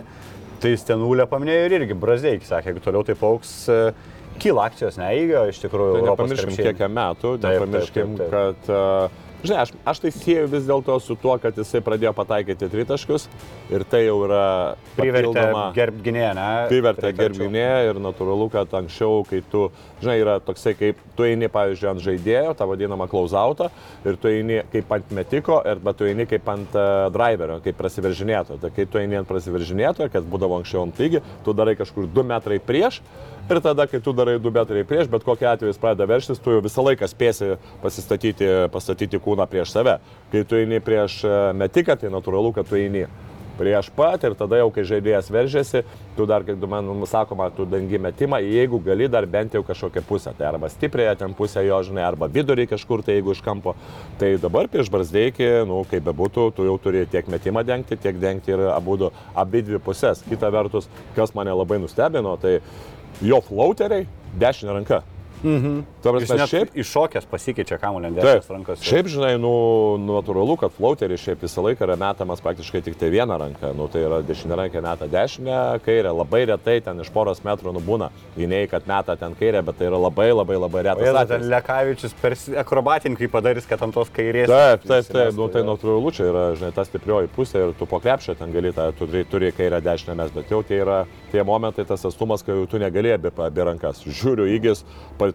tai 0.63 0.73
jis 0.73 0.87
ten 0.87 1.03
Ulė 1.03 1.27
paminėjo 1.29 1.67
ir 1.67 1.77
irgi 1.81 1.99
Brazeikis 1.99 2.53
sakė, 2.55 2.71
jeigu 2.71 2.85
toliau 2.87 3.03
taip 3.11 3.27
auks, 3.27 3.57
e, 3.67 3.91
kyla 4.39 4.69
akcijos 4.71 5.01
neįgio 5.03 5.43
iš 5.51 5.59
tikrųjų. 5.65 5.99
Tai 5.99 6.09
nepamirškim, 6.13 6.57
kiek 6.63 6.87
metų, 6.87 7.35
Taip, 7.35 7.45
taip, 7.49 7.67
nepamirškim, 7.67 8.17
taip, 8.23 8.31
taip. 8.31 8.63
kad, 8.63 8.71
uh, 8.71 9.26
žinai, 9.49 9.63
aš, 9.65 9.73
aš 9.89 10.03
tai 10.05 10.13
sieju 10.15 10.49
vis 10.53 10.67
dėlto 10.69 10.97
su 11.03 11.17
tuo, 11.21 11.37
kad 11.43 11.57
jisai 11.59 11.83
pradėjo 11.85 12.13
pataikyti 12.17 12.69
tritaškius 12.73 13.27
ir 13.73 13.85
tai 13.89 14.05
jau 14.07 14.19
yra 14.27 14.43
Privertė 14.97 15.47
gynėją, 16.07 16.33
ne? 16.39 16.49
privertė 16.71 17.13
gerbinė 17.17 17.67
ir 17.91 18.01
natūralu, 18.03 18.49
kad 18.53 18.75
anksčiau, 18.81 19.23
kai 19.29 19.43
tu, 19.53 19.69
žinai, 20.01 20.17
yra 20.21 20.37
toksai, 20.45 20.75
kaip 20.79 20.99
tu 21.17 21.27
eini, 21.27 21.49
pavyzdžiui, 21.53 21.89
ant 21.91 22.03
žaidėjo, 22.05 22.55
tą 22.59 22.69
vadinamą 22.69 23.07
klausautą, 23.11 23.71
ir 24.07 24.19
tu 24.21 24.31
eini 24.31 24.61
kaip 24.73 24.93
ant 24.97 25.15
metiko, 25.17 25.61
arba 25.65 25.95
tu 25.97 26.09
eini 26.09 26.27
kaip 26.29 26.49
ant 26.53 26.77
uh, 26.77 27.07
driverio, 27.15 27.61
kaip 27.65 27.79
prasiveržinėtojo. 27.81 28.61
Tai 28.63 28.73
kai 28.77 28.87
tu 28.91 29.01
eini 29.01 29.21
ant 29.21 29.31
prasiveržinėtojo, 29.31 30.11
kas 30.13 30.27
būdavo 30.29 30.61
anksčiau 30.61 30.85
ant 30.87 31.01
lygi, 31.01 31.23
tu 31.47 31.57
darai 31.57 31.77
kažkur 31.79 32.09
2 32.13 32.27
metrai 32.29 32.61
prieš. 32.63 33.01
Ir 33.47 33.61
tada, 33.63 33.87
kai 33.87 34.01
tu 34.03 34.11
darai 34.17 34.41
2 34.43 34.51
metrai 34.51 34.83
prieš, 34.89 35.07
bet 35.13 35.25
kokia 35.25 35.53
atveju 35.55 35.71
jis 35.71 35.79
pradeda 35.79 36.09
verštis, 36.11 36.41
tu 36.43 36.57
jau 36.57 36.65
visą 36.65 36.83
laiką 36.83 37.07
spėsi 37.07 37.53
pasistatyti, 37.83 38.49
pastatyti 38.75 39.21
kūną 39.23 39.47
prieš 39.51 39.71
save. 39.77 40.01
Kai 40.33 40.43
tu 40.49 40.59
eini 40.59 40.81
prieš 40.83 41.21
e, 41.23 41.37
metiką, 41.55 41.95
tai 42.01 42.11
natūralu, 42.11 42.51
kad 42.57 42.67
tu 42.67 42.75
eini 42.81 43.05
prieš 43.59 43.91
pat 43.97 44.25
ir 44.27 44.37
tada 44.39 44.61
jau, 44.61 44.69
kai 44.75 44.85
žaidėjas 44.87 45.31
veržiasi, 45.33 45.83
tu 46.17 46.27
dar, 46.29 46.45
kaip 46.47 46.63
man 46.71 46.89
sakoma, 47.09 47.49
tu 47.55 47.67
dangi 47.69 47.99
metimą, 48.03 48.41
jeigu 48.45 48.81
gali 48.85 49.09
dar 49.09 49.27
bent 49.27 49.57
jau 49.57 49.63
kažkokią 49.67 50.05
pusę. 50.07 50.35
Tai 50.39 50.51
arba 50.53 50.71
stipriai 50.73 51.17
ten 51.17 51.35
pusę 51.35 51.65
jo, 51.67 51.81
žinai, 51.89 52.05
arba 52.07 52.29
vidurį 52.33 52.69
kažkur, 52.75 53.03
tai 53.07 53.19
jeigu 53.19 53.35
iš 53.35 53.43
kampo. 53.47 53.77
Tai 54.21 54.33
dabar 54.43 54.71
prieš 54.73 54.93
Barsdeikį, 54.93 55.51
nu, 55.69 55.83
kaip 55.91 56.07
bebūtų, 56.07 56.51
tu 56.57 56.69
jau 56.69 56.77
turi 56.83 57.07
tiek 57.11 57.29
metimą 57.33 57.65
dengti, 57.67 57.99
tiek 58.01 58.21
dengti 58.21 58.55
ir 58.55 58.69
abu, 58.73 58.99
abi 59.35 59.65
dvi 59.67 59.83
pusės. 59.83 60.25
Kita 60.29 60.53
vertus, 60.55 60.89
kas 61.17 61.35
mane 61.37 61.55
labai 61.57 61.81
nustebino, 61.83 62.37
tai 62.41 62.59
jo 63.25 63.43
flauteriai 63.45 64.09
dešinė 64.41 64.81
ranka. 64.81 65.03
Mhm. 65.47 65.85
Tuo 66.03 66.15
Jis 66.19 66.33
šiaip 66.51 66.75
iššokęs 66.75 67.27
pasikeičia 67.31 67.79
kamuolį 67.79 68.11
ant 68.11 68.19
dešinės 68.19 68.49
rankos. 68.51 68.83
Šiaip, 68.83 69.09
žinai, 69.11 69.33
nu, 69.39 69.53
natūralu, 70.03 70.57
kad 70.59 70.75
flauteris 70.75 71.23
šiaip 71.23 71.45
visą 71.45 71.63
laiką 71.65 71.87
yra 71.87 71.97
metamas 72.01 72.43
praktiškai 72.43 72.83
tik 72.87 72.99
tai 72.99 73.11
vieną 73.15 73.37
ranką. 73.43 73.71
Nu, 73.79 73.87
tai 73.93 74.03
yra 74.07 74.21
dešinė 74.27 74.59
ranka 74.59 74.83
meta 74.83 75.09
dešinę, 75.11 75.59
kairę. 75.87 76.13
Labai 76.17 76.43
retai 76.51 76.81
ten 76.85 77.03
iš 77.05 77.11
poros 77.15 77.43
metrų 77.47 77.75
nubūna. 77.77 78.11
Gynėjai, 78.37 78.71
kad 78.75 78.89
meta 78.91 79.17
ten 79.21 79.37
kairę, 79.39 79.63
bet 79.67 79.79
tai 79.79 79.91
yra 79.91 80.01
labai 80.03 80.29
labai 80.35 80.59
labai 80.59 80.83
jėzus, 80.89 81.21
atvejis. 81.23 81.31
ten 81.31 81.49
Lekavičius 81.53 82.17
per 82.23 82.37
akrobatinkai 82.65 83.31
padarys, 83.33 83.69
kad 83.71 83.83
ant 83.87 83.95
tos 83.95 84.11
kairės. 84.15 84.51
Taip, 84.51 84.87
taip, 84.89 85.11
taip, 85.13 85.33
nu, 85.39 85.49
tai 85.53 85.63
natūralu, 85.67 86.15
čia 86.17 86.27
yra, 86.33 86.45
žinai, 86.59 86.73
ta 86.75 86.87
stiprioji 86.89 87.31
pusė 87.37 87.69
ir 87.69 87.75
tu 87.79 87.87
po 87.87 88.01
krepšio 88.03 88.35
ten 88.39 88.55
gali, 88.55 88.75
tą, 88.75 88.91
tu 88.99 89.09
turi, 89.31 89.53
kairę 89.57 89.81
dešinę 89.85 90.17
mes, 90.19 90.35
bet 90.35 90.51
jau 90.51 90.63
tai 90.67 90.83
yra 90.83 90.99
tie 91.33 91.45
momentai, 91.47 91.87
tas 91.89 92.05
atstumas, 92.09 92.43
kai 92.47 92.59
tu 92.71 92.81
negali 92.83 93.13
abi, 93.15 93.33
abi 93.47 93.67
rankas. 93.71 94.03
Žiūriu, 94.07 94.47
įgis 94.57 94.85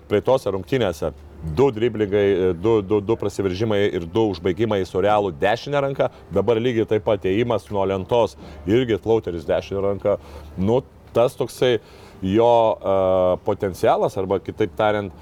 prie 0.09 0.21
tos 0.25 0.47
rungtynėse. 0.47 1.11
Du 1.57 1.71
driblingai, 1.73 2.53
du, 2.61 2.75
du, 2.85 2.99
du 3.01 3.17
prasiveržimai 3.17 3.79
ir 3.89 4.05
du 4.05 4.27
užbaigimai 4.29 4.83
su 4.85 5.01
realu 5.01 5.31
dešinę 5.33 5.81
ranką. 5.87 6.11
Dabar 6.33 6.61
lygiai 6.61 6.85
taip 6.89 7.05
pat 7.07 7.25
įėjimas 7.25 7.65
nuo 7.73 7.85
lentos 7.89 8.37
irgi 8.69 8.99
flauteris 9.01 9.47
dešinę 9.49 9.81
ranką. 9.87 10.17
Nu, 10.61 10.83
tas 11.15 11.33
toksai 11.39 11.79
jo 12.21 12.51
uh, 12.77 13.39
potencialas, 13.45 14.17
arba 14.21 14.37
kitaip 14.39 14.75
tariant, 14.77 15.13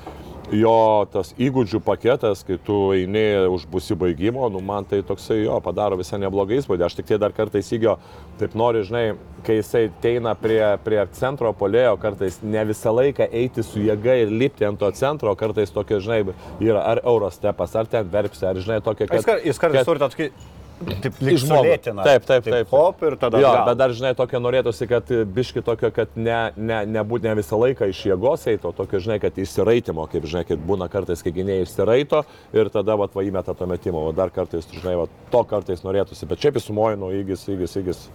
jo 0.51 1.05
tas 1.13 1.31
įgūdžių 1.37 1.79
paketas, 1.85 2.41
kai 2.47 2.57
tu 2.65 2.75
eini 2.95 3.23
už 3.53 3.67
busi 3.69 3.95
baigimo, 3.99 4.47
nu 4.49 4.61
man 4.65 4.85
tai 4.89 5.01
toksai 5.05 5.43
jo 5.43 5.59
padaro 5.63 5.97
visą 5.99 6.17
neblogą 6.21 6.57
įspūdį. 6.57 6.85
Aš 6.87 6.97
tik 6.99 7.09
tai 7.11 7.19
dar 7.21 7.35
kartais 7.37 7.69
įgio, 7.75 7.97
taip 8.41 8.55
nori, 8.57 8.81
žinai, 8.87 9.03
kai 9.45 9.59
jisai 9.59 9.85
ateina 9.91 10.33
prie, 10.39 10.61
prie 10.85 11.01
centro 11.17 11.51
polėjo, 11.53 11.95
kartais 12.01 12.39
ne 12.43 12.63
visą 12.69 12.93
laiką 12.95 13.29
eiti 13.29 13.63
su 13.65 13.83
jėga 13.85 14.17
ir 14.23 14.33
lipti 14.33 14.65
ant 14.67 14.79
to 14.81 14.89
centro, 14.97 15.35
kartais 15.39 15.73
tokie, 15.75 15.99
žinai, 16.01 16.23
yra 16.65 16.81
ar 16.95 17.03
Eurostepas, 17.05 17.75
ar 17.79 17.89
ten 17.91 18.09
verpsi, 18.09 18.45
ar, 18.49 18.57
žinai, 18.57 18.81
tokie, 18.85 19.07
Jis 19.11 19.27
kar- 19.29 19.45
Jis 19.45 19.61
kartais 19.61 19.85
turi 19.85 20.01
tokį, 20.01 20.31
taip, 20.79 21.17
lyg 21.23 21.37
Išmokau. 21.37 21.63
sulėtina. 21.63 22.05
Taip, 22.07 22.25
taip, 22.27 22.45
taip. 22.47 22.71
Hop 22.73 23.03
ir 23.05 23.15
tada. 23.19 23.39
Jo, 23.41 23.51
atgal. 23.51 23.67
bet 23.69 23.79
dar, 23.81 23.93
žinai, 23.95 24.11
tokio 24.17 24.41
norėtųsi, 24.43 24.87
kad 24.89 25.11
biški 25.35 25.63
tokio, 25.65 25.91
kad 25.95 26.15
ne, 26.15 26.39
ne, 26.55 26.79
nebūt 26.97 27.27
ne 27.27 27.35
visą 27.39 27.59
laiką 27.59 27.89
iš 27.91 28.01
jėgos 28.09 28.47
eito, 28.51 28.71
tokio, 28.75 29.01
žinai, 29.03 29.19
kad 29.23 29.37
išsiraitimo, 29.39 30.07
kaip, 30.11 30.27
žinai, 30.29 30.45
kaip 30.47 30.63
būna 30.69 30.89
kartais, 30.91 31.23
kai 31.25 31.33
gynėjai 31.35 31.67
išsiraito 31.67 32.23
ir 32.55 32.71
tada, 32.73 32.95
va, 32.99 33.09
va, 33.11 33.25
įmeta 33.27 33.55
to 33.57 33.69
metimo, 33.69 34.05
o 34.07 34.15
dar 34.15 34.33
kartais, 34.35 34.67
žinai, 34.73 34.95
va, 35.01 35.09
to 35.33 35.43
kartais 35.49 35.83
norėtųsi, 35.85 36.29
bet 36.29 36.45
šiaip 36.45 36.61
įsumoju, 36.61 37.01
nu, 37.03 37.11
įgis, 37.21 37.47
įgis, 37.51 37.77
įgis. 37.83 38.07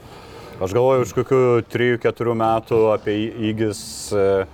Aš 0.62 0.70
galvoju, 0.70 1.02
už 1.02 1.14
kokių 1.16 1.38
3-4 1.72 2.34
metų 2.38 2.82
apie 2.94 3.16
įgis, 3.50 3.80
e, 4.14 4.44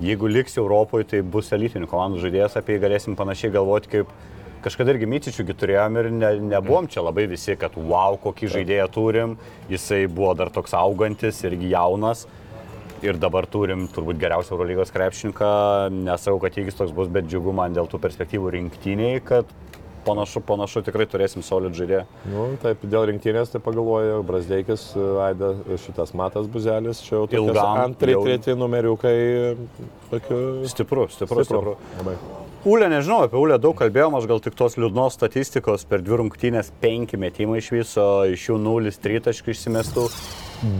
jeigu 0.00 0.30
liks 0.30 0.54
Europoje, 0.60 1.08
tai 1.10 1.24
bus 1.26 1.50
elitinių 1.52 1.88
komandų 1.90 2.22
žaidėjas, 2.22 2.54
apie 2.60 2.76
jį 2.76 2.84
galėsim 2.84 3.16
panašiai 3.18 3.50
galvoti 3.56 3.90
kaip 3.96 4.12
kažkada 4.64 4.94
irgi 4.94 5.08
Mycičiųgi 5.10 5.56
turėjom 5.60 5.98
ir 6.00 6.10
ne, 6.14 6.30
nebuvom 6.52 6.88
čia 6.90 7.04
labai 7.04 7.26
visi, 7.30 7.56
kad 7.60 7.76
wow, 7.78 8.18
kokį 8.20 8.50
žaidėją 8.56 8.86
turim, 8.92 9.38
jisai 9.72 10.04
buvo 10.10 10.34
dar 10.38 10.52
toks 10.54 10.76
augantis 10.76 11.40
irgi 11.48 11.72
jaunas. 11.74 12.26
Ir 13.00 13.16
dabar 13.16 13.46
turim 13.48 13.86
turbūt 13.88 14.18
geriausią 14.20 14.52
Eurolygos 14.52 14.90
krepšininką, 14.92 15.46
nesau, 16.04 16.34
kad 16.42 16.58
įgis 16.60 16.76
toks 16.76 16.92
bus, 16.92 17.08
bet 17.08 17.30
džiugu 17.30 17.54
man 17.56 17.72
dėl 17.72 17.88
tų 17.88 17.96
perspektyvų 18.02 18.50
rinktiniai, 18.58 19.22
kad 19.24 19.48
panašu, 20.04 20.42
panašu 20.44 20.82
tikrai 20.84 21.06
turėsim 21.08 21.44
solid 21.44 21.72
žaidėją. 21.76 22.02
Nu, 22.28 22.44
taip, 22.60 22.84
dėl 22.84 23.06
rinktinės, 23.10 23.54
tai 23.54 23.62
pagalvoju, 23.64 24.20
Brasdeikis, 24.28 24.84
Aida, 25.24 25.54
šitas 25.80 26.12
Matas 26.16 26.50
Buzelis, 26.52 27.00
čia 27.06 27.16
jau 27.18 27.24
tokios 27.24 27.48
Ilgam, 27.54 27.80
antri, 27.86 28.16
jau- 28.16 28.26
treti 28.28 28.56
numeriukai, 28.58 29.16
tokių... 30.12 30.44
Stipru, 30.72 31.08
stipru, 31.16 31.48
stipru. 31.48 31.76
Labai. 32.02 32.16
Ulė, 32.60 32.90
nežinau, 32.92 33.22
apie 33.24 33.38
Ulę 33.40 33.56
daug 33.56 33.72
kalbėjom, 33.72 34.18
aš 34.18 34.26
gal 34.28 34.40
tik 34.44 34.52
tos 34.52 34.74
liūdnos 34.76 35.14
statistikos 35.16 35.86
per 35.88 36.02
dvi 36.04 36.18
rungtynės 36.20 36.68
penki 36.82 37.16
metimai 37.16 37.62
iš 37.62 37.70
viso, 37.72 38.04
iš 38.28 38.50
jų 38.50 38.58
0-3 38.60 39.22
taškų 39.24 39.54
išsimestų, 39.54 40.04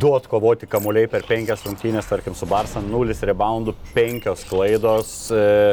2 0.03 0.11
atkovoti 0.19 0.69
kamuoliai 0.69 1.09
per 1.09 1.25
penkias 1.25 1.65
rungtynės, 1.65 2.11
tarkim, 2.11 2.37
su 2.37 2.45
Barsa, 2.51 2.85
0 2.85 3.17
reboundų, 3.33 3.73
5 3.97 4.45
klaidos. 4.51 5.15
E, 5.33 5.73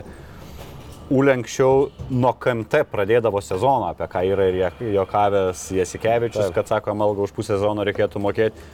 Ulė 1.11 1.35
anksčiau 1.41 1.89
nuo 2.07 2.31
KMT 2.39 2.85
pradėdavo 2.87 3.43
sezoną, 3.43 3.91
apie 3.91 4.07
ką 4.15 4.23
yra 4.31 4.47
ir 4.47 4.81
juokavęs 4.95 5.67
Jasikevičius, 5.75 6.55
kad 6.55 6.71
sako, 6.71 6.95
malga 6.95 7.27
už 7.27 7.35
pusę 7.35 7.57
sezono 7.57 7.83
reikėtų 7.87 8.23
mokėti. 8.23 8.67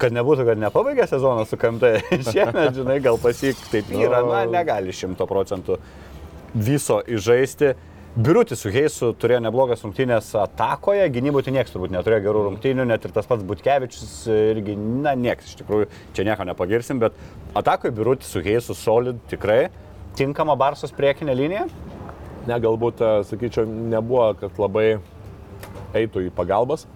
Kad 0.00 0.14
nebūtų, 0.14 0.44
kad 0.46 0.60
nepabaigė 0.62 1.08
sezoną 1.10 1.44
su 1.44 1.60
KMT. 1.60 1.96
Šiemet, 2.32 2.76
žinai, 2.76 3.00
gal 3.04 3.20
pasik 3.20 3.60
taip 3.72 3.88
yra, 3.92 4.24
na, 4.24 4.44
negali 4.48 4.94
šimto 4.94 5.28
procentų 5.28 5.82
viso 6.54 7.00
įžaisti. 7.06 7.74
Birutis 8.18 8.58
su 8.64 8.70
Heisu 8.74 9.12
turėjo 9.14 9.38
neblogas 9.44 9.84
rungtynės 9.84 10.32
atakoje, 10.40 11.04
gynyboje 11.14 11.46
tai 11.46 11.52
niekas 11.54 11.70
turbūt 11.70 11.92
neturėjo 11.94 12.24
gerų 12.24 12.40
rungtynių, 12.48 12.86
net 12.88 13.04
ir 13.06 13.12
tas 13.14 13.28
pats 13.30 13.44
Butkevičius 13.46 14.14
irgi, 14.32 14.74
na, 14.74 15.12
niekas 15.14 15.52
iš 15.52 15.60
tikrųjų, 15.60 15.86
čia 16.16 16.24
nieko 16.26 16.48
nepagirsim, 16.48 16.98
bet 17.04 17.14
atakoje 17.58 17.94
Birutis 17.94 18.32
su 18.32 18.42
Heisu 18.42 18.74
solid 18.74 19.20
tikrai, 19.30 19.68
tinkama 20.18 20.56
Barsos 20.58 20.94
priekinė 20.96 21.36
linija. 21.38 21.68
Ne, 22.48 22.56
galbūt, 22.64 23.04
e, 23.04 23.22
sakyčiau, 23.28 23.68
nebuvo, 23.92 24.32
kad 24.40 24.58
labai 24.58 24.86
eitų 25.98 26.26
į 26.26 26.34
pagalbas. 26.34 26.88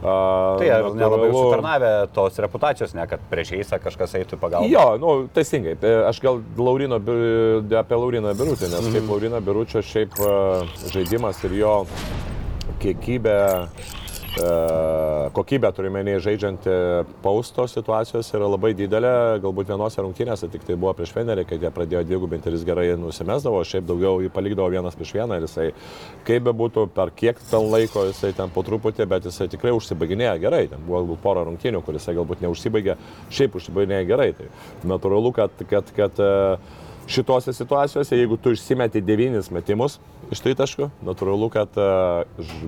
Tai 0.00 0.68
ar 0.72 0.86
nelabai 0.96 1.28
natūralu- 1.28 1.34
užsitarnavę 1.36 1.90
tos 2.14 2.38
reputacijos, 2.40 2.94
ne, 2.94 3.06
kad 3.06 3.20
prieš 3.30 3.50
Heisą 3.52 3.78
kažkas 3.84 4.14
eitų 4.16 4.38
pagalbą. 4.40 4.70
Jo, 4.72 4.96
nu, 4.98 5.28
teisingai. 5.34 5.76
E, 5.82 6.04
Aš 6.08 6.20
gal 6.24 6.40
Laurino, 6.56 6.96
apie 6.96 7.96
Lauriną 8.00 8.32
Birutį, 8.34 8.70
nes 8.70 8.80
Mhm. 8.80 8.92
kaip 8.96 9.08
Laurino 9.10 9.40
Biručio 9.40 9.82
šiaip 9.84 10.16
žaidimas 10.92 11.44
ir 11.44 11.52
jo 11.60 11.86
kiekybė, 12.80 13.68
kokybė 15.34 15.70
turime 15.74 16.02
nei 16.06 16.20
žaidžiant 16.22 16.66
e, 16.68 16.74
pausto 17.24 17.64
situacijos 17.70 18.28
yra 18.36 18.48
labai 18.50 18.72
didelė. 18.78 19.12
Galbūt 19.42 19.70
vienose 19.72 20.02
rungtynėse 20.02 20.48
tik 20.52 20.64
tai 20.66 20.76
buvo 20.78 20.92
prieš 20.98 21.12
Fenerį, 21.16 21.46
kai 21.48 21.58
jie 21.60 21.70
pradėjo 21.74 22.04
dvigubinti 22.06 22.50
ir 22.50 22.56
jis 22.58 22.66
gerai 22.68 22.86
nusimesdavo, 23.00 23.62
šiaip 23.66 23.88
daugiau 23.88 24.20
jį 24.22 24.30
palikdavo 24.34 24.70
vienas 24.72 24.98
prieš 24.98 25.14
vieną 25.18 25.38
ir 25.40 25.46
jisai, 25.48 25.66
kaip 26.28 26.46
be 26.46 26.54
būtų, 26.62 26.86
per 26.94 27.14
kiek 27.16 27.40
ten 27.50 27.70
laiko 27.72 28.06
jisai 28.10 28.32
ten 28.36 28.52
po 28.54 28.64
truputį, 28.66 29.08
bet 29.10 29.26
jisai 29.30 29.48
tikrai 29.50 29.74
užsibaiginėja 29.76 30.36
gerai. 30.42 30.62
Ten 30.70 30.84
buvo 30.86 31.02
galbūt 31.02 31.24
pora 31.24 31.46
rungtynių, 31.48 31.82
kur 31.86 31.98
jisai 31.98 32.14
galbūt 32.18 32.44
neužsibaigė, 32.46 32.98
šiaip 33.34 33.58
užsibaiginėja 33.58 34.08
gerai. 34.12 34.30
Tai 34.38 34.48
natūralu, 34.94 35.34
kad, 35.36 35.66
kad, 35.70 35.90
kad 35.96 36.22
e, 36.22 36.32
šitose 37.10 37.52
situacijose, 37.56 38.16
jeigu 38.16 38.38
tu 38.38 38.54
išsimeti 38.54 39.02
devynis 39.02 39.50
metimus 39.50 39.98
iš 40.30 40.42
tritaškų, 40.44 40.90
natūralu, 41.06 41.50
kad 41.52 41.78
e, 41.78 41.90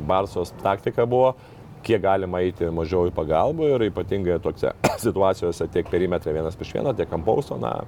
Barsos 0.08 0.50
taktika 0.62 1.06
buvo, 1.06 1.36
kiek 1.82 2.02
galima 2.02 2.42
eiti 2.44 2.70
mažiau 2.74 3.08
į 3.10 3.14
pagalbą 3.16 3.74
ir 3.74 3.86
ypatingai 3.90 4.40
tokiose 4.42 4.74
situacijose 5.06 5.68
tiek 5.72 5.88
perimetrė 5.92 6.36
vienas 6.38 6.58
prieš 6.58 6.76
vieną, 6.78 6.96
tiek 6.98 7.10
kampausto, 7.10 7.58
na, 7.60 7.78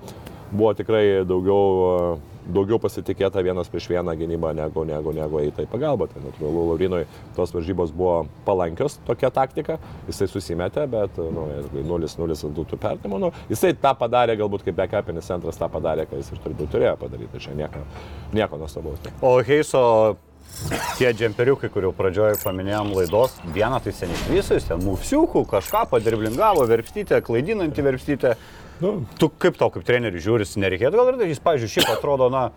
buvo 0.55 0.73
tikrai 0.77 1.25
daugiau, 1.27 2.19
daugiau 2.55 2.79
pasitikėta 2.83 3.43
vienas 3.45 3.71
prieš 3.73 3.89
vieną 3.91 4.15
gynybą 4.19 4.53
negu, 4.57 4.85
negu, 4.89 5.15
negu 5.17 5.41
eita 5.43 5.65
į 5.65 5.71
pagalbą. 5.71 6.09
Tai 6.13 6.23
natūralu, 6.25 6.67
Laurinui 6.71 7.03
tos 7.37 7.55
varžybos 7.55 7.95
buvo 7.95 8.25
palankios 8.47 8.99
tokia 9.09 9.31
taktika, 9.35 9.79
jisai 10.09 10.29
susimetė, 10.31 10.87
bet 10.91 11.19
nu, 11.19 11.47
0-0 11.75 12.53
būtų 12.59 12.79
pertimo. 12.83 13.21
Nu, 13.23 13.33
jisai 13.51 13.75
tą 13.81 13.95
padarė, 13.99 14.39
galbūt 14.41 14.67
kaip 14.67 14.79
backupinis 14.83 15.31
centras 15.31 15.59
tą 15.61 15.71
padarė, 15.73 16.07
ką 16.11 16.21
jis 16.21 16.31
ir 16.35 16.45
turbūt 16.45 16.71
turėjo 16.75 16.95
padaryti. 17.01 17.43
Čia 17.47 17.57
nieko, 17.59 17.83
nieko 18.37 18.61
nuostabaus. 18.61 19.03
O 19.25 19.37
Heiso 19.45 19.85
tie 20.99 21.13
džemperiukai, 21.17 21.71
kurių 21.73 21.93
pradžioje 21.97 22.39
paminėjom 22.43 22.93
laidos, 22.97 23.37
vieną 23.55 23.81
tai 23.85 23.95
seniai 23.97 24.21
visus, 24.31 24.67
ten 24.69 24.83
mūsiukų, 24.85 25.45
kažką 25.51 25.85
padirblingavo, 25.93 26.67
verpstytė, 26.71 27.21
klaidinanti 27.25 27.85
verpstytė. 27.85 28.35
Nu, 28.83 28.97
tu 29.21 29.31
kaip 29.31 29.59
tau, 29.61 29.71
kaip 29.75 29.87
treneriui 29.87 30.23
žiūris, 30.23 30.57
nereikėtų 30.61 30.99
gal 30.99 31.13
ir 31.13 31.21
tai, 31.21 31.31
jis, 31.31 31.43
pavyzdžiui, 31.45 31.73
šiaip 31.77 31.93
atrodo, 31.95 32.31
na, 32.33 32.49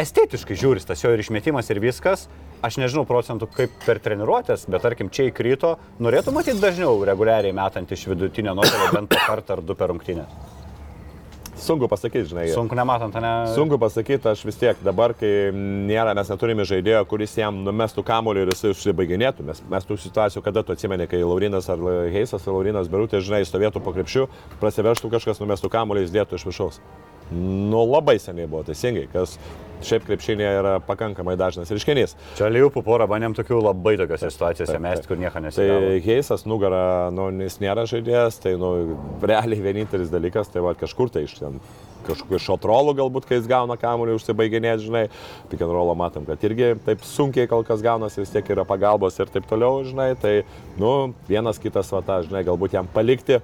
estetiškai 0.00 0.58
žiūris 0.58 0.88
tas 0.88 1.04
jo 1.04 1.12
ir 1.14 1.22
išmetimas 1.22 1.70
ir 1.72 1.80
viskas. 1.82 2.26
Aš 2.64 2.78
nežinau 2.80 3.04
procentų 3.06 3.50
kaip 3.52 3.74
per 3.84 4.00
treniruotės, 4.02 4.64
bet 4.72 4.82
tarkim, 4.82 5.12
čia 5.12 5.28
įkrito, 5.30 5.76
norėtų 6.02 6.32
matyti 6.34 6.62
dažniau 6.62 6.96
reguliariai 7.04 7.54
metant 7.56 7.92
iš 7.92 8.08
vidutinio 8.10 8.56
nuotolio 8.56 8.92
bent 8.96 9.12
kartą 9.12 9.58
ar 9.58 9.66
du 9.66 9.76
per 9.76 9.92
rungtynę. 9.92 10.24
Sunku 11.56 11.88
pasakyti, 11.88 12.28
žinai. 12.28 12.46
Sunku 12.52 12.76
nematant, 12.76 13.14
ne? 13.20 13.32
Sunku 13.56 13.78
pasakyti, 13.80 14.28
aš 14.28 14.44
vis 14.44 14.58
tiek 14.60 14.80
dabar, 14.84 15.14
kai 15.16 15.48
nėra, 15.56 16.12
mes 16.16 16.28
neturime 16.28 16.66
žaidėjo, 16.68 17.00
kuris 17.08 17.36
jam 17.40 17.62
numestų 17.64 18.04
kamoliu 18.06 18.44
ir 18.44 18.52
jisai 18.52 18.74
užsibaiginėtų. 18.74 19.46
Mes, 19.48 19.62
mes 19.72 19.88
tų 19.88 19.96
situacijų, 20.04 20.44
kada 20.44 20.62
tu 20.62 20.76
atsimeni, 20.76 21.08
kai 21.08 21.22
Laurinas 21.24 21.70
ar 21.72 21.80
Heisas 22.12 22.44
ar 22.44 22.58
Laurinas 22.58 22.92
Berutė, 22.92 23.24
žinai, 23.24 23.42
stovėtų 23.48 23.80
po 23.80 23.96
krepšių, 23.96 24.28
prasiverštų 24.60 25.12
kažkas, 25.16 25.40
numestų 25.40 25.72
kamoliu, 25.72 26.04
jis 26.04 26.14
dėtų 26.18 26.36
iš 26.36 26.48
viršaus. 26.50 26.82
Nu, 27.34 27.82
labai 27.90 28.20
seniai 28.22 28.46
buvo 28.46 28.62
teisingai, 28.66 29.08
kas 29.10 29.34
šiaip 29.84 30.06
krepšinėje 30.06 30.52
yra 30.60 30.74
pakankamai 30.86 31.34
dažnas 31.38 31.70
reiškinys. 31.72 32.14
Čia 32.38 32.48
liūpų 32.52 32.82
porą 32.86 33.08
bandėm 33.10 33.34
tokių 33.36 33.58
labai 33.64 33.96
tokiose 34.00 34.30
situacijose 34.32 34.78
mesti, 34.82 35.08
kur 35.10 35.18
nieko 35.20 35.36
Tai 35.36 35.44
nesigavo. 35.48 35.90
Heisas 36.06 36.46
nugarą, 36.48 37.10
nu, 37.14 37.28
jis 37.44 37.58
nėra 37.62 37.84
žaidėjas, 37.90 38.40
tai, 38.44 38.54
nu, 38.60 38.72
realiai 39.20 39.64
vienintelis 39.66 40.12
dalykas, 40.12 40.48
tai 40.52 40.64
va 40.64 40.76
kažkur 40.78 41.12
tai 41.12 41.26
iš 41.26 41.36
ten 41.42 41.60
kažkokiu 42.06 42.38
šotrolu 42.38 42.94
galbūt, 42.94 43.26
kai 43.26 43.40
jis 43.40 43.48
gauna 43.50 43.74
kamuolį 43.80 44.14
užsibaiginėti, 44.14 44.86
žinai, 44.86 45.04
pick 45.50 45.64
and 45.64 45.74
rollą 45.74 45.96
matom, 45.98 46.26
kad 46.28 46.42
irgi 46.46 46.76
taip 46.86 47.02
sunkiai 47.06 47.50
kol 47.50 47.66
kas 47.66 47.82
gaunasi, 47.82 48.20
vis 48.22 48.30
tiek 48.30 48.46
yra 48.54 48.62
pagalbos 48.68 49.18
ir 49.18 49.32
taip 49.34 49.48
toliau, 49.50 49.82
žinai, 49.86 50.12
tai, 50.22 50.36
nu, 50.78 50.92
vienas 51.26 51.58
kitas, 51.62 51.90
va, 51.90 52.04
tą, 52.06 52.20
žinai, 52.28 52.44
galbūt 52.46 52.78
jam 52.78 52.86
palikti, 52.94 53.40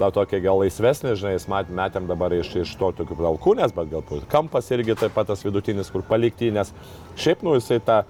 tą 0.00 0.10
tokį 0.14 0.42
gal 0.44 0.60
laisvesnį, 0.62 1.14
žinai, 1.20 1.34
mat- 1.52 1.72
metėm 1.72 2.06
dabar 2.10 2.34
iš, 2.36 2.52
iš 2.62 2.74
to 2.80 2.92
tokių 3.00 3.18
gal 3.20 3.40
kūnės, 3.42 3.74
bet 3.76 3.90
galbūt 3.92 4.28
kampas 4.32 4.70
irgi 4.74 4.96
taip 4.98 5.14
pat 5.16 5.30
tas 5.32 5.44
vidutinis, 5.46 5.90
kur 5.92 6.04
palikti, 6.06 6.52
nes 6.54 6.72
šiaip, 7.16 7.44
nu, 7.46 7.56
jisai 7.56 7.80
tą 7.84 8.02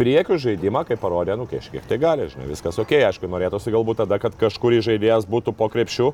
priekių 0.00 0.38
žaidimą, 0.40 0.84
kaip 0.88 1.00
parodė, 1.02 1.36
nu, 1.36 1.46
kažkiek 1.50 1.84
tai 1.88 1.98
gali, 2.00 2.28
žinai, 2.32 2.48
viskas 2.50 2.78
ok, 2.80 2.94
aišku, 3.10 3.28
norėtųsi 3.28 3.72
galbūt 3.74 4.02
tada, 4.04 4.20
kad 4.22 4.36
kažkurį 4.40 4.80
žaidėjas 4.86 5.28
būtų 5.28 5.52
po 5.56 5.68
krepšiu, 5.72 6.12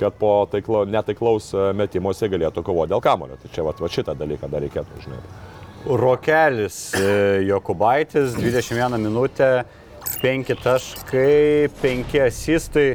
kad 0.00 0.16
po 0.20 0.30
taiklo, 0.52 0.84
netaiklaus 0.88 1.50
e, 1.54 1.70
metimuose 1.76 2.28
galėtų 2.32 2.64
kovoti 2.64 2.92
dėl 2.92 3.02
kamulio. 3.04 3.36
Tai 3.40 3.50
čia 3.52 3.64
va, 3.66 3.74
va 3.80 3.90
šitą 3.92 4.16
dalyką 4.16 4.48
dar 4.52 4.64
reikėtų, 4.64 5.02
žinai. 5.04 5.20
Rokelis 5.86 6.78
e, 6.98 7.42
Jokubaitis, 7.46 8.34
21 8.36 8.98
minutę, 9.00 9.50
5 10.22 10.54
taškai, 10.62 11.68
5 11.82 12.16
asistai. 12.26 12.88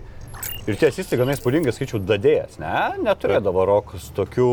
Ir 0.69 0.77
tie 0.77 0.89
asistai 0.91 1.19
gana 1.19 1.35
įspūdingai 1.37 1.73
skaičiau 1.75 2.01
dadėjas, 2.03 2.59
ne? 2.61 2.75
Neturėdavo 3.05 3.65
Rokas 3.69 4.09
tokių 4.17 4.51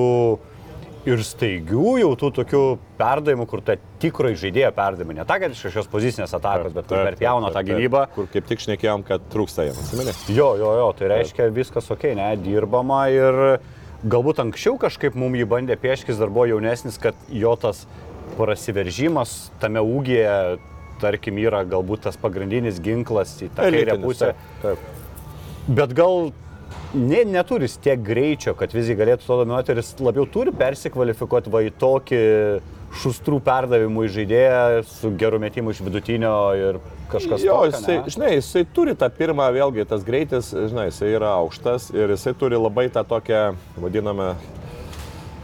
ir 1.08 1.22
staigių 1.24 1.94
jau 2.02 2.10
tų 2.18 2.30
tokių 2.40 2.62
perdavimų, 2.98 3.46
kur 3.48 3.62
ta 3.64 3.76
tikrai 4.02 4.34
žaidėjo 4.38 4.70
perdavimai. 4.76 5.16
Ne 5.20 5.26
ta, 5.28 5.38
kad 5.40 5.54
iš 5.54 5.62
kažkokios 5.68 5.90
pozicinės 5.92 6.34
atakos, 6.36 6.74
bet 6.74 6.88
kur 6.90 7.00
per 7.06 7.18
pjauna 7.20 7.52
tą 7.54 7.62
gynybą. 7.68 8.04
Kur 8.16 8.28
kaip 8.32 8.48
tik 8.50 8.64
šnekėjom, 8.64 9.04
kad 9.08 9.24
trūksta 9.32 9.68
jam, 9.68 9.78
atsimeni? 9.80 10.14
Jo, 10.34 10.50
jo, 10.60 10.72
jo, 10.80 10.88
tai 10.98 11.12
reiškia 11.14 11.48
viskas 11.54 11.88
ok, 11.94 12.10
ne, 12.18 12.28
dirbama 12.42 13.04
ir 13.14 13.40
galbūt 14.08 14.42
anksčiau 14.44 14.78
kažkaip 14.80 15.16
mums 15.18 15.40
jį 15.40 15.48
bandė 15.50 15.78
pieškis, 15.80 16.20
dar 16.20 16.32
buvo 16.34 16.48
jaunesnis, 16.50 17.00
kad 17.02 17.18
jo 17.32 17.54
tas 17.60 17.86
prasiveržimas 18.36 19.50
tame 19.62 19.82
ūgėje, 19.82 20.58
tarkim, 21.02 21.38
yra 21.40 21.64
galbūt 21.66 22.06
tas 22.08 22.18
pagrindinis 22.20 22.80
ginklas 22.82 23.36
į 23.42 23.52
tą 23.54 23.70
kairę 23.70 24.00
pusę. 24.02 24.34
Taip. 24.62 24.97
Bet 25.68 25.92
gal 25.92 26.30
ne, 26.94 27.24
neturi 27.28 27.68
tiek 27.68 28.00
greičio, 28.00 28.54
kad 28.56 28.72
visgi 28.72 28.96
galėtų 28.96 29.26
to 29.26 29.36
dominuoti 29.42 29.74
ir 29.74 29.80
jis 29.82 29.90
labiau 30.00 30.24
turi 30.32 30.52
persikvalifikuoti 30.56 31.52
va 31.52 31.60
į 31.66 31.72
tokį 31.80 32.20
šustrų 33.02 33.42
perdavimų 33.44 34.06
į 34.06 34.12
žaidėją 34.14 34.60
su 34.88 35.10
geru 35.20 35.40
metimu 35.42 35.74
iš 35.74 35.82
vidutinio 35.84 36.36
ir 36.56 36.78
kažkas 37.12 37.44
Jo, 37.44 37.58
tokio, 37.58 37.74
jisai, 37.74 37.96
ne? 37.98 38.14
žinai, 38.14 38.30
jisai 38.38 38.62
turi 38.72 38.94
tą 38.96 39.10
pirmą, 39.12 39.50
vėlgi 39.52 39.84
tas 39.90 40.06
greitis, 40.06 40.48
žinai, 40.56 40.86
jisai 40.88 41.10
yra 41.18 41.34
aukštas 41.42 41.90
ir 41.92 42.14
jisai 42.16 42.32
turi 42.40 42.56
labai 42.56 42.86
tą 42.94 43.04
tokią, 43.08 43.42
vadinamą, 43.84 44.30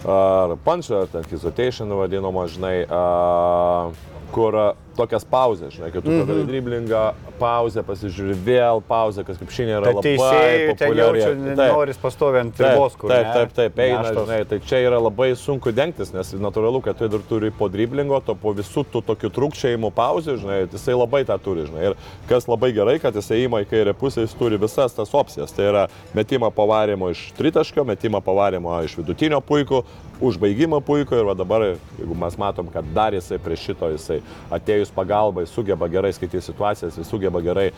ar 0.08 0.56
punch, 0.64 0.88
ar 0.88 1.12
ten 1.12 1.28
hesitation 1.28 1.92
vadinamą, 2.00 2.46
žinai, 2.56 2.78
a, 2.88 3.92
kur 4.32 4.60
tokias 4.96 5.24
pauzės, 5.24 5.74
žinai, 5.76 5.90
kai 5.92 6.00
tu 6.02 6.10
Mhm. 6.10 6.20
padarai 6.24 6.44
driblingą, 6.48 7.02
pauzę, 7.38 7.82
pasižiūri 7.82 8.34
vėl, 8.46 8.82
pauzę, 8.88 9.24
kas 9.26 9.38
kaip 9.38 9.50
šiandien 9.50 9.80
yra 9.80 9.90
Tai 9.90 9.94
labai 9.94 10.74
populiari. 10.74 11.20
Taip. 11.56 11.72
noris 11.74 11.96
pastovi 11.98 12.38
ant 12.40 12.54
Taip, 12.56 12.66
ribos, 12.72 12.96
kur 12.96 13.10
taip, 13.10 13.26
taip, 13.34 13.52
taip, 13.54 13.78
eina, 13.78 14.02
Neštos. 14.02 14.26
žinai, 14.28 14.48
tai 14.48 14.58
čia 14.60 14.76
yra 14.86 14.98
labai 15.02 15.30
sunku 15.36 15.72
dengtis, 15.74 16.12
nes 16.14 16.32
natūralu, 16.34 16.82
kad 16.82 16.96
tu 16.98 17.08
dar 17.08 17.20
turi 17.28 17.50
po 17.50 17.68
driblingo, 17.68 18.20
to 18.24 18.34
po 18.34 18.54
visų 18.54 18.84
tų 18.92 19.02
tokių 19.02 19.30
trūkčiajimų 19.34 19.92
pauzių, 19.94 20.38
žinai, 20.40 20.68
jisai 20.70 20.94
labai 20.94 21.24
tą 21.24 21.38
turi, 21.42 21.66
žinai. 21.66 21.90
Ir 21.90 21.94
kas 22.28 22.46
labai 22.46 22.72
gerai, 22.72 22.98
kad 23.00 23.14
jisai 23.14 23.44
įima 23.46 23.64
į 23.64 23.68
kairę 23.70 23.94
pusę, 23.94 24.22
jis 24.22 24.34
turi 24.38 24.56
visas 24.58 24.94
tas 24.94 25.10
opcijas. 25.14 25.52
Tai 25.52 25.64
yra 25.64 25.88
metimą 26.14 26.50
pavarimo 26.54 27.10
iš 27.10 27.32
tritaškio, 27.36 27.84
metimą 27.84 28.22
pavarimo 28.22 28.82
iš 28.84 28.96
vidutinio 28.96 29.40
puikų, 29.42 29.82
užbaigimą 30.22 30.80
puikų 30.84 31.18
ir 31.20 31.32
dabar, 31.38 31.66
jeigu 31.98 32.16
mes 32.18 32.38
matom, 32.38 32.68
kad 32.72 32.86
dar 32.94 33.16
jisai 33.16 33.40
prie 33.42 33.58
šito, 33.58 33.90
jisai 33.94 34.20
atėjus 34.54 34.92
pagalbai 34.94 35.46
sugeba 35.50 35.88
gerai 35.90 36.12
skaityti 36.14 36.44
situacijas, 36.44 36.98
jis 37.00 37.10
sugeba 37.10 37.42
gerai 37.44 37.70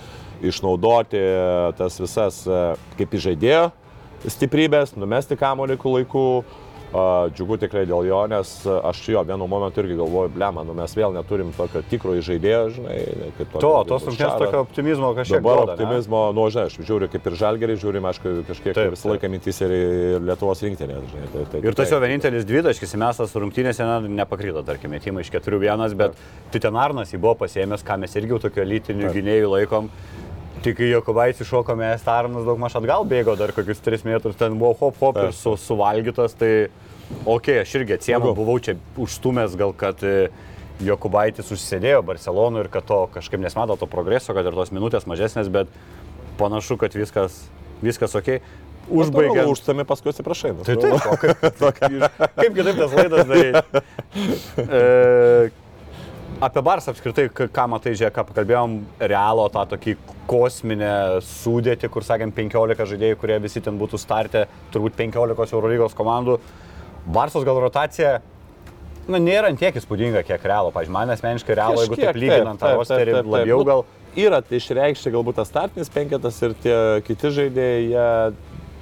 išnaudoti 0.44 1.22
tas 1.78 2.00
visas 2.02 2.42
e, 2.44 2.62
kaip 2.98 3.16
įžaidėjo 3.16 3.66
stiprybės, 4.32 4.96
numesti 4.96 5.36
kamuolį 5.38 5.76
laiku. 5.84 6.28
A, 6.42 6.65
Džiugu 7.34 7.56
tikrai 7.60 7.82
dėl 7.88 8.06
jo, 8.08 8.18
nes 8.30 8.50
aš 8.66 9.00
jo 9.10 9.22
vienu 9.26 9.46
momentu 9.50 9.82
irgi 9.82 9.96
galvoju, 9.98 10.30
blema, 10.34 10.62
nu 10.66 10.74
mes 10.76 10.92
vėl 10.96 11.14
neturim 11.14 11.50
tokio 11.56 11.82
tikro 11.90 12.14
įžaidėjo, 12.18 12.60
žinai, 12.76 12.96
kaip 13.38 13.56
To, 13.62 13.72
tos 13.88 14.06
rungtynės 14.06 14.36
tokio 14.40 14.60
optimizmo 14.64 15.10
kažkiek 15.16 15.40
Dabar 15.40 15.62
ne? 15.62 15.74
optimizmo, 15.74 16.20
nu, 16.36 16.46
žinai, 16.54 16.66
aš 16.70 16.78
žiūriu 16.80 17.08
kaip 17.12 17.26
ir 17.30 17.38
žalgerį, 17.40 17.78
žiūrim, 17.82 18.08
aišku, 18.12 18.34
kažkiek 18.50 18.76
Taip, 18.78 18.92
visą 18.94 19.12
laiką 19.12 19.30
mintis 19.32 19.60
ir, 19.66 19.74
Lietuvos 20.26 20.62
rinktinė, 20.66 21.00
žinai. 21.10 21.30
Tai, 21.32 21.44
tai, 21.52 21.62
Ir 21.66 21.78
tas 21.78 21.92
jo 21.92 22.00
vienintelis 22.02 22.46
dvitaškis 22.48 22.96
įmestas 22.98 23.34
rungtynėse 23.36 23.86
na, 23.86 23.98
nepakrito, 24.22 24.62
tarkim, 24.66 24.94
metimai 24.94 25.26
iš 25.26 25.32
4-1, 25.34 25.96
bet 25.98 26.16
Titenarnas 26.54 27.12
jį 27.12 27.20
buvo 27.22 27.34
pasiėmęs, 27.42 27.84
ką 27.86 27.98
mes 28.04 28.16
irgi 28.16 28.36
jau 28.36 28.40
tokio 28.46 28.64
lytinių 28.66 29.12
gynėjų 29.16 29.52
laikom. 29.56 29.90
Tik 30.64 30.80
Jokubaitis 30.88 31.44
iššoko, 31.44 31.74
mes 31.78 32.02
Tarnas 32.02 32.46
daug 32.46 32.58
maž 32.58 32.74
atgal 32.78 33.04
bėgo 33.06 33.34
dar 33.38 33.52
kokius 33.54 33.82
3 33.84 34.06
metrus, 34.08 34.38
ten 34.40 34.56
buvo 34.58 34.72
hop 34.80 34.96
hop 35.02 35.18
ir 35.20 35.34
su, 35.36 35.52
suvalgytas, 35.60 36.34
tai 36.40 36.50
ok, 37.24 37.48
aš 37.62 37.74
irgi 37.80 37.96
atsiemu, 37.96 38.34
buvau 38.36 38.58
čia 38.62 38.76
užstumęs 39.00 39.56
gal, 39.58 39.74
kad 39.76 40.02
e, 40.06 40.28
Jokubaitis 40.84 41.50
užsėdėjo 41.54 42.02
Barcelonoje 42.06 42.66
ir 42.66 42.70
kad 42.72 42.86
to 42.88 43.00
kažkaip 43.14 43.40
nesmato 43.40 43.78
to 43.80 43.88
progreso, 43.90 44.34
kad 44.36 44.46
ir 44.46 44.56
tos 44.56 44.72
minutės 44.74 45.08
mažesnės, 45.08 45.48
bet 45.52 45.70
panašu, 46.40 46.76
kad 46.80 46.96
viskas, 46.96 47.44
viskas 47.84 48.16
ok. 48.18 48.38
Užbaigiant. 48.86 49.50
Užtami 49.50 49.82
paskui 49.86 50.12
atsiprašai. 50.12 50.52
Tai 50.62 50.76
taip, 50.78 50.92
o 50.94 51.70
kaip, 51.80 52.04
kaip 52.36 52.52
kitaip 52.54 52.76
tas 52.82 52.98
laidas 52.98 53.30
daryti? 53.30 53.62
E, 54.56 55.50
apie 56.40 56.62
Barsą 56.64 56.92
apskritai, 56.92 57.26
ką 57.28 57.64
matai, 57.68 57.92
žiūrėk, 57.96 58.14
ką 58.16 58.24
pakalbėjom, 58.30 58.76
realo 59.10 59.46
tą 59.52 59.64
tokį 59.72 59.96
kosminę 60.30 60.92
sudėtį, 61.24 61.90
kur 61.92 62.06
sakėm 62.06 62.32
15 62.36 62.88
žaidėjų, 62.92 63.18
kurie 63.20 63.36
visi 63.44 63.62
ten 63.64 63.76
būtų 63.80 64.00
startę, 64.00 64.46
turbūt 64.72 64.96
15 64.98 65.52
Eurolygos 65.56 65.96
komandų. 65.98 66.38
Barsos 67.06 67.44
gal 67.46 67.60
rotacija, 67.62 68.16
na, 69.06 69.20
nėra 69.22 69.52
ant 69.52 69.60
tiek 69.60 69.76
įspūdinga, 69.78 70.24
kiek 70.26 70.42
realo. 70.46 70.72
Pavyzdžiui, 70.74 70.94
man 70.96 71.14
asmeniškai 71.14 71.56
realo, 71.58 71.84
jeigu 71.84 71.98
taip 72.00 72.18
lyginant 72.18 72.60
tą 72.62 72.72
rosterį, 72.74 73.20
labiau 73.22 73.62
Nu, 73.62 73.68
gal... 73.68 73.86
Yra 74.16 74.38
išreikšti 74.40 75.10
galbūt 75.12 75.36
tas 75.36 75.50
startinis 75.50 75.90
penketas 75.92 76.38
ir 76.40 76.54
tie 76.64 76.76
kiti 77.04 77.28
žaidėjai, 77.36 77.82
jie, 77.90 78.06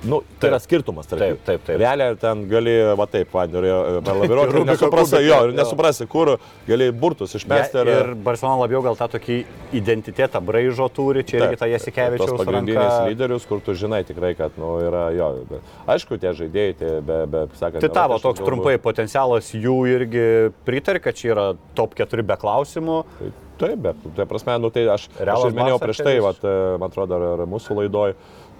nu, 0.08 0.20
tai 0.40 0.50
yra 0.50 0.58
skirtumas. 0.62 1.08
tarp 1.08 1.22
Taip, 1.22 1.40
taip, 1.46 1.62
taip. 1.66 1.78
Realiai 1.80 2.16
ten 2.20 2.44
gali, 2.50 2.74
va 2.98 3.06
taip, 3.10 3.30
va, 3.34 3.44
norėjo 3.50 3.78
labiau 4.04 4.44
ir 4.46 4.66
nesuprasi, 4.68 5.20
jo, 5.26 5.38
ir 5.48 5.54
nesuprasi, 5.56 6.06
kur 6.10 6.34
gali 6.68 6.88
burtus 6.92 7.36
išmesti. 7.38 7.80
Ja, 7.80 7.98
ir 8.00 8.14
Barcelona 8.26 8.64
labiau 8.64 8.82
gal 8.84 8.98
tą 8.98 9.08
tokį 9.16 9.38
identitetą 9.80 10.42
braižo 10.44 10.88
turi, 10.94 11.24
čia 11.28 11.42
irgi 11.42 11.60
tą 11.62 11.70
Jasikevičiaus 11.72 12.34
pagrindinis 12.40 12.80
ranka. 12.82 13.06
lyderius, 13.10 13.46
kur 13.48 13.62
tu 13.64 13.76
žinai 13.78 14.02
tikrai, 14.08 14.34
kad, 14.38 14.56
nu, 14.60 14.74
yra 14.84 15.06
jo. 15.16 15.30
Bet, 15.50 15.72
aišku, 15.96 16.18
tie 16.22 16.34
žaidėjai, 16.36 16.76
tie 16.80 16.92
be, 17.04 17.20
be, 17.30 17.46
sakant, 17.60 17.84
Tai 17.84 17.92
tavo 17.94 18.18
aš 18.18 18.26
toks 18.26 18.40
galvoju- 18.40 18.50
trumpai 18.50 18.76
potencialas 18.82 19.52
jų 19.54 19.78
irgi 19.94 20.28
pritari, 20.66 21.00
kad 21.04 21.16
čia 21.18 21.32
yra 21.34 21.48
top 21.74 21.96
4 21.98 22.22
be 22.22 22.36
klausimų. 22.40 23.04
Tai 23.18 23.32
Taip, 23.54 23.78
bet, 23.78 23.98
tai 24.16 24.24
prasme, 24.26 24.56
nu, 24.58 24.68
tai 24.74 24.82
aš, 24.90 25.06
aš 25.14 25.20
Realas 25.22 25.52
ir 25.52 25.54
minėjau 25.54 25.78
prieš 25.78 26.00
tai, 26.02 26.14
vat, 26.24 26.40
man 26.80 26.90
atrodo, 26.90 27.14
ar, 27.14 27.26
ar 27.38 27.46
mūsų 27.46 27.76
laidoj, 27.78 28.14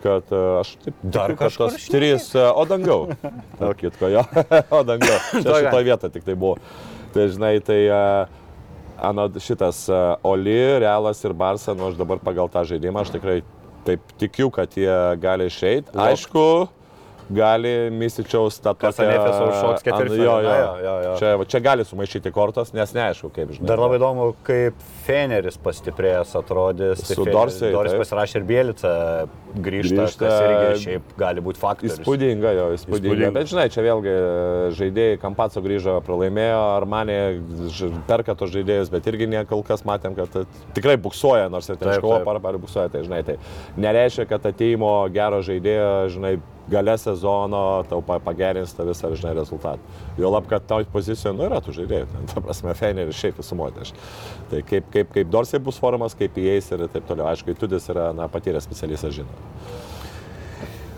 kad 0.05 0.33
e, 0.33 0.43
aš 0.61 0.75
taip 0.85 1.03
Dar 1.17 1.33
tas 1.39 1.57
trys, 1.89 2.29
e, 2.37 2.45
o 2.45 2.65
dangau. 2.69 3.09
O 3.61 3.73
kitko, 3.81 4.11
jo, 4.13 4.25
o 4.77 4.83
dangau. 4.85 5.19
Čia 5.33 5.61
šitoje 5.65 5.85
vietoje 5.89 6.17
tik 6.19 6.27
tai 6.29 6.37
buvo. 6.37 6.59
Tai 7.15 7.29
žinai, 7.33 7.57
tai, 7.65 7.81
e, 7.89 8.01
Anot 9.05 9.35
šitas 9.43 9.89
Oli, 10.23 10.55
Realas 10.79 11.19
ir 11.27 11.33
Barsa, 11.35 11.75
nu 11.75 11.89
aš 11.89 11.97
dabar 11.99 12.21
pagal 12.23 12.47
tą 12.53 12.63
žaidimą, 12.69 13.03
aš 13.03 13.11
tikrai 13.17 13.41
taip 13.85 14.15
tikiu, 14.21 14.53
kad 14.55 14.77
jie 14.79 14.95
gali 15.21 15.49
išeiti. 15.51 15.91
Aišku, 15.99 16.45
gali 17.31 17.91
Misičiaus 17.91 18.59
tą 18.61 18.75
Kas 18.77 18.97
tokią- 18.97 19.09
Anefės 19.09 19.39
užšoks 19.49 19.83
ketvirtfinalį, 19.87 20.25
Jo, 20.25 20.37
jo. 20.45 20.77
jo, 20.85 20.95
jo. 21.05 21.15
Čia, 21.19 21.37
va, 21.41 21.45
čia 21.45 21.61
gali 21.65 21.85
sumaišyti 21.85 22.33
kortas, 22.33 22.73
nes 22.75 22.93
neaišku, 22.93 23.31
kaip 23.33 23.51
žinai. 23.57 23.67
Dar 23.71 23.79
labai 23.79 23.99
įdomu, 23.99 24.35
kaip 24.45 24.75
Feneris 25.07 25.57
pastiprėjęs 25.59 26.35
atrodys. 26.41 27.01
Tai 27.07 27.15
Su 27.17 27.25
Dorsey 27.25 27.73
taip. 27.73 27.99
pasirašė 28.01 28.37
ir 28.41 28.45
Bielica 28.45 28.93
grįžta, 29.55 30.05
Grįžta. 30.05 30.19
kas 30.19 30.41
irgi 30.45 30.85
šiaip 30.85 31.03
gali 31.19 31.41
būti 31.41 31.57
faktorius. 31.63 31.99
Įspūdinga, 32.01 32.55
jo, 32.57 32.67
įspūdinga. 32.77 33.11
Įspūdinga. 33.15 33.33
Bet 33.33 33.47
žinai, 33.53 33.67
čia 33.71 33.83
vėlgi 33.87 34.13
e, 34.13 34.71
žaidėjai, 34.79 35.19
Kampaco 35.21 35.61
grįžo, 35.65 36.01
pralaimėjo, 36.05 36.63
Armanė 36.81 37.19
ž- 37.71 37.93
perka 38.09 38.35
tos 38.35 38.51
žaidėjus, 38.51 38.91
bet 38.91 39.05
irgi 39.07 39.29
ne 39.29 39.45
kol 39.45 39.63
kas 39.63 39.83
matėm, 39.85 40.15
kad 40.17 40.29
tikrai 40.75 40.97
buksuoja, 40.97 41.49
nors 41.51 41.69
ir 41.71 41.77
Taip, 41.77 41.99
iškovo 41.99 42.17
taip. 42.19 42.25
par 42.25 42.41
par 42.41 42.59
buksuoja, 42.59 42.91
tai 42.91 43.03
žinai, 43.07 43.23
tai 43.25 43.37
nereiškia, 43.77 44.27
kad 44.29 44.43
ateimo 44.43 45.09
gero 45.15 45.41
žaidėjo, 45.41 46.11
žinai, 46.11 46.41
gale 46.71 46.95
sezono 46.99 47.85
tau 47.89 48.01
pa- 48.03 48.19
pagerins 48.19 48.73
tą 48.75 48.87
visą, 48.89 49.11
žinai, 49.15 49.35
rezultatą. 49.37 49.79
Jo 50.19 50.31
lab, 50.33 50.47
kad 50.49 50.65
toj 50.67 50.85
pozicijoje, 50.93 51.35
nu 51.37 51.45
yra 51.49 51.61
tų 51.61 51.75
žaidėjų, 51.77 52.07
ta 52.35 52.41
prasme, 52.41 52.75
Feneris 52.75 53.17
šiaip 53.21 53.37
visumuoti. 53.43 53.81
aš- 53.81 53.93
Tai 54.51 54.63
kaip, 54.63 54.85
kaip, 54.91 55.13
kaip 55.13 55.29
Dorsai 55.31 55.59
bus 55.61 55.79
formas, 55.79 56.15
kaip 56.15 56.35
įeis 56.35 56.71
ir 56.73 56.87
taip 56.89 57.05
toliau. 57.07 57.27
Aišku, 57.33 57.55
Tudis 57.59 57.87
yra, 57.89 58.13
na, 58.15 58.29
patyręs 58.29 58.63
specialistas, 58.65 59.13
žino. 59.13 59.29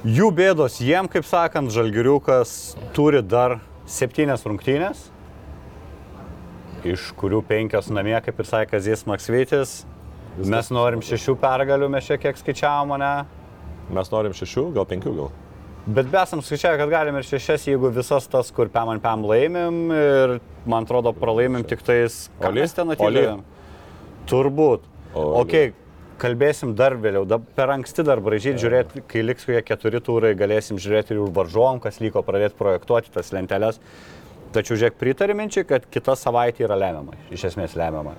Jų 0.07 0.31
bėdos 0.31 0.79
jiem, 0.81 1.09
kaip 1.11 1.25
sakant, 1.25 1.69
Žalgiriukas 1.75 2.77
turi 2.95 3.23
dar 3.23 3.59
septynias 3.87 4.45
rungtynės, 4.47 5.09
iš 6.85 7.13
kurių 7.19 7.43
penkios 7.43 7.89
namie, 7.91 8.15
kaip 8.23 8.39
ir 8.39 8.45
sakė 8.47 8.71
Kazis 8.71 9.03
Maksvitis. 9.09 9.85
Mes 10.39 10.69
norim 10.71 11.01
šešių 11.01 11.35
pergalių, 11.41 11.89
mes 11.91 12.05
šiek 12.05 12.21
tiek 12.23 12.37
skaičiavome, 12.37 12.99
ne? 13.01 13.27
Mes 13.91 14.11
norim 14.13 14.33
šešių, 14.37 14.73
gal 14.77 14.85
penkių, 14.85 15.15
gal. 15.17 15.31
Bet 15.87 16.09
besam 16.11 16.41
skaičiavę, 16.43 16.81
kad 16.81 16.91
galim 16.91 17.17
ir 17.21 17.27
šešias, 17.27 17.69
jeigu 17.69 17.93
visas 17.95 18.27
tas, 18.27 18.49
kur 18.55 18.67
pam 18.75 18.91
ant 18.91 19.03
pam 19.05 19.23
laimim 19.23 19.93
ir, 19.95 20.33
man 20.67 20.83
atrodo, 20.83 21.13
pralaimim 21.15 21.63
tik 21.63 21.85
tais... 21.87 22.25
mes 22.43 22.75
ten 22.75 22.91
atidavėm? 22.91 23.45
Turbūt. 24.27 24.89
Oli. 25.15 25.37
Ok, 25.45 25.55
kalbėsim 26.19 26.75
dar 26.75 26.97
vėliau. 26.99 27.23
Da, 27.29 27.39
per 27.39 27.71
anksti 27.77 28.03
dar 28.09 28.19
bražyti, 28.25 28.59
žiūrėti, 28.65 29.05
kai 29.07 29.23
liks 29.23 29.47
kokie 29.47 29.63
keturi 29.69 30.03
turai, 30.03 30.35
galėsim 30.39 30.83
žiūrėti 30.83 31.15
ir 31.15 31.23
varžovom, 31.39 31.79
kas 31.85 32.03
liko, 32.03 32.25
pradėti 32.27 32.59
projektuoti 32.59 33.15
tas 33.15 33.31
lenteles. 33.37 33.79
Tačiau 34.57 34.75
žiūrėk, 34.81 34.99
pritari 34.99 35.39
minčiai, 35.39 35.69
kad 35.71 35.87
kita 35.87 36.19
savaitė 36.19 36.67
yra 36.67 36.83
lemiama. 36.83 37.15
Iš 37.31 37.47
esmės 37.53 37.79
lemiama. 37.79 38.19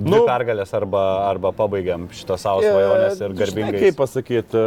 Nu- 0.00 0.24
pergalės 0.24 0.72
arba, 0.72 1.00
arba 1.28 1.52
pabaigiam 1.52 2.08
šitą 2.16 2.40
savo 2.40 2.64
svajonės 2.64 3.18
ir 3.20 3.34
Žinai, 3.34 3.40
garbingai. 3.42 3.80
Kaip 3.84 3.98
pasakyti, 4.00 4.62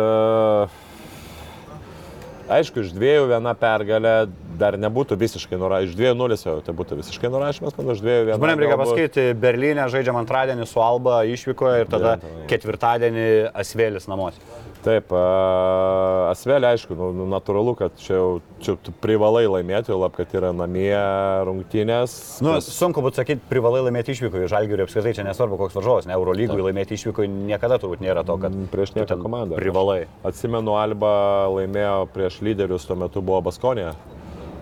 aišku, 2.49 2.83
iš 2.83 2.91
dviejų 2.95 3.27
viena 3.31 3.53
pergalė 3.57 4.27
dar 4.59 4.75
nebūtų 4.77 5.17
visiškai 5.19 5.57
nurašymas, 5.57 5.89
iš 5.93 5.97
dviejų 5.97 6.15
nulis 6.17 6.43
jau 6.45 6.57
tai 6.65 6.73
būtų 6.77 6.97
visiškai 6.99 7.31
nurašymas, 7.33 7.77
man 7.77 7.93
iš 7.95 8.03
dviejų 8.03 8.25
viena. 8.27 8.37
Žmonėms 8.37 8.61
reikia 8.63 8.75
galbūt- 8.75 8.91
pasakyti, 8.93 9.25
Berlyne 9.39 9.87
žaidžiam 9.89 10.19
antradienį 10.21 10.67
su 10.67 10.79
Alba 10.83 11.23
išvykoje 11.25 11.81
ir 11.85 11.87
tada 11.89 12.17
Gerai. 12.21 12.47
ketvirtadienį 12.51 13.27
Asvėlis 13.53 14.07
namuose. 14.07 14.37
Taip, 14.83 15.13
Asvelė, 15.15 16.73
aišku, 16.73 16.95
nu, 16.99 17.11
nu, 17.15 17.23
natūralu, 17.31 17.71
kad 17.79 17.93
čia 18.03 18.17
jau 18.17 18.27
čia 18.63 18.73
tu 18.83 18.91
privalai 19.03 19.45
laimėti, 19.47 19.93
jau 19.93 19.99
lab, 20.01 20.11
kad 20.17 20.31
yra 20.35 20.49
namie 20.55 20.91
rungtynės. 21.47 22.15
Nu, 22.43 22.55
kas- 22.57 22.67
sunku 22.75 23.03
būtų 23.05 23.21
sakyti, 23.21 23.45
privalai 23.49 23.79
laimėti 23.85 24.11
išvykoje, 24.15 24.49
žalgiui 24.51 24.81
apskritai 24.83 25.13
čia 25.15 25.23
nesvarbu 25.27 25.59
koks 25.61 25.77
varžovas, 25.79 26.07
ne 26.09 26.17
Eurolygui 26.17 26.59
laimėti 26.67 26.97
išvykoje 26.97 27.29
niekada 27.31 27.77
turbūt 27.79 28.03
nėra 28.03 28.25
to, 28.27 28.35
kad 28.41 28.51
Mm, 28.53 28.67
prieš 28.73 28.91
nieką 28.97 29.15
komandą. 29.23 29.55
Privalai. 29.55 30.07
Atsimenu, 30.27 30.75
Alba 30.77 31.47
laimėjo 31.53 32.09
prieš 32.13 32.41
lyderius, 32.43 32.85
tuo 32.85 32.95
metu 32.99 33.21
buvo 33.23 33.39
Baskonė, 33.41 33.93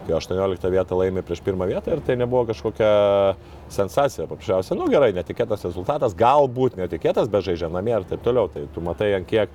kai 0.07 0.13
18 0.17 0.69
vietą 0.72 0.97
laimė 1.01 1.22
prieš 1.26 1.41
pirmą 1.45 1.65
vietą 1.69 1.93
ir 1.93 2.01
tai 2.05 2.15
nebuvo 2.15 2.45
kažkokia 2.49 3.36
sensacija. 3.69 4.28
Paprasčiausiai, 4.28 4.78
nu 4.78 4.86
gerai, 4.89 5.11
netikėtas 5.17 5.65
rezultatas, 5.65 6.13
galbūt 6.13 6.78
netikėtas, 6.78 7.30
bet 7.30 7.43
žaidžia 7.49 7.72
namie 7.72 7.97
ir 7.97 8.03
taip 8.05 8.22
toliau. 8.22 8.49
Tai 8.53 8.67
tu 8.74 8.82
matai, 8.82 9.13
ant 9.17 9.28
kiek, 9.30 9.49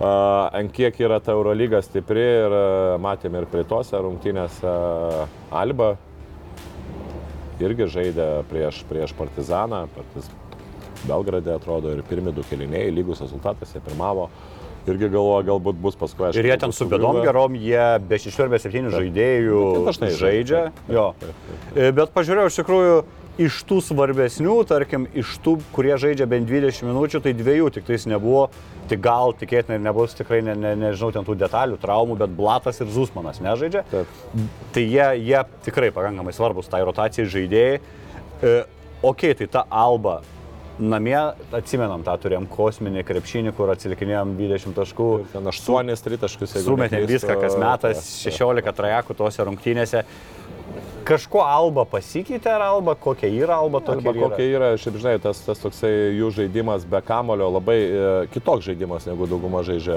ant 0.00 0.72
kiek 0.72 0.96
yra 1.04 1.18
ta 1.20 1.34
Eurolyga 1.36 1.82
stipri 1.84 2.22
ir 2.24 2.54
uh, 2.54 2.94
matėme 3.02 3.42
ir 3.42 3.48
prie 3.52 3.64
tose 3.68 3.98
rungtynėse 4.00 4.76
Alba 5.52 5.94
irgi 7.60 7.88
žaidė 7.92 8.28
prieš, 8.50 8.84
prieš 8.88 9.12
Partizaną. 9.18 9.86
Partiz... 9.96 10.30
Belgrade 11.08 11.48
atrodo 11.54 11.94
ir 11.94 12.02
pirmi 12.04 12.32
du 12.36 12.42
keliniai, 12.44 12.90
lygus 12.92 13.22
rezultatas, 13.24 13.70
jie 13.72 13.80
pirmavo. 13.80 14.26
Irgi 14.88 15.08
galvoju, 15.12 15.46
galbūt 15.48 15.78
bus 15.80 15.96
paskui 15.96 16.26
aš. 16.28 16.36
Ir 16.40 16.48
jie 16.50 16.56
ten 16.60 16.72
su 16.76 16.84
bėdom 16.88 17.20
gerom, 17.24 17.56
jie 17.56 17.84
be 18.04 18.18
šešių 18.20 18.44
ar 18.44 18.50
be 18.52 18.60
septynių 18.60 18.92
žaidėjų 18.94 19.60
Nu, 19.60 19.70
tai 19.78 19.86
dažnai 19.86 20.10
žaidžia. 20.16 20.60
žaidžia. 20.66 20.92
Jo. 20.96 21.06
E, 21.72 21.90
Bet 21.96 22.12
pažiūrėjau, 22.16 22.52
iš 22.52 22.58
tikrųjų, 22.60 22.94
iš 23.40 23.62
tų 23.68 23.78
svarbesnių, 23.84 24.56
tarkim, 24.68 25.06
iš 25.16 25.38
tų, 25.44 25.56
kurie 25.74 25.94
žaidžia 26.00 26.26
bent 26.28 26.48
20 26.48 26.84
minučių, 26.88 27.22
tai 27.24 27.32
dviejų 27.36 27.70
tik 27.76 27.86
tais 27.88 28.04
nebuvo. 28.10 28.48
Tai 28.90 28.98
gal 28.98 29.32
tikėtina 29.38 29.78
ir 29.78 29.84
nebus 29.84 30.16
tikrai, 30.18 30.40
ne, 30.42 30.56
ne, 30.58 30.74
nežinau, 30.78 31.12
ten 31.14 31.26
tų 31.26 31.36
detalių, 31.38 31.78
traumų, 31.80 32.18
bet 32.20 32.34
Blatas 32.34 32.82
ir 32.82 32.90
Zusmanas 32.90 33.38
nežaidžia. 33.42 33.84
Taip. 33.92 34.18
Tai 34.74 34.82
jie, 34.82 35.06
jie 35.22 35.44
tikrai 35.66 35.92
pakankamai 35.94 36.34
svarbus 36.34 36.68
tai 36.72 36.82
rotacijai 36.86 37.28
žaidėjai. 37.30 37.78
E, 38.42 38.52
ok, 39.06 39.30
tai 39.38 39.48
ta 39.54 39.64
Alba. 39.70 40.20
Namie 40.80 41.18
atsimenam 41.52 42.00
tą 42.02 42.14
turėjom 42.22 42.46
kosminį 42.50 43.04
krepšinį, 43.04 43.52
kur 43.52 43.70
atsilikinėjom 43.74 44.32
20 44.38 44.76
taškų. 44.78 45.08
Ten 45.34 45.50
8 45.52 45.92
tritaškius, 46.06 46.56
jeigu 46.56 46.72
Sumetėm 46.72 47.04
viską 47.08 47.36
kas 47.42 47.56
metas, 47.60 48.06
16 48.24 48.74
trajekų 48.80 49.16
tose 49.18 49.44
rungtynėse. 49.44 50.06
Kažko 51.10 51.42
Alba 51.42 51.82
pasikeitė 51.90 52.52
ar 52.52 52.62
Alba, 52.68 52.94
kokia 52.94 53.26
yra 53.34 53.56
Alba 53.58 53.80
tokia? 53.82 53.98
Arba 53.98 54.12
ir 54.12 54.20
yra? 54.20 54.28
kokia 54.28 54.44
yra, 54.54 54.68
šiaip 54.78 54.98
žinai, 55.02 55.14
tas, 55.22 55.40
tas 55.42 55.58
toksai 55.58 55.90
jų 56.14 56.28
žaidimas 56.36 56.84
be 56.86 57.00
kamulio 57.02 57.48
labai 57.50 57.78
e, 57.82 58.10
kitoks 58.30 58.68
žaidimas 58.68 59.08
negu 59.10 59.26
dauguma 59.30 59.64
žaidžia, 59.66 59.96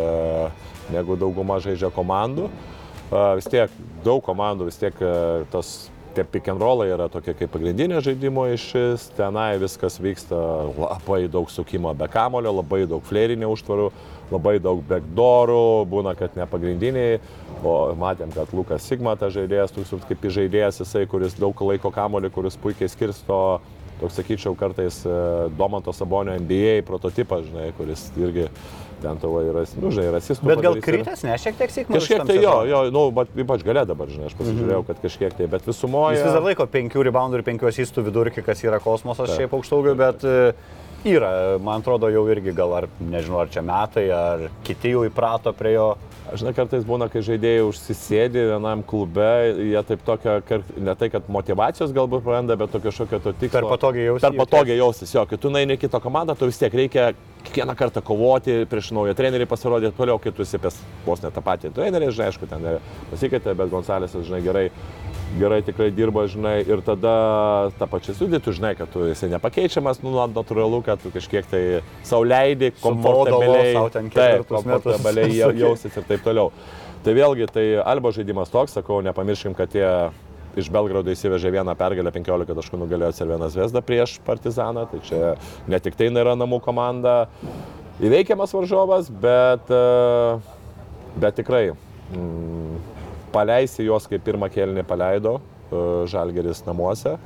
negu 0.96 1.18
dauguma 1.22 1.60
žaidžia 1.62 1.92
komandų. 1.94 2.50
E, 2.50 3.22
vis 3.38 3.50
tiek 3.54 3.76
daug 4.06 4.24
komandų, 4.26 4.72
vis 4.72 4.82
tiek 4.82 4.98
e, 5.06 5.14
tos 5.54 5.76
tie 6.16 6.24
pick 6.24 6.48
and 6.52 6.62
rollai 6.62 6.90
yra 6.94 7.10
tokie 7.12 7.34
kaip 7.38 7.52
pagrindinė 7.54 8.00
žaidimo 8.06 8.46
išis, 8.54 9.10
tenai 9.18 9.58
viskas 9.62 10.00
vyksta 10.02 10.40
labai 10.78 11.24
daug 11.32 11.52
sukimo 11.52 11.94
be 11.98 12.08
kamulio, 12.12 12.54
labai 12.60 12.84
daug 12.90 13.04
flerinių 13.08 13.52
užtvarų, 13.56 13.90
labai 14.34 14.58
daug 14.64 14.82
backdoorų, 14.90 15.64
būna, 15.92 16.16
kad 16.20 16.38
ne 16.40 16.48
pagrindiniai, 16.50 17.22
o 17.64 17.76
matėm, 18.00 18.34
kad 18.36 18.54
Lukas 18.56 18.86
Sigma 18.88 19.16
tas 19.20 19.34
žaidėjas, 19.36 19.74
toks 19.76 20.10
kaip 20.10 20.28
žaidėjas, 20.38 20.82
jisai, 20.84 21.06
kuris 21.10 21.38
daug 21.40 21.66
laiko 21.68 21.94
kamulį, 21.94 22.34
kuris 22.34 22.60
puikiai 22.62 22.92
skirsto 22.92 23.40
toks 24.02 24.18
sakyčiau, 24.20 24.56
kartais 24.58 25.04
e, 25.06 25.18
Domanto 25.58 25.94
Sabonio 25.96 26.36
NBA 26.40 26.82
prototipas, 26.88 27.46
žinai, 27.48 27.70
kuris 27.78 28.10
irgi 28.20 28.50
ten 29.04 29.20
tavo 29.22 29.42
yra, 29.44 29.64
nu, 29.80 29.92
žinai, 29.94 30.12
rasistų. 30.16 30.48
Bet 30.50 30.62
gal 30.64 30.78
kritęs, 30.84 31.24
ne, 31.28 31.36
šiek 31.42 31.58
tiek 31.60 31.74
sėkmės. 31.74 32.00
Kažkiek 32.00 32.24
tai 32.30 32.38
jo, 32.40 32.54
jo, 32.70 32.84
nu, 32.94 33.04
bet 33.16 33.36
ypač 33.44 33.66
gale 33.68 33.84
dabar, 33.90 34.12
žinai, 34.12 34.30
aš 34.32 34.38
pasižiūrėjau, 34.40 34.86
kad 34.88 35.02
kažkiek 35.04 35.36
tai, 35.38 35.50
bet 35.52 35.68
visumoje... 35.68 36.18
Jis 36.18 36.28
vis 36.28 36.38
dar 36.38 36.48
laiko 36.48 36.68
penkių 36.78 37.06
reboundų 37.10 37.42
ir 37.42 37.46
penkių 37.48 37.70
asistų 37.70 38.06
vidurkį, 38.08 38.46
kas 38.46 38.64
yra 38.66 38.80
kosmosas 38.84 39.30
Taip. 39.32 39.44
šiaip 39.44 39.58
aukštaugio, 39.60 39.96
bet 40.00 40.26
e, 40.28 40.38
yra, 41.14 41.34
man 41.64 41.84
atrodo, 41.84 42.10
jau 42.14 42.24
irgi 42.32 42.56
gal 42.56 42.74
ar, 42.80 42.90
nežinau, 43.04 43.44
ar 43.44 43.52
čia 43.54 43.66
metai, 43.66 44.08
ar 44.16 44.48
kiti 44.68 44.96
jau 44.96 45.04
įprato 45.10 45.56
prie 45.58 45.76
jo. 45.76 45.94
Žinai, 46.34 46.54
kartais 46.58 46.86
būna, 46.88 47.06
kai 47.14 47.22
žaidėjai 47.22 47.66
užsisėdi 47.68 48.48
vienam 48.50 48.82
klube, 48.90 49.28
jie 49.70 49.82
taip 49.86 50.02
tokia, 50.08 50.40
ne 50.82 50.96
tai, 50.98 51.12
kad 51.14 51.28
motivacijos 51.32 51.94
galbūt 51.94 52.24
praranda, 52.26 52.58
bet 52.58 52.72
tokio 52.74 52.90
kažkokio 52.90 53.20
to 53.22 53.34
tikslo. 53.38 53.60
Per 53.60 53.68
patogiai 53.76 54.08
jaustis. 54.08 54.26
Per 54.26 54.40
patogiai 54.40 54.78
jaustis, 54.80 55.14
jo, 55.14 55.26
kai 55.30 55.38
tu 55.38 55.52
naini 55.54 55.78
kitą 55.78 56.02
komandą, 56.02 56.34
tu 56.40 56.50
vis 56.50 56.58
tiek 56.58 56.74
reikia 56.74 57.12
kiekvieną 57.46 57.76
kartą 57.78 58.02
kovoti 58.06 58.64
prieš 58.72 58.90
naują 58.98 59.14
trenerį, 59.20 59.46
pasirodyti 59.52 59.94
toliau, 59.98 60.18
kai 60.24 60.34
tu 60.34 60.42
esi 60.42 60.58
apie 60.58 60.74
vos 61.06 61.22
ne 61.22 61.30
tą 61.36 61.44
patį 61.46 61.74
trenerį, 61.76 62.10
žinai, 62.16 62.32
aišku, 62.32 62.50
ten 62.50 62.66
pasikeitė, 63.12 63.54
bet 63.60 63.70
Gonsalėsas, 63.70 64.26
žinai, 64.26 64.42
gerai, 64.48 64.66
gerai 65.40 65.62
tikrai 65.66 65.90
dirba, 65.96 66.26
žinai, 66.30 66.60
ir 66.68 66.82
tada 66.86 67.72
tą 67.80 67.88
pačią 67.90 68.16
sudėtį, 68.18 68.54
žinai, 68.60 68.74
kad 68.80 68.92
tu 68.94 69.06
esi 69.10 69.30
nepakeičiamas, 69.32 70.02
nu, 70.06 70.14
natūralu, 70.34 70.84
kad 70.86 71.02
tu 71.04 71.12
kažkiek 71.14 71.48
tai 71.50 71.64
sauliaidai, 72.08 72.72
komfortabiliai, 72.82 73.74
taip, 74.14 74.46
komfortabiliai 74.52 75.32
jau- 75.40 75.54
jausis 75.64 75.98
ir 75.98 76.04
taip 76.10 76.24
toliau. 76.26 76.52
Tai 77.04 77.14
vėlgi, 77.18 77.50
tai 77.52 77.66
Alba 77.84 78.14
žaidimas 78.16 78.50
toks, 78.54 78.78
sakau, 78.78 79.02
nepamirškim, 79.04 79.56
kad 79.58 79.74
jie 79.76 79.90
iš 80.56 80.70
Belgrado 80.70 81.10
įsivežė 81.12 81.50
vieną 81.52 81.74
pergalę, 81.76 82.12
15 82.14 82.54
taškų 82.54 82.80
nugalėjo 82.84 83.12
Cervieną 83.18 83.50
Zvezdą 83.50 83.82
prieš 83.82 84.20
Partizaną, 84.24 84.86
tai 84.92 85.00
čia 85.04 85.36
ne 85.68 85.80
tik 85.82 85.98
tai 85.98 86.12
nėra 86.14 86.36
namų 86.38 86.62
komanda, 86.62 87.28
įveikiamas 88.00 88.54
varžovas, 88.54 89.10
bet, 89.10 89.66
e, 89.74 90.40
bet 91.18 91.36
tikrai 91.42 91.72
mm, 91.74 92.93
paleisi 93.34 93.88
juos, 93.88 94.08
kaip 94.10 94.24
pirmą 94.26 94.52
kėlinį 94.54 94.86
paleido 94.88 95.40
e, 95.40 95.82
Žalgeris 96.12 96.64
namuose. 96.68 97.18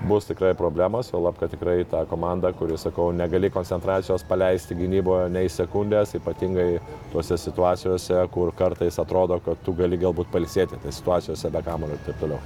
bus 0.00 0.26
tikrai 0.28 0.54
problemas, 0.54 1.08
o 1.14 1.20
lab, 1.20 1.38
kad 1.40 1.50
tikrai 1.50 1.84
ta 1.88 2.04
komanda, 2.04 2.52
kuri, 2.52 2.76
sakau, 2.78 3.10
negali 3.16 3.50
koncentracijos 3.50 4.24
paleisti 4.28 4.76
gynyboje 4.76 5.30
nei 5.32 5.48
sekundės, 5.48 6.12
ypatingai 6.18 6.68
tuose 7.12 7.38
situacijose, 7.40 8.18
kur 8.32 8.52
kartais 8.56 8.98
atrodo, 9.00 9.40
kad 9.44 9.60
tu 9.64 9.72
gali 9.76 9.98
galbūt 10.00 10.28
palisėti, 10.32 10.78
tai 10.82 10.92
situacijose 10.92 11.50
be 11.52 11.62
kamulio 11.64 11.96
ir 11.96 12.04
taip 12.06 12.20
toliau. 12.20 12.40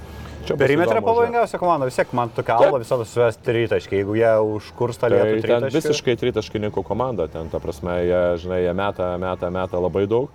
Perimetrė 0.57 1.03
pavojingiausia 1.05 1.59
komanda, 1.61 1.85
vis 1.85 1.99
tiek 1.99 2.15
man 2.17 2.31
tokia 2.33 2.55
alba 2.57 2.79
visada 2.81 3.05
suvesti 3.05 3.45
tritaškai, 3.45 3.99
jeigu 3.99 4.15
jie 4.17 4.31
užkursta 4.55 5.11
Tai 5.11 5.19
lietų 5.19 5.43
ten 5.45 5.67
visiškai 5.75 6.15
tritaškininkų 6.23 6.83
komanda, 6.87 7.27
ten 7.29 7.51
ta 7.51 7.61
prasme, 7.61 7.99
jie, 8.07 8.23
žinai, 8.41 8.63
jie 8.65 8.73
meta, 8.77 9.11
meta, 9.21 9.51
meta 9.53 9.83
labai 9.83 10.07
daug. 10.09 10.31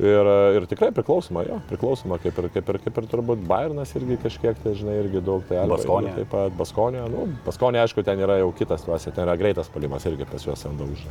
Ir, 0.00 0.28
ir 0.56 0.64
tikrai 0.64 0.88
priklausoma, 0.96 1.42
jo, 1.44 1.58
priklausoma, 1.68 2.16
kaip 2.22 2.38
ir, 2.40 2.46
kaip 2.54 2.68
ir, 2.72 2.76
kaip 2.86 2.98
ir 3.02 3.06
turbūt 3.10 3.42
Bayernas 3.44 3.90
irgi 3.98 4.16
kažkiek, 4.22 4.56
tai 4.62 4.72
žinai, 4.78 4.94
irgi 5.02 5.20
daug, 5.24 5.42
tai 5.44 5.58
Alba 5.60 5.76
irgi 5.76 6.14
Taip 6.14 6.30
pat 6.32 6.54
Baskonė, 6.56 7.02
nu, 7.12 7.26
Baskonė, 7.44 7.82
aišku, 7.82 8.00
ten 8.06 8.22
yra 8.24 8.38
jau 8.40 8.48
kitas 8.56 8.86
tuose, 8.86 9.12
ten 9.12 9.26
yra 9.26 9.34
greitas 9.36 9.68
palimas 9.68 10.06
irgi 10.08 10.24
pas 10.30 10.46
juos 10.46 10.64
ant 10.64 10.80
daug. 10.80 11.02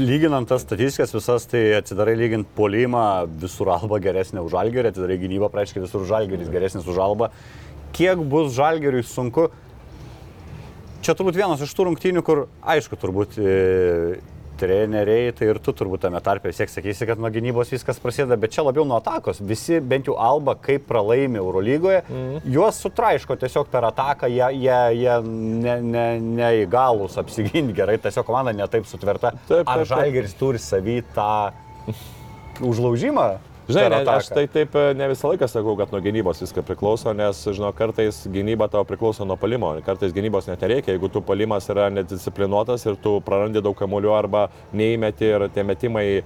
Lyginant 0.00 0.50
tas 0.50 0.64
statistikas 0.66 1.14
visas, 1.14 1.46
tai 1.46 1.60
atsidarai 1.76 2.16
lygint 2.18 2.50
polimą, 2.56 3.04
visur 3.44 3.70
alba 3.76 4.00
geresnė 4.02 4.42
už 4.42 4.56
žalgerį, 4.56 4.90
atsidarai 4.90 5.20
gynybą, 5.22 5.52
praaiškiai 5.54 5.84
visur 5.84 6.02
žalgeris 6.08 6.50
geresnis 6.50 6.90
už 6.90 6.98
alba. 7.04 7.30
Kiek 7.94 8.18
bus 8.18 8.50
žalgeriui 8.56 9.04
sunku? 9.06 9.46
Čia 11.06 11.14
turbūt 11.14 11.38
vienas 11.38 11.62
iš 11.62 11.70
tų 11.70 11.86
rungtynių, 11.92 12.26
kur, 12.26 12.48
aišku, 12.66 12.98
turbūt 12.98 13.38
e, 13.38 14.18
treneriai, 14.58 15.32
tai 15.36 15.50
ir 15.52 15.60
tu 15.64 15.74
turbūt 15.76 16.04
tame 16.04 16.20
tarpe 16.24 16.50
vis 16.50 16.60
tiek 16.60 16.72
sakysi, 16.72 17.06
kad 17.08 17.20
nuo 17.22 17.30
gynybos 17.32 17.72
viskas 17.74 18.00
prasideda, 18.02 18.38
bet 18.40 18.54
čia 18.54 18.64
labiau 18.66 18.86
nuo 18.88 18.98
atakos. 18.98 19.42
Visi, 19.44 19.78
bent 19.80 20.10
jau 20.10 20.16
Alba, 20.20 20.56
kaip 20.62 20.86
pralaimi 20.88 21.40
Eurolygoje, 21.40 22.02
mm. 22.08 22.46
juos 22.54 22.80
sutraiško 22.84 23.38
tiesiog 23.40 23.70
per 23.72 23.88
ataką, 23.90 24.30
jie, 24.32 24.46
jie, 24.64 24.78
jie 25.02 25.18
ne, 25.28 25.76
ne, 25.94 26.06
neįgalus 26.40 27.18
apsiginti 27.22 27.76
gerai, 27.78 27.98
tiesiog 28.02 28.26
komanda 28.28 28.54
netaip 28.56 28.88
sutverta. 28.88 29.34
Taip, 29.48 29.62
Ar 29.64 29.82
taip, 29.82 29.84
taip. 29.84 29.92
Žalgeris 29.94 30.38
turi 30.38 30.62
savy 30.62 31.00
tą 31.14 31.30
užlaužimą? 32.64 33.30
Žinai, 33.68 33.88
ne, 33.92 33.96
aš 34.08 34.30
tai 34.32 34.46
taip 34.48 34.72
e, 34.80 34.94
ne 34.96 35.10
visą 35.10 35.28
laiką 35.28 35.44
sakau, 35.50 35.74
kad 35.76 35.90
nuo 35.92 35.98
gynybos 36.00 36.38
viską 36.40 36.62
priklauso, 36.64 37.12
nes, 37.12 37.42
žinau, 37.52 37.68
kartais 37.76 38.22
gynyba 38.32 38.64
tavo 38.72 38.86
priklauso 38.88 39.26
nuo 39.28 39.36
palimo, 39.36 39.74
kartais 39.84 40.14
gynybos 40.16 40.48
net 40.48 40.64
nereikia, 40.64 40.94
jeigu 40.94 41.10
tu 41.12 41.20
palimas 41.20 41.68
yra 41.68 41.90
nedisciplinuotas 41.92 42.86
ir 42.88 42.96
tu 43.04 43.18
prarandi 43.26 43.60
daug 43.60 43.76
kamuolių 43.76 44.14
arba 44.16 44.46
neįmeti 44.72 45.28
ir 45.28 45.44
tie 45.52 45.66
metimai 45.68 46.06
e, 46.16 46.22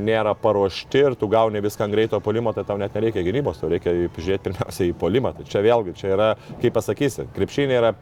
nėra 0.00 0.34
paruošti 0.42 1.04
ir 1.04 1.18
tu 1.20 1.30
gauni 1.30 1.62
viską 1.62 1.86
ant 1.86 1.94
greito 1.94 2.22
polimo, 2.26 2.50
tai 2.56 2.66
tau 2.66 2.80
net 2.82 2.98
nereikia 2.98 3.22
gynybos, 3.22 3.62
tau 3.62 3.70
reikia 3.70 3.94
žiūrėti 3.94 4.48
pirmiausia 4.50 4.90
į 4.90 4.98
polimą. 4.98 5.36
Tai 5.38 5.46
čia 5.46 5.62
vėlgi, 5.62 5.94
čia 6.02 6.12
yra, 6.16 6.28
kaip 6.58 6.74
pasakysi, 6.74 7.30
krepšinė 7.38 7.78
yra 7.84 7.94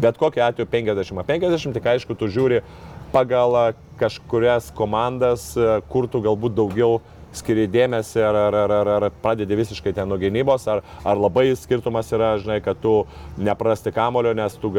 bet 0.00 0.16
kokiu 0.16 0.48
atveju 0.48 0.72
50-50, 0.72 1.76
tik 1.76 1.92
aišku, 1.98 2.16
tu 2.16 2.32
žiūri 2.32 2.64
pagal 3.12 3.60
e, 3.60 3.70
kažkurias 4.00 4.72
komandas, 4.72 5.50
kur 5.92 6.08
tu 6.08 6.24
galbūt 6.24 6.56
daugiau 6.56 7.02
skiri 7.36 7.66
dėmesį 7.70 8.22
ar, 8.26 8.38
ar, 8.48 8.56
ar, 8.64 8.74
ar, 8.80 8.90
ar 8.96 9.06
pradedi 9.22 9.58
visiškai 9.58 9.92
ten 9.96 10.08
nuo 10.10 10.18
gynybos, 10.20 10.66
ar, 10.70 10.82
ar 11.06 11.20
labai 11.20 11.48
skirtumas 11.58 12.10
yra, 12.16 12.32
žinai, 12.42 12.60
kad 12.64 12.80
tu 12.82 13.00
neprasti 13.38 13.92
kamulio, 13.94 14.34
nes 14.36 14.56
tu, 14.60 14.72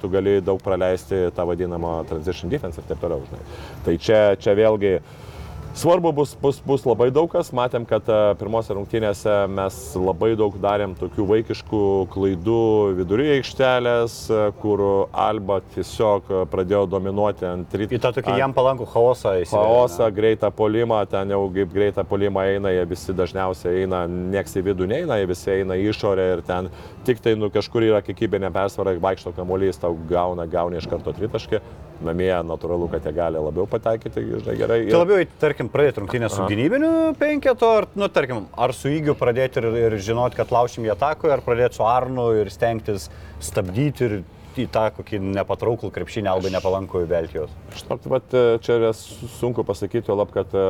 tu 0.00 0.10
gali 0.12 0.38
daug 0.44 0.62
praleisti 0.62 1.26
tą 1.36 1.46
vadinamą 1.50 1.98
transition 2.10 2.52
defense 2.52 2.80
ir 2.80 2.88
taip 2.88 3.02
toliau, 3.02 3.24
žinai. 3.30 3.42
Tai 3.86 3.96
čia, 4.02 4.20
čia 4.40 4.56
vėlgi 4.58 4.98
Svarbu 5.76 6.12
bus, 6.12 6.30
bus, 6.42 6.56
bus 6.64 6.84
labai 6.88 7.10
daug 7.12 7.28
kas. 7.28 7.50
Matėm, 7.52 7.84
kad 7.84 8.06
e, 8.08 8.14
pirmose 8.40 8.72
rungtynėse 8.72 9.32
mes 9.52 9.74
labai 10.00 10.30
daug 10.40 10.54
darėm 10.56 10.94
tokių 10.96 11.26
vaikiškų 11.28 11.80
klaidų 12.14 12.60
viduryje 12.96 13.34
aikštelės, 13.34 14.14
e, 14.32 14.38
kur 14.62 14.80
Alba 15.12 15.58
tiesiog 15.74 16.30
pradėjo 16.48 16.86
dominuoti 16.94 17.44
ant 17.44 17.76
rytų. 17.76 17.92
Į 17.92 18.00
tą 18.06 18.14
tokį 18.16 18.38
jam 18.40 18.54
palankų 18.56 18.86
chaosą 18.88 19.34
įsivaizduoju. 19.42 19.74
Chaosą, 19.74 20.08
greitą 20.16 20.50
polimą, 20.62 21.02
ten 21.12 21.34
jau 21.36 21.42
kaip 21.58 21.74
greitą 21.76 22.06
polimą 22.08 22.46
eina, 22.54 22.72
jie 22.72 22.86
visi 22.88 23.12
dažniausiai 23.20 23.82
eina, 23.82 24.06
nieks 24.08 24.56
į 24.56 24.64
vidų 24.70 24.88
neina, 24.94 25.20
jie 25.20 25.28
visi 25.28 25.52
eina 25.58 25.76
į 25.76 25.90
išorę 25.92 26.26
ir 26.38 26.44
ten 26.48 26.70
tik 27.04 27.20
tai 27.20 27.36
nu, 27.36 27.52
kažkur 27.52 27.84
yra 27.84 28.00
kiekybinė 28.06 28.48
persvara, 28.56 28.96
vaikšto 28.96 29.36
kamuolys, 29.36 29.84
tau 29.84 29.92
gauna, 30.08 30.48
gauni 30.48 30.80
iš 30.80 30.88
karto 30.88 31.12
tritaškį, 31.20 31.60
namie 32.04 32.32
natūralu, 32.46 32.88
kad 32.92 33.06
jie 33.06 33.12
gali 33.16 33.40
labiau 33.40 33.66
pataikyti, 33.70 34.24
žinai, 34.28 34.56
gerai. 34.58 34.78
Tai 34.90 35.02
labiau, 35.02 35.26
tarkim, 35.40 35.70
pradėti 35.72 36.02
rungtynę 36.02 36.30
su 36.32 36.46
gynybiniu 36.50 36.92
penketu, 37.20 37.68
ar, 37.80 37.88
nu, 37.96 38.08
tarkim, 38.12 38.46
ar 38.52 38.74
su 38.76 38.92
įgiu 38.92 39.16
pradėti 39.18 39.62
ir, 39.62 39.68
ir 39.86 39.98
žinoti, 40.08 40.38
kad 40.38 40.52
laušim 40.54 40.86
į 40.86 40.92
ataką, 40.96 41.30
ar 41.32 41.44
pradėti 41.46 41.80
su 41.80 41.86
Arnu 41.88 42.28
ir 42.40 42.52
stengtis 42.52 43.08
stabdyti 43.44 44.08
ir 44.08 44.18
į 44.62 44.66
tą 44.72 44.86
kokį 44.96 45.18
nepatrauklų 45.36 45.90
krepšinį 45.94 46.30
albai 46.32 46.50
nepalankų 46.54 47.02
į 47.04 47.08
Belgijos. 47.10 47.52
Žinok, 47.76 48.06
bet 48.12 48.36
e, 48.36 48.44
čia 48.64 48.78
yra 48.80 48.92
su- 48.96 49.28
sunku 49.36 49.64
pasakyti, 49.68 50.12
lab, 50.16 50.32
kad 50.34 50.54
e, 50.56 50.64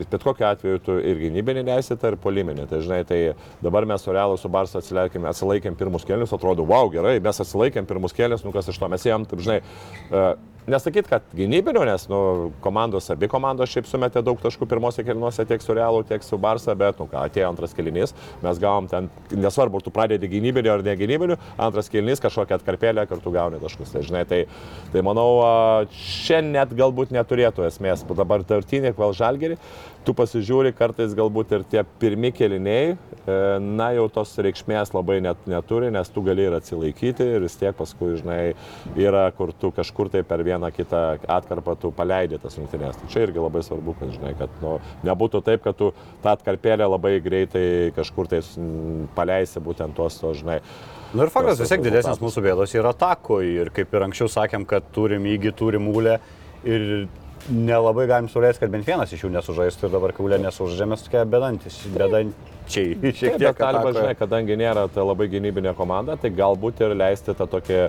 bet 0.00 0.16
kokiu 0.22 0.46
atveju 0.50 0.82
tu 0.86 0.98
ir 1.00 1.18
gynybinį 1.24 1.64
neįsitą, 1.70 2.12
ir 2.14 2.18
poliminį. 2.22 2.68
Tai 2.70 2.82
žinai, 2.84 3.00
tai 3.08 3.20
dabar 3.64 3.88
mes 3.88 4.04
su 4.04 4.14
Realu, 4.14 4.38
su 4.40 4.50
Barsa 4.52 4.78
atsilaikėm, 4.82 5.26
atsilaikėm 5.32 5.78
pirmus 5.80 6.06
kelius, 6.08 6.34
atrodo, 6.36 6.66
wow, 6.68 6.90
gerai, 6.92 7.18
mes 7.24 7.42
atsilaikėm 7.44 7.88
pirmus 7.90 8.16
kelius, 8.16 8.44
nu 8.46 8.54
kas 8.54 8.70
iš 8.70 8.78
to 8.80 8.88
mes 8.92 9.04
jam, 9.08 9.26
taip 9.28 9.42
žinai, 9.44 9.60
e, 10.10 10.24
nesakyt, 10.68 11.08
kad 11.08 11.24
gynybinio, 11.36 11.84
nes 11.88 12.06
nu, 12.10 12.20
komandos, 12.64 13.08
abi 13.12 13.28
komandos 13.30 13.72
šiaip 13.72 13.88
sumetė 13.88 14.22
daug 14.24 14.40
taškų 14.42 14.68
pirmose 14.70 15.04
kelinuose 15.06 15.46
tiek 15.48 15.62
su 15.64 15.76
Realu, 15.76 16.02
tiek 16.08 16.24
su 16.26 16.38
Barsa, 16.40 16.74
bet, 16.78 16.98
nu 17.00 17.08
ką, 17.10 17.24
atėjo 17.28 17.48
antras 17.50 17.74
kelinys, 17.76 18.14
mes 18.44 18.60
gavom 18.62 18.88
ten, 18.90 19.08
nesvarbu, 19.32 19.80
ar 19.80 19.86
tu 19.86 19.94
pradedi 19.94 20.30
gynybinio 20.30 20.74
ar 20.74 20.84
negynybinio, 20.86 21.38
antras 21.60 21.90
kelinys 21.92 22.22
kažkokią 22.24 22.58
atkarpėlę, 22.60 23.06
kartu 23.10 23.32
gauni 23.34 23.60
taškus. 23.62 23.94
Tai, 23.94 24.04
žinai, 24.06 24.24
tai, 24.28 24.42
tai 24.92 25.04
manau, 25.06 25.28
čia 25.94 26.42
net 26.44 26.74
galbūt 26.76 27.14
neturėtų 27.16 27.68
esmės. 27.68 28.04
Dabar 28.20 28.44
tartinė 28.44 28.92
kval 28.96 29.14
žalgerį, 29.16 29.56
tu 30.06 30.14
pasižiūri 30.16 30.72
kartais 30.76 31.14
galbūt 31.16 31.54
ir 31.56 31.64
tie 31.70 31.84
pirmi 32.02 32.30
keliniai, 32.34 32.92
e, 32.94 33.38
na 33.60 33.90
jau 33.96 34.06
tos 34.12 34.32
reikšmės 34.42 34.94
labai 34.96 35.18
net 35.24 35.48
neturi, 35.50 35.90
nes 35.94 36.12
tu 36.12 36.24
gali 36.26 36.46
ir 36.48 36.56
atsilaikyti 36.58 37.26
ir 37.36 37.44
vis 37.46 37.58
tiek 37.60 37.76
paskui, 37.76 38.14
žinai, 38.20 38.38
yra, 38.98 39.26
kur 39.36 39.52
tu 39.52 39.72
kažkur 39.76 40.12
tai 40.12 40.22
per 40.26 40.44
vieną 40.46 40.72
kitą 40.76 41.02
atkarpą 41.30 41.76
tu 41.80 41.92
paleidai 41.96 42.40
tas 42.42 42.56
rungtynės. 42.60 43.00
Tai 43.00 43.10
čia 43.12 43.26
irgi 43.26 43.42
labai 43.42 43.64
svarbu, 43.66 43.96
kad, 44.00 44.14
žinai, 44.16 44.36
kad 44.38 44.62
nu, 44.64 44.78
nebūtų 45.06 45.44
taip, 45.46 45.64
kad 45.66 45.78
tu 45.78 45.92
tą 46.24 46.36
atkarpėlę 46.36 46.88
labai 46.88 47.18
greitai 47.24 47.66
kažkur 47.96 48.30
tai 48.30 48.40
paleisi 49.16 49.62
būtent 49.62 49.96
tuos, 49.96 50.18
to, 50.22 50.32
žinai. 50.38 50.60
Na 50.60 51.00
Nu 51.14 51.24
ir 51.26 51.30
faktas, 51.32 51.58
vis 51.58 51.72
tiek 51.72 51.82
didesnis 51.82 52.20
mūsų 52.22 52.42
bėdos 52.44 52.72
yra 52.76 52.92
atakoje 52.94 53.64
ir 53.64 53.70
kaip 53.74 53.94
ir 53.96 54.04
anksčiau 54.06 54.30
sakėm, 54.30 54.62
kad 54.68 54.84
turim 54.94 55.24
įgy, 55.26 55.50
turim 55.58 55.88
mūlę 55.88 56.20
ir 56.62 56.84
nelabai 57.48 58.06
galim 58.10 58.28
surėsti, 58.30 58.64
kad 58.64 58.72
bent 58.72 58.86
vienas 58.88 59.12
iš 59.14 59.24
jų 59.24 59.32
nesužaistų 59.34 59.88
ir 59.88 59.94
dabar 59.94 60.14
kaulė 60.16 60.38
nesužaidžia, 60.42 60.88
mes 60.90 61.04
tokie 61.06 61.22
bedantis, 61.30 61.78
bedančiai. 61.94 62.96
Šiek 63.20 63.38
tiek 63.40 63.50
atakoje. 63.50 63.96
žinai, 63.98 64.16
kadangi 64.18 64.58
nėra 64.60 64.86
ta 64.92 65.04
labai 65.06 65.30
gynybinė 65.32 65.74
komanda, 65.78 66.18
tai 66.20 66.32
galbūt 66.36 66.82
ir 66.84 66.96
leisti 66.98 67.34
tą 67.38 67.48
tokį 67.50 67.80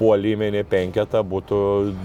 puoliminį 0.00 0.64
penketą 0.68 1.22
būtų 1.24 1.60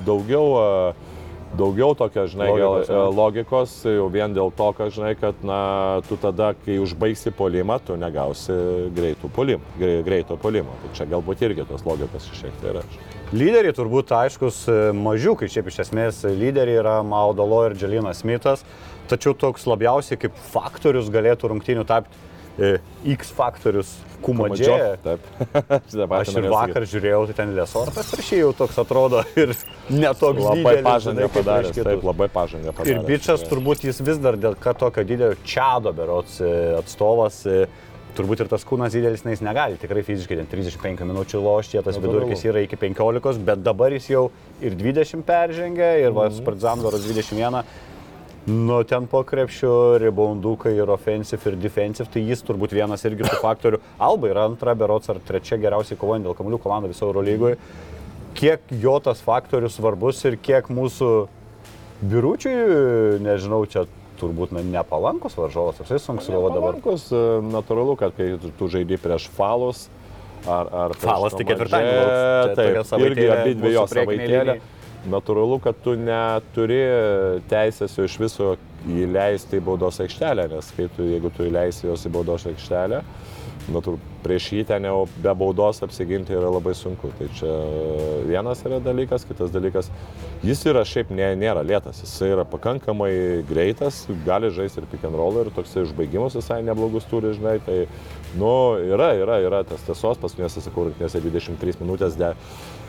daugiau, 0.07 0.45
a, 0.61 1.10
daugiau 1.57 1.95
tokio, 1.97 2.25
žinai, 2.31 2.47
Logikos, 2.51 2.87
gal, 2.87 3.01
a, 3.01 3.11
logikos, 3.15 3.73
jau 3.85 4.07
vien 4.13 4.33
dėl 4.35 4.51
to, 4.55 4.67
kad, 4.77 4.91
žinai, 4.95 5.11
kad, 5.19 5.41
na, 5.45 5.59
tu 6.07 6.17
tada, 6.21 6.53
kai 6.65 6.77
užbaigsi 6.81 7.33
polimą, 7.35 7.79
tu 7.85 7.97
negausi 7.99 8.55
greitų 8.95 9.29
polimų, 9.35 9.75
grei- 9.79 10.01
greito 10.07 10.37
polimo. 10.39 10.73
Tai 10.83 10.93
čia 10.97 11.09
galbūt 11.11 11.43
irgi 11.47 11.67
tos 11.69 11.83
logikos 11.87 12.29
šiek 12.37 12.55
tiek 12.61 12.71
yra. 12.73 12.85
Lyderiai 13.31 13.75
turbūt 13.75 14.11
aiškus 14.15 14.63
e, 14.67 14.79
mažiukai, 14.95 15.47
šiaip 15.51 15.69
iš 15.71 15.77
esmės 15.85 16.23
lyderiai 16.27 16.81
yra 16.81 16.97
Maudalo 17.07 17.61
ir 17.69 17.77
Dželinas 17.79 18.23
Smithas, 18.25 18.65
tačiau 19.11 19.31
toks 19.35 19.63
labiausiai 19.67 20.19
kaip 20.19 20.35
faktorius 20.51 21.07
galėtų 21.11 21.51
rungtynių 21.53 21.85
tapti 21.87 22.11
e, 22.11 22.30
X 23.17 23.33
faktorius 23.35 23.97
Kumadžė. 24.21 24.77
Taip. 25.01 25.27
Aš 26.19 26.33
ir 26.37 26.47
vakar 26.51 26.85
žiūrėjau, 26.89 27.21
tai 27.29 27.37
ten 27.41 27.53
Lesortas 27.57 28.11
ir 28.15 28.23
šį 28.27 28.41
jau 28.43 28.51
toks 28.63 28.79
atrodo 28.83 29.23
ir 29.39 29.53
netoks 29.89 30.41
Labai 30.45 30.75
pažangą 30.85 31.29
padarė, 31.33 31.73
taip, 31.75 32.05
labai 32.05 32.29
pažangą 32.31 32.75
padarė. 32.77 32.99
Ir 32.99 33.07
bičias 33.07 33.45
turbūt 33.49 33.85
jis 33.87 34.01
vis 34.05 34.21
dar 34.21 34.37
dėl 34.39 34.57
tokio 34.57 35.05
didelio 35.07 35.33
čiado 35.47 35.93
berots 35.97 36.37
e, 36.43 36.51
atstovas, 36.77 37.41
e, 37.49 37.65
turbūt 38.17 38.43
ir 38.43 38.51
tas 38.51 38.65
kūnas 38.67 38.93
didelis, 38.93 39.23
jis 39.25 39.43
negali 39.45 39.79
tikrai 39.81 40.03
fiziškai 40.05 40.37
ten 40.41 40.49
35 40.51 41.05
minučių 41.07 41.41
lošti, 41.41 41.79
tas 41.81 41.97
Natūralu. 41.97 42.25
vidurkis 42.25 42.43
yra 42.49 42.63
iki 42.65 42.79
15, 42.79 43.41
bet 43.47 43.63
dabar 43.65 43.95
jis 43.95 44.09
jau 44.11 44.25
ir 44.61 44.75
20 44.77 45.25
peržengė, 45.27 45.93
ir 46.03 46.11
mm. 46.11 46.43
Partizandoras 46.45 47.07
21. 47.07 47.63
Nu, 48.45 48.83
ten 48.83 49.05
po 49.05 49.21
krepšio 49.21 49.99
ribondukai 50.01 50.73
ir 50.73 50.89
offensive 50.89 51.51
ir 51.51 51.57
defensive, 51.61 52.09
tai 52.09 52.23
jis 52.25 52.41
turbūt 52.41 52.73
vienas 52.73 53.05
irgi 53.05 53.27
tų 53.27 53.37
faktorių. 53.37 53.79
Alba 54.01 54.31
yra 54.31 54.47
antra, 54.49 54.73
berots 54.73 55.11
ar 55.13 55.19
trečia 55.21 55.59
geriausiai 55.61 55.99
kovojant 56.01 56.25
dėl 56.25 56.33
kamuolių 56.37 56.57
komanda 56.63 56.89
viso 56.89 57.05
Eurolygoje. 57.05 57.59
Kiek 58.33 58.65
jo 58.81 58.95
tas 59.03 59.21
faktorius 59.21 59.77
svarbus 59.77 60.23
ir 60.25 60.39
kiek 60.41 60.71
mūsų 60.73 61.11
biručiui, 62.01 62.57
nežinau, 63.21 63.61
čia 63.69 63.85
turbūt 64.17 64.57
nepalankus 64.57 65.37
varžovas, 65.37 65.81
apsai 65.83 66.01
sunku 66.01 66.25
sugalvoti 66.25 66.57
dabar. 66.57 66.81
Palankus, 66.81 67.07
e, 67.13 67.23
natūralu, 67.45 67.97
kad 67.99 68.17
kai 68.17 68.33
tu, 68.41 68.73
žaidži 68.73 68.97
prieš 69.01 69.29
falus, 69.37 69.85
ar... 70.49 70.69
ar 70.87 70.97
Falas 70.97 71.37
tik 71.37 71.49
ketvirtadienį 71.53 72.53
Taip, 72.57 72.93
irgi 73.05 73.31
abi 73.33 73.57
dvi 73.57 73.75
jo 73.75 73.85
mūsų 73.85 73.93
priekinėj 73.93 74.21
savaitėlė. 74.25 74.55
linijoj. 74.55 74.80
Natūralu, 75.09 75.57
kad 75.63 75.77
tu 75.81 75.95
neturi 75.97 76.81
teisės 77.49 77.95
jo 77.97 78.05
iš 78.05 78.17
viso 78.21 78.49
įleisti 78.85 79.57
į 79.57 79.63
baudos 79.65 79.97
aikštelę, 80.03 80.45
nes 80.51 80.69
tu, 80.77 81.07
jeigu 81.07 81.31
tu 81.33 81.47
įleisi 81.47 81.87
jos 81.87 82.05
į 82.05 82.11
baudos 82.13 82.45
aikštelę, 82.51 83.01
natūr, 83.69 83.97
prieš 84.23 84.47
jį 84.55 84.63
ten 84.69 84.85
jau 84.87 85.05
be 85.21 85.33
baudos 85.37 85.81
apsiginti 85.85 86.33
yra 86.33 86.49
labai 86.53 86.73
sunku. 86.77 87.11
Tai 87.17 87.27
čia 87.37 87.51
vienas 88.27 88.61
yra 88.65 88.79
dalykas, 88.83 89.25
kitas 89.29 89.53
dalykas, 89.53 89.91
jis 90.45 90.63
yra 90.71 90.83
šiaip 90.87 91.11
nė, 91.13 91.31
nėra 91.41 91.63
lėtas, 91.67 92.01
jis 92.03 92.13
yra 92.29 92.45
pakankamai 92.49 93.11
greitas, 93.49 94.03
gali 94.25 94.51
žaisti 94.53 94.81
ir 94.81 94.89
pick 94.91 95.05
and 95.07 95.17
roll 95.17 95.41
ir 95.41 95.51
toksai 95.55 95.85
užbaigimus 95.85 96.37
visai 96.39 96.61
neblogus 96.65 97.07
turi, 97.11 97.33
žinai, 97.37 97.57
tai, 97.65 97.79
nu, 98.39 98.53
yra, 98.81 99.11
yra, 99.19 99.41
yra 99.45 99.63
tas 99.67 99.83
tiesos, 99.87 100.21
paskutinėse, 100.21 100.63
sakau, 100.65 100.87
rinktinėse 100.89 101.21
23 101.23 101.81
minutės, 101.83 102.17
de, 102.19 102.31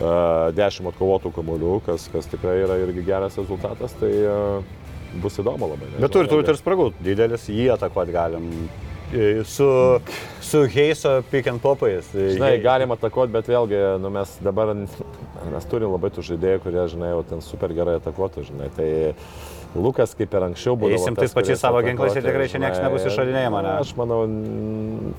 uh, 0.01 0.53
10 0.57 0.93
atkovotų 0.93 1.35
kamuolių, 1.37 1.81
kas, 1.89 2.09
kas 2.13 2.31
tikrai 2.33 2.61
yra 2.67 2.81
irgi 2.85 3.05
geras 3.09 3.37
rezultatas, 3.41 3.97
tai 4.01 4.15
uh, 4.23 4.81
bus 5.21 5.37
įdomu 5.41 5.69
labai. 5.69 5.91
nežinau, 5.91 6.07
Bet 6.07 6.17
turi, 6.17 6.31
turi 6.31 6.49
ir 6.49 6.59
spragų, 6.61 6.89
didelis, 7.05 7.51
jį 7.53 7.69
atakuoti 7.77 8.15
galim. 8.15 8.49
Su, 9.45 10.01
su 10.41 10.65
Heiso 10.73 11.23
pick 11.31 11.49
and 11.49 11.61
popais. 11.61 12.09
Žinai, 12.17 12.55
galim 12.65 12.95
atakuoti, 12.95 13.33
bet 13.35 13.49
vėlgi, 13.51 13.81
nu, 14.01 14.13
mes 14.15 14.37
dabar, 14.41 14.73
mes 15.55 15.67
turim 15.69 15.93
labai 15.93 16.13
tų 16.15 16.25
žaidėjų, 16.33 16.63
kurie, 16.65 16.85
žinai, 16.95 17.13
jau 17.13 17.25
ten 17.35 17.45
super 17.45 17.75
gerai 17.77 17.99
atakuotų, 18.01 18.47
žinai. 18.49 18.71
Tai 18.77 18.89
Lukas 19.75 20.13
kaip 20.17 20.35
ir 20.37 20.45
anksčiau 20.45 20.77
buvo. 20.77 20.93
Eisim 20.93 21.17
tais 21.17 21.33
pačiais 21.33 21.61
savo 21.61 21.81
ginklais 21.85 22.17
ir 22.17 22.25
tikrai 22.25 22.49
čia 22.53 22.61
niekas 22.61 22.81
nebus 22.85 23.07
išradinėjama, 23.09 23.61
ne? 23.65 23.71
Aš 23.81 23.93
manau, 23.97 24.19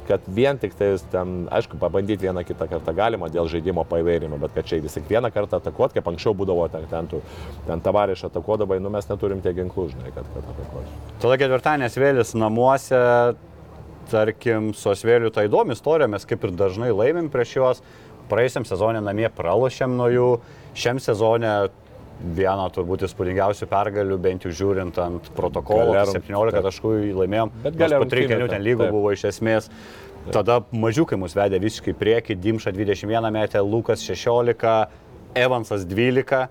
kad 0.09 0.25
vien 0.29 0.59
tik 0.61 0.75
tai 0.77 0.91
ten, 1.13 1.47
aišku, 1.57 1.79
pabandyti 1.81 2.27
vieną 2.27 2.43
kitą 2.45 2.67
kartą 2.69 2.93
galima 2.97 3.31
dėl 3.33 3.49
žaidimo 3.49 3.85
paįvairimo, 3.89 4.37
bet 4.43 4.53
kad 4.57 4.69
čia 4.69 4.77
vis 4.83 4.93
tik 4.97 5.09
vieną 5.09 5.33
kartą 5.33 5.57
atakuoti, 5.57 5.97
kaip 5.97 6.11
anksčiau 6.13 6.35
būdavo, 6.37 6.67
ten, 6.73 6.85
ten, 6.91 7.09
tu, 7.09 7.23
ten 7.65 7.81
tavariš 7.81 8.27
atakuodavai, 8.29 8.77
nu 8.83 8.93
mes 8.93 9.09
neturim 9.09 9.41
tiek 9.41 9.57
ginklų, 9.57 9.87
žinai, 9.95 10.13
kad, 10.13 10.29
kad 10.35 10.53
atakuoti. 10.53 10.93
Tada 11.23 11.39
ketvirtadienės 11.41 11.97
vėlis 11.97 12.37
namuose, 12.37 13.01
tarkim, 14.11 14.71
su 14.77 14.89
Osvėliu 14.91 15.31
tai 15.33 15.47
įdomi 15.49 15.75
istorija, 15.77 16.07
mes 16.11 16.25
kaip 16.29 16.43
ir 16.47 16.51
dažnai 16.59 16.91
laimim 16.95 17.29
prieš 17.33 17.55
juos. 17.59 17.81
Praėjusiam 18.31 18.65
sezonė 18.67 19.01
namie 19.03 19.27
pralošėm 19.35 19.95
nuo 19.99 20.07
jų, 20.11 20.27
šiam 20.79 20.99
sezonė 21.03 21.53
vieną 22.37 22.69
turbūt 22.71 23.03
įspūdingiausių 23.07 23.67
pergalių, 23.67 24.17
bent 24.21 24.45
jau 24.47 24.51
žiūrint 24.55 24.97
ant 25.03 25.27
protokolo, 25.35 25.91
Galia 25.91 26.05
rung- 26.07 26.21
17 26.21 26.53
taip. 26.55 26.63
taškų 26.69 26.91
laimėjom, 27.19 27.51
Bet 27.65 27.75
galia 27.79 27.99
po 27.99 28.05
trijų 28.05 28.29
rungtynių 28.29 28.37
kelių 28.39 28.49
ten, 28.53 28.63
lygų 28.69 28.83
taip. 28.85 28.91
buvo 28.95 29.11
iš 29.11 29.23
esmės. 29.31 29.69
Tada 30.31 30.61
mažiukai 30.71 31.17
mus 31.19 31.33
vedė 31.35 31.59
visiškai 31.59 31.91
į 31.91 31.97
priekį, 31.99 32.37
Dimša 32.39 32.71
21 32.71 33.31
metė, 33.35 33.59
Lukas 33.59 33.99
16, 34.07 34.87
Evansas 35.35 35.83
12. 35.89 36.47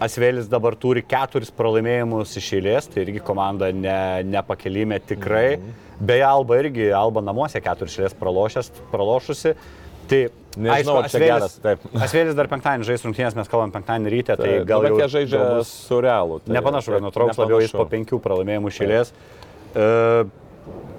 Asvėlis 0.00 0.48
dabar 0.48 0.74
turi 0.80 1.02
keturis 1.04 1.50
pralaimėjimus 1.52 2.32
iš 2.40 2.46
eilės, 2.56 2.88
tai 2.88 3.02
irgi 3.04 3.20
komanda 3.22 3.68
ne, 3.70 4.22
nepakelime 4.24 4.98
tikrai. 5.06 5.58
Mhm. 5.58 5.76
Beje, 6.00 6.24
Alba 6.24 6.58
irgi, 6.62 6.88
Alba 6.96 7.22
namuose 7.24 7.60
pralošęs, 7.60 8.72
pralošusi. 8.92 9.54
Tai 10.10 10.20
Nežinau, 10.58 10.96
ar 10.98 11.06
čia 11.06 11.20
geras, 11.22 11.54
taip. 11.62 11.82
Asvėlis 12.04 12.34
dar 12.34 12.48
penktadienį 12.50 12.88
žais 12.88 13.04
rungtynės, 13.06 13.36
mes 13.38 13.50
kalbam 13.50 13.70
penktadienį 13.74 14.10
ryte, 14.10 14.34
tai 14.34 14.48
Taip, 14.48 14.64
gal 14.66 14.82
nu, 14.82 14.88
bet 14.88 14.96
jau 14.96 15.04
jie 15.04 15.10
žaidžia 15.12 15.42
bus- 15.60 15.70
su 15.86 16.00
realu. 16.02 16.40
Tai, 16.42 16.54
Nepanašu, 16.56 16.96
kad 16.96 17.04
nutrauks 17.06 17.38
labiau 17.38 17.60
jis 17.62 17.74
po 17.76 17.86
penkių 17.90 18.18
pralaimėjimų 18.24 18.72
išėlės. 18.72 19.12
E, 19.70 19.86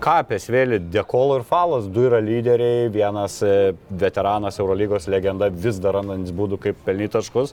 ką 0.06 0.16
apie 0.24 0.40
Svėlį, 0.40 0.80
Dekolo 0.94 1.42
ir 1.42 1.46
Falas, 1.50 1.90
du 1.92 2.08
yra 2.08 2.22
lyderiai, 2.24 2.88
vienas 2.94 3.42
e, 3.44 3.74
veteranas 3.92 4.62
Eurolygos 4.64 5.10
legenda 5.12 5.52
vis 5.52 5.84
dar 5.84 6.00
randantis 6.00 6.32
būdų 6.38 6.62
kaip 6.70 6.80
pelnyti 6.88 7.18
taškus, 7.18 7.52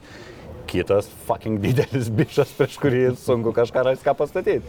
kitas 0.69 1.09
fucking 1.27 1.59
didelis 1.65 2.07
bišas, 2.13 2.53
prieš 2.59 2.77
kurį 2.81 3.03
sunku 3.19 3.53
kažką 3.57 3.83
rasti, 3.89 4.05
ką 4.07 4.15
pastatyti. 4.21 4.61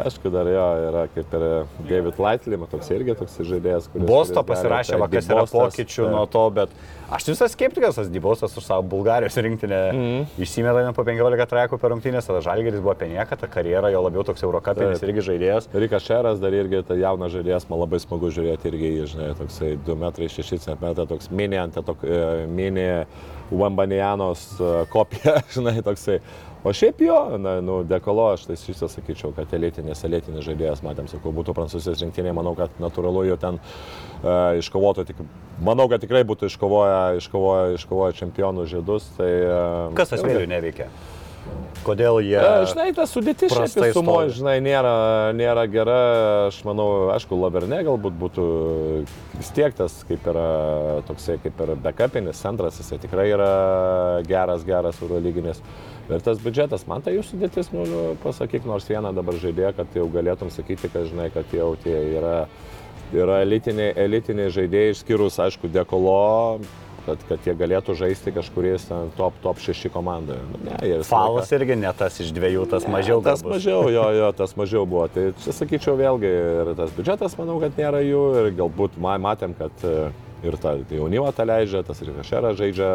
Aišku, 0.00 0.30
dar 0.30 0.46
jo 0.46 0.64
yra 0.86 1.00
kaip 1.10 1.32
ir 1.34 1.44
David 1.88 2.20
Lightley, 2.22 2.58
toks 2.70 2.90
irgi 2.94 3.16
toks 3.18 3.40
žaidėjas, 3.42 3.88
kuris... 3.90 4.06
Bosto 4.06 4.44
pasirašė, 4.46 5.00
va, 5.02 5.08
kas 5.10 5.26
yra 5.26 5.42
Bostas, 5.42 5.74
pokyčių 5.74 6.04
taip. 6.04 6.12
nuo 6.14 6.22
to, 6.30 6.44
bet 6.54 6.76
aš 7.10 7.26
visas 7.32 7.56
skeptikas, 7.56 7.98
tas 7.98 8.12
Dybostas 8.14 8.54
už 8.56 8.68
savo 8.68 8.86
Bulgarijos 8.86 9.34
rinktinę 9.42 9.80
Mhm. 9.90 10.28
išsimeta 10.46 10.84
net 10.86 10.94
po 10.94 11.02
15 11.08 11.50
trakų 11.50 11.80
per 11.82 11.90
rungtynės, 11.90 12.28
tada 12.30 12.38
Žalgeris 12.46 12.78
buvo 12.80 12.94
apie 12.94 13.10
nieką, 13.10 13.34
ta 13.42 13.50
karjera 13.50 13.90
jo 13.90 14.04
labiau 14.06 14.22
toks 14.24 14.46
Eurocapinis 14.46 15.02
Taip. 15.02 15.10
irgi 15.10 15.26
žaidėjas. 15.32 15.66
Rikas 15.74 16.06
Šeras 16.06 16.38
dar 16.40 16.54
irgi, 16.54 16.84
tai 16.86 17.00
jaunas 17.02 17.34
žaidėjas, 17.34 17.66
man 17.68 17.82
labai 17.82 17.98
smagu 17.98 18.30
žiūrėti 18.30 18.70
irgi, 18.70 18.92
žinai, 19.10 19.32
toksai 19.42 19.74
2 19.90 19.98
metrai 20.06 20.30
6 20.30 20.62
cm, 20.68 20.86
toks 21.10 21.30
mini 21.34 21.58
ant, 21.58 21.74
tok, 21.82 22.06
e, 22.06 22.46
mini 22.46 22.86
Wambanianos 23.50 24.46
e, 24.60 24.70
kopija, 24.92 25.40
žinai, 25.54 25.80
toksai. 25.86 26.20
O 26.60 26.74
šiaip 26.76 26.98
jo, 27.00 27.16
na, 27.40 27.54
nu, 27.64 27.78
dekolo, 27.88 28.26
aš 28.34 28.44
tai 28.50 28.56
šitą 28.60 28.90
sakyčiau, 28.92 29.30
kad 29.32 29.52
elitinės, 29.56 30.02
elitinės 30.04 30.44
žaidėjas, 30.44 30.82
matėm, 30.84 31.06
sakau, 31.08 31.32
būtų 31.32 31.54
prancūzijos 31.56 32.02
rinktinė, 32.04 32.34
manau, 32.36 32.52
kad 32.58 32.74
natūralu 32.82 33.22
jau 33.30 33.38
ten 33.40 33.56
uh, 33.56 34.58
iškovotų, 34.60 35.06
tik, 35.08 35.22
manau, 35.64 35.88
kad 35.88 36.04
tikrai 36.04 36.20
būtų 36.28 36.50
iškovoję, 36.52 37.22
iškovoję, 37.22 37.78
iškovoję 37.78 38.18
čempionų 38.20 38.66
žiedus. 38.74 39.08
Tai, 39.16 39.30
uh, 39.46 39.96
Kas 39.96 40.12
vėliau 40.12 40.44
neveikia? 40.52 40.90
Kodėl 41.84 42.18
jie... 42.24 42.36
E, 42.36 42.64
Žinai, 42.68 42.88
ta 42.96 43.06
sudėtis 43.08 43.54
šiaip 43.54 43.94
stovi. 43.94 44.32
žinai, 44.36 44.56
nėra, 44.64 44.94
nėra 45.36 45.64
gera. 45.70 46.00
Aš 46.48 46.60
manau, 46.68 46.88
aišku, 47.14 47.38
Laberne 47.40 47.80
galbūt 47.86 48.18
būtų 48.20 48.44
vis 49.38 49.52
tiek 49.56 49.76
tas 49.76 50.00
kaip 50.08 50.26
yra 50.28 50.48
toksai 51.08 51.38
kaip 51.40 51.62
ir 51.64 51.72
backupinis 51.80 52.42
centras, 52.42 52.80
jisai 52.82 53.00
tikrai 53.00 53.30
yra 53.32 53.52
geras, 54.28 54.66
geras 54.68 55.00
eurolyginis. 55.00 55.62
Ir 56.10 56.24
tas 56.26 56.40
biudžetas, 56.42 56.84
man 56.90 57.04
tai 57.06 57.14
jų 57.14 57.24
sudėtis, 57.28 57.70
nu, 57.72 57.86
pasakyk 58.24 58.66
nors 58.68 58.88
vieną 58.90 59.14
dabar 59.14 59.36
žaidėją, 59.40 59.72
kad 59.78 59.96
jau 59.96 60.08
galėtum 60.10 60.50
sakyti, 60.52 60.90
kad 60.90 61.06
žinai, 61.06 61.28
kad 61.32 61.52
jau 61.54 61.70
tie 61.84 61.94
yra, 62.18 62.36
yra 63.14 63.40
elitiniai, 63.44 63.92
elitiniai 64.08 64.50
žaidėjai, 64.52 64.96
išskyrus, 64.96 65.38
aišku, 65.46 65.70
dekolo, 65.70 66.58
kad, 67.06 67.18
kad 67.28 67.46
jie 67.46 67.54
galėtų 67.58 67.94
žaisti 67.98 68.32
kažkuris 68.36 68.88
top, 69.16 69.34
top 69.42 69.58
6 69.62 69.88
komandoje. 69.94 70.40
Nu, 70.52 70.60
ne, 70.68 70.76
visą 70.80 71.00
laiką- 71.00 71.08
Falas 71.10 71.52
irgi 71.56 71.76
ne 71.80 71.92
tas 71.96 72.20
iš 72.20 72.32
dviejų, 72.36 72.66
tas 72.70 72.84
mažiau 72.90 73.22
Tas 73.24 73.42
garbus. 73.42 73.56
mažiau, 73.58 73.88
jo, 73.92 74.06
jo, 74.20 74.32
tas 74.40 74.56
mažiau 74.56 74.86
buvo. 74.86 75.06
Tai 75.08 75.30
čia 75.44 75.52
sakyčiau 75.56 75.96
vėlgi 76.00 76.30
ir 76.32 76.74
tas 76.78 76.90
biudžetas, 76.96 77.36
manau, 77.40 77.60
kad 77.62 77.76
nėra 77.80 78.02
jų 78.04 78.24
ir 78.42 78.50
galbūt 78.58 78.98
ma- 79.00 79.18
matėm, 79.18 79.54
kad 79.58 79.72
e, 79.84 80.10
ir 80.46 80.56
ta 80.60 80.76
jaunimą 80.90 81.32
tą 81.36 81.44
leidžia, 81.48 81.82
tas 81.84 82.00
ir 82.04 82.12
Kašeras 82.20 82.56
žaidžia 82.60 82.90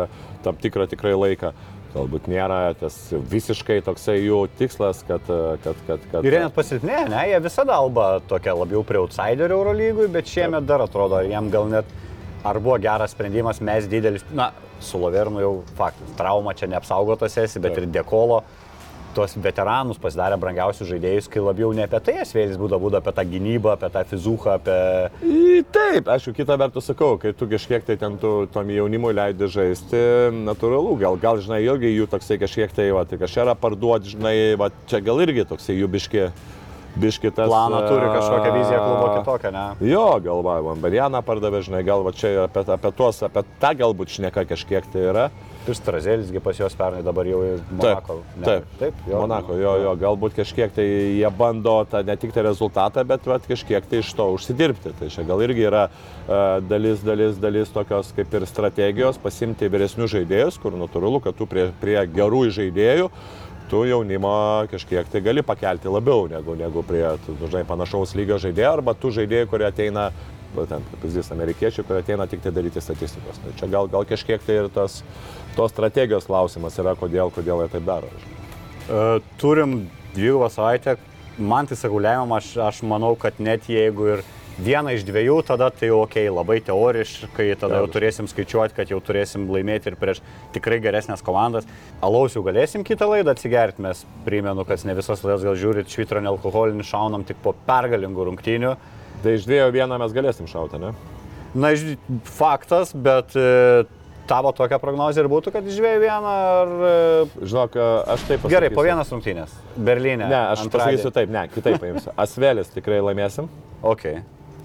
tam 0.45 0.55
tikrą 0.57 0.87
tikrai 0.89 1.13
laiką. 1.17 1.53
Galbūt 1.95 2.25
nėra 2.27 2.73
tas 2.75 2.91
visiškai 3.31 3.77
toksai 3.85 4.17
jų 4.19 4.41
tikslas, 4.59 4.99
kad... 5.07 5.21
e, 5.31 5.55
kad, 5.63 5.77
kad, 5.87 6.01
kad 6.11 6.25
Ir 6.27 6.33
jie 6.35 6.41
net 6.43 6.55
pasilpnė, 6.57 6.97
ne, 7.07 7.21
jie 7.31 7.37
visada 7.45 7.77
alba 7.79 8.19
tokia 8.27 8.51
labiau 8.57 8.81
prie 8.83 8.99
outsiderių 8.99 9.55
Eurolygui, 9.55 10.09
bet 10.11 10.27
šiemet 10.27 10.67
dar 10.67 10.83
atrodo, 10.83 11.21
jiem 11.23 11.47
gal 11.53 11.69
net 11.71 11.87
ar 12.45 12.59
buvo 12.61 12.77
geras 12.81 13.15
sprendimas, 13.15 13.61
mes 13.63 13.89
didelis, 13.89 14.25
na, 14.35 14.51
su 14.83 15.01
Lovernu 15.01 15.41
jau 15.41 15.55
faktas, 15.77 16.13
trauma 16.19 16.53
čia 16.57 16.69
neapsaugotas 16.69 17.37
esi, 17.41 17.59
bet 17.59 17.73
Taip. 17.73 17.85
ir 17.85 17.93
Dekolo 17.99 18.43
tuos 19.15 19.35
veteranus 19.39 19.99
pasidarė 20.01 20.37
brangiausius 20.39 20.89
žaidėjus, 20.89 21.29
kai 21.31 21.43
labiau 21.43 21.71
ne 21.75 21.85
apie 21.85 22.01
tai 22.03 22.17
esvėlis 22.23 22.57
būdavo, 22.59 22.83
būdavo 22.83 22.99
apie 22.99 23.13
tą 23.15 23.23
gynybą, 23.31 23.75
apie 23.75 23.89
tą 23.93 24.03
fizuchą, 24.09 24.57
apie... 24.59 25.63
Taip, 25.75 26.09
aišku, 26.11 26.33
kitą 26.35 26.57
vertus 26.59 26.89
sakau, 26.91 27.13
kai 27.21 27.31
tu 27.37 27.47
kažkiek 27.51 27.85
tai 27.87 27.95
ten 28.01 28.17
tu 28.21 28.33
tom 28.51 28.73
jaunimui 28.75 29.13
leidi 29.15 29.47
žaisti, 29.51 30.01
natūralu, 30.35 30.97
gal, 30.99 31.19
gal 31.21 31.39
žinai, 31.43 31.61
irgi 31.63 31.93
jų 31.93 32.09
toksai 32.11 32.39
kažkiek 32.41 32.75
tai, 32.75 32.89
va, 32.95 33.05
tai 33.07 33.21
kažką 33.21 33.55
parduoti, 33.61 34.17
žinai, 34.17 34.35
va, 34.59 34.69
čia 34.91 34.99
gal 35.05 35.23
irgi 35.23 35.47
toksai 35.47 35.77
jų 35.79 35.89
biški, 35.95 36.27
biški 36.99 37.31
tas... 37.31 37.49
Planą 37.49 37.81
turi 37.87 38.07
kažkokią 38.13 38.53
viziją 38.55 38.79
klubo 38.83 39.09
kitokią, 39.17 39.51
ne? 39.51 39.65
Jo, 39.89 40.05
galvojam, 40.23 40.79
Barianą 40.83 41.21
pardavė, 41.25 41.61
žinai, 41.65 41.83
gal 41.87 42.05
va 42.05 42.13
čia 42.15 42.31
apie, 42.45 42.63
apie 42.75 42.91
tuos, 42.95 43.21
apie 43.25 43.43
tą 43.61 43.73
galbūt 43.81 44.15
šneka 44.17 44.45
kažkiek 44.49 44.87
tai 44.93 45.05
yra. 45.11 45.27
Ir 45.65 45.73
Strazėlisgi 45.73 46.41
pas 46.45 46.57
juos 46.59 46.75
pernai 46.77 47.01
dabar 47.05 47.25
jau 47.25 47.39
ir 47.41 47.61
Monako. 47.71 48.19
Taip, 48.21 48.35
ne? 48.37 48.45
taip, 48.45 48.67
taip, 48.81 48.99
jo, 49.09 49.21
Monako, 49.23 49.55
jo, 49.57 49.71
jo, 49.81 49.93
galbūt 50.03 50.35
kažkiek 50.37 50.75
tai 50.75 50.85
jie 50.85 51.31
bando 51.33 51.79
tą 51.89 52.03
ne 52.05 52.15
tik 52.21 52.35
tai 52.35 52.43
rezultatą, 52.45 53.01
bet 53.07 53.25
vat, 53.25 53.47
kažkiek 53.49 53.87
tai 53.89 54.03
iš 54.03 54.11
to 54.13 54.27
užsidirbti. 54.35 54.93
Tai 54.99 55.09
čia 55.09 55.25
gal 55.25 55.41
irgi 55.41 55.65
yra 55.65 55.87
uh, 55.89 56.59
dalis, 56.61 57.01
dalis, 57.05 57.39
dalis 57.41 57.73
tokios 57.73 58.13
kaip 58.15 58.37
ir 58.37 58.45
strategijos 58.49 59.17
pasimti 59.21 59.71
vyresnius 59.73 60.13
žaidėjus, 60.13 60.61
kur 60.61 60.77
natūralu, 60.77 61.23
kad 61.25 61.39
tu 61.39 61.49
prie, 61.49 61.71
prie 61.81 61.97
gerų 62.13 62.45
žaidėjų 62.59 63.09
tu 63.69 63.81
jaunimą 63.87 64.67
kažkiek 64.71 65.09
tai 65.09 65.21
gali 65.25 65.43
pakelti 65.45 65.89
labiau 65.89 66.27
negu, 66.29 66.55
negu 66.59 66.83
prie, 66.85 67.05
tu, 67.25 67.35
žinai, 67.45 67.65
panašaus 67.67 68.15
lygio 68.17 68.37
žaidėjo 68.41 68.71
arba 68.77 68.95
tų 68.97 69.13
žaidėjų, 69.19 69.49
kurie 69.51 69.67
ateina 69.67 70.09
būtent 70.55 70.93
pavyzdys 70.93 71.31
amerikiečių, 71.35 71.85
kurie 71.87 72.03
ateina 72.03 72.27
tik 72.31 72.43
tai 72.43 72.53
daryti 72.55 72.83
statistikos. 72.83 73.41
Tai 73.43 73.53
čia 73.59 73.69
gal, 73.71 73.89
gal 73.91 74.07
kažkiek 74.07 74.43
tai 74.45 74.61
ir 74.61 74.69
tas, 74.73 75.01
tos 75.57 75.73
strategijos 75.73 76.29
klausimas 76.29 76.77
yra, 76.81 76.95
kodėl, 76.99 77.33
kodėl 77.35 77.65
jie 77.65 77.73
taip 77.73 77.87
daro. 77.87 78.11
E, 78.85 79.19
Turim 79.41 79.83
dvigubą 80.15 80.49
savaitę. 80.53 80.97
Man 81.35 81.67
tai 81.67 81.75
sakau, 81.75 81.99
lemiam, 81.99 82.31
aš, 82.37 82.53
aš 82.63 82.83
manau, 82.87 83.11
kad 83.19 83.41
net 83.43 83.67
jeigu 83.67 84.13
ir 84.13 84.21
vieną 84.61 84.93
iš 84.95 85.03
dviejų, 85.07 85.35
tada 85.47 85.67
tai 85.73 85.89
jau 85.89 85.97
ok, 86.05 86.15
labai 86.31 86.59
teoriškai, 86.63 87.47
tada 87.59 87.81
jau 87.81 87.89
turėsim 87.91 88.27
skaičiuoti, 88.31 88.75
kad 88.77 88.91
jau 88.93 89.01
turėsim 89.03 89.49
laimėti 89.51 89.91
ir 89.91 89.97
prieš 89.99 90.21
tikrai 90.55 90.77
geresnės 90.83 91.23
komandas. 91.25 91.67
Alaus 92.05 92.37
jau 92.37 92.43
galėsim 92.45 92.85
kitą 92.87 93.09
laidą 93.11 93.33
atsigerti, 93.35 93.83
mes 93.83 94.05
primenu, 94.27 94.63
kad 94.67 94.83
ne 94.87 94.95
visas 94.95 95.23
laidas 95.25 95.43
gal 95.43 95.57
žiūrit 95.59 95.91
švitrą 95.91 96.23
nealkoholinį, 96.23 96.85
šaunam 96.87 97.25
tik 97.27 97.41
po 97.43 97.51
pergalingų 97.67 98.29
rungtynių. 98.31 98.75
Tai 99.25 99.33
iš 99.39 99.45
dviejų 99.49 99.71
vieną 99.75 99.99
mes 99.99 100.13
galėsim 100.15 100.47
šauti, 100.47 100.79
ne? 100.79 100.93
Na, 101.55 101.71
iš- 101.75 101.95
faktas, 102.35 102.91
bet 102.93 103.31
e, 103.39 103.85
tavo 104.27 104.51
tokia 104.55 104.77
prognozija 104.81 105.23
ir 105.23 105.29
būtų, 105.31 105.53
kad 105.55 105.67
iš 105.71 105.77
dviejų 105.79 106.01
vieną 106.03 106.33
ar... 106.59 106.73
e, 106.91 107.45
Žinok, 107.47 107.77
aš 108.11 108.25
taip 108.27 108.43
pasakysiu. 108.43 108.53
Gerai, 108.55 108.71
po 108.75 108.83
vienas 108.85 109.11
rungtynės. 109.15 109.55
Berlyne. 109.75 110.27
Ne, 110.27 110.41
aš 110.51 110.65
pasakysiu 110.73 111.11
taip, 111.15 111.31
ne, 111.33 111.45
kitaip 111.55 111.79
paimsiu. 111.81 112.11
Asvelis 112.19 112.71
tikrai 112.75 112.99
laimėsim. 113.07 113.47
Ok. 113.85 114.07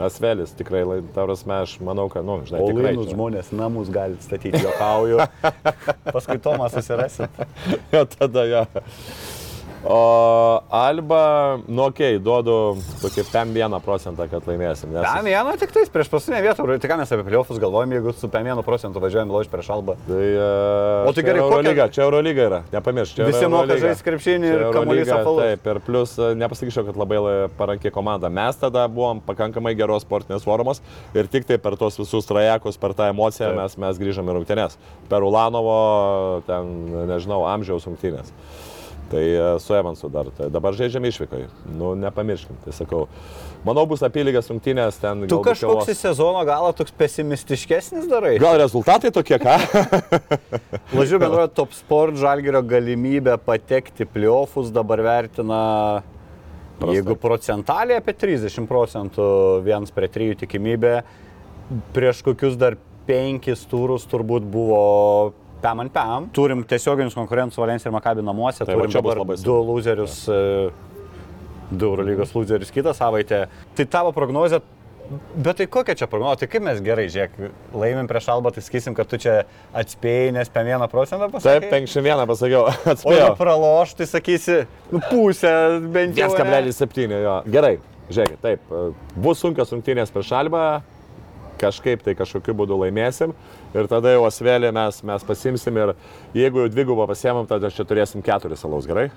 Asvelis 0.00 0.54
tikrai, 0.56 0.80
ta 1.14 1.26
prasme, 1.28 1.58
aš 1.60 1.74
manau, 1.84 2.06
kad, 2.08 2.24
nu, 2.24 2.38
žinai, 2.48 2.60
O 2.64 2.70
tikrai. 2.70 2.84
lainus 2.88 3.06
čia- 3.10 3.14
žmonės 3.18 3.50
namus 3.52 3.90
gali 3.92 4.16
statyti, 4.24 4.62
juokauju. 4.64 5.18
Paskui 6.14 6.38
Tomas 6.40 6.72
susirasit. 6.72 7.28
Jo, 7.92 8.06
tada 8.08 8.44
jo. 8.48 8.62
O 9.82 10.60
Alba, 10.68 11.58
nu, 11.66 11.86
okay, 11.88 12.18
duodu 12.20 12.76
tokį 13.00 13.22
5-1 13.32 13.78
procentą, 13.80 14.26
kad 14.28 14.44
laimėsim. 14.44 14.90
Nes, 14.92 15.06
Tam 15.06 15.24
vieną 15.24 15.54
tik 15.56 15.72
tais 15.72 15.88
prieš 15.88 16.10
paskutinę 16.12 16.42
vietą. 16.44 16.66
Tai 16.68 16.90
ką 16.92 16.98
mes 17.00 17.12
apie 17.16 17.24
pliofus 17.24 17.56
galvojame, 17.62 17.96
jeigu 17.96 18.12
su 18.12 18.28
1 18.28 18.60
procentu 18.66 19.00
važiuojame 19.00 19.32
lauž 19.32 19.48
prieš 19.48 19.70
alba. 19.72 19.94
Tai, 20.04 20.20
uh, 20.36 21.08
O 21.08 21.14
tai 21.16 21.24
gerai, 21.24 21.40
kokia- 21.40 21.56
Eurolyga, 21.56 21.86
čia 21.96 22.04
Eurolyga 22.04 22.46
yra, 22.50 22.60
nepamiršk. 22.74 23.16
čia 23.16 23.24
Visi 23.30 23.48
moka 23.48 23.78
žaisti 23.80 24.04
krepšinį 24.10 24.52
ir 24.52 24.66
kamuolys 24.76 25.08
apvalus. 25.16 25.42
Taip, 25.48 25.66
ir 25.72 25.80
plus 25.88 26.14
e, 26.18 26.28
nepasakyčiau, 26.44 26.84
kad 26.90 27.00
labai 27.00 27.18
la- 27.24 27.48
paranki 27.56 27.90
komanda. 27.90 28.28
Mes 28.28 28.56
tada 28.60 28.84
buvom 28.88 29.20
pakankamai 29.24 29.72
geros 29.74 30.04
sportinės 30.04 30.44
formos 30.44 30.82
ir 31.14 31.24
tik 31.26 31.48
tai 31.48 31.56
per 31.56 31.76
tos 31.80 31.96
visus 31.96 32.28
trajekus, 32.28 32.76
per 32.76 32.92
tą 32.92 33.08
emociją 33.14 33.48
Taip. 33.48 33.56
mes, 33.62 33.78
mes 33.78 33.98
grįžome 34.04 34.28
rungtynės. 34.36 34.76
Per 35.08 35.24
Ulanovo, 35.24 36.42
ten, 36.46 37.08
nežinau, 37.08 37.46
amžiaus 37.48 37.88
rungtynės. 37.88 38.28
Tai 39.10 39.22
e, 39.26 39.58
su 39.58 39.74
Evansu 39.74 40.06
dar. 40.12 40.28
Tai 40.36 40.46
dabar 40.54 40.76
žaidžiame 40.78 41.10
išvykai. 41.10 41.40
Nu, 41.74 41.96
nepamirškim. 41.98 42.60
Tai 42.62 42.74
sakau, 42.76 43.00
manau, 43.66 43.82
bus 43.90 44.04
apylygės 44.06 44.46
rungtynės 44.52 45.00
ten. 45.02 45.24
Tu 45.30 45.38
kažkoks 45.42 45.88
į 45.90 45.96
kavos- 45.96 46.02
sezono 46.04 46.44
galą 46.46 46.70
toks 46.78 46.94
pesimistiškesnis 46.94 48.06
darai? 48.10 48.36
Gal 48.38 48.60
rezultatai 48.62 49.10
tokie, 49.14 49.40
ką? 49.42 49.56
Lažiu 50.98 51.18
bendroje 51.18 51.50
Top 51.58 51.74
Sport 51.74 52.20
žalgerio 52.22 52.62
galimybę 52.62 53.34
patekti 53.42 54.06
pliofus 54.06 54.70
dabar 54.74 55.02
vertina, 55.02 55.60
Prastai. 56.78 56.94
jeigu 57.00 57.18
procentaliai 57.20 57.98
apie 58.00 58.14
30 58.16 58.70
procentų 58.70 59.26
viens 59.66 59.90
prie 59.92 60.08
3 60.08 60.38
tikimybė, 60.44 60.94
prieš 61.94 62.22
kokius 62.30 62.54
dar 62.58 62.78
penkis 63.10 63.66
turus 63.66 64.06
turbūt 64.06 64.46
buvo 64.46 64.80
pam 65.62 65.80
ant 65.84 65.92
pam. 65.94 66.28
Turim 66.36 66.64
tiesioginius 66.68 67.16
konkurentus 67.18 67.58
Valencija 67.60 67.90
ir 67.90 67.96
Makabi 67.96 68.24
namuose, 68.26 68.64
Tai 68.64 68.74
turim 68.74 68.90
čia 68.92 69.02
dabar 69.04 69.36
du 69.44 69.56
loserius, 69.70 70.18
e, 70.28 70.70
du 71.70 71.92
Eurolygos 71.92 72.34
loserius 72.34 72.72
kitą 72.74 72.94
savaitę. 72.96 73.46
Tai 73.76 73.86
tavo 73.86 74.12
prognozija 74.16 74.60
Bet 75.34 75.56
tai 75.58 75.66
kokia 75.66 75.96
čia 75.98 76.06
prognozija? 76.06 76.44
Tai 76.44 76.48
kaip 76.52 76.62
mes 76.62 76.78
gerai, 76.86 77.08
žiūrėk, 77.10 77.32
laimim 77.74 78.06
prieš 78.06 78.28
Albą, 78.30 78.52
tai 78.54 78.62
sakysim, 78.62 78.94
kad 78.94 79.08
tu 79.10 79.18
čia 79.18 79.40
atspėjai, 79.74 80.28
nes 80.36 80.50
5 80.54 80.86
procentą 80.92 81.26
Taip, 81.26 81.32
pasakė. 81.34 81.70
51 81.72 82.28
pasakiau. 82.30 82.60
O 82.70 82.70
jeigu 82.70 82.92
Atspėjau. 82.92 83.32
praloš, 83.40 83.94
tai 83.98 84.06
sakysi, 84.06 84.58
nu 84.92 85.00
pusę 85.08 85.50
bent 85.90 86.14
jau. 86.14 86.28
ne? 86.38 86.60
1,7 86.70 87.16
jo. 87.24 87.34
Gerai, 87.50 87.72
žiūrėkit, 88.06 88.38
taip. 88.44 88.70
e, 88.70 88.84
Bus 89.26 89.42
sunkios 89.42 89.74
rungtynės 89.74 90.14
prieš 90.14 90.30
Albą, 90.38 90.62
kažkaip 91.60 92.02
tai 92.06 92.14
kažkokiu 92.18 92.54
būdu 92.56 92.78
laimėsim 92.80 93.34
ir 93.76 93.88
tada 93.90 94.14
jau 94.16 94.24
asvelį 94.28 94.72
mes, 94.76 95.02
mes 95.06 95.26
pasimsim 95.28 95.76
ir 95.82 95.92
jeigu 96.36 96.64
jau 96.64 96.72
dvigubą 96.72 97.06
pasiemam, 97.10 97.46
tada 97.50 97.70
čia 97.70 97.84
turėsim 97.88 98.24
keturis 98.24 98.64
alaus, 98.66 98.88
gerai? 98.88 99.10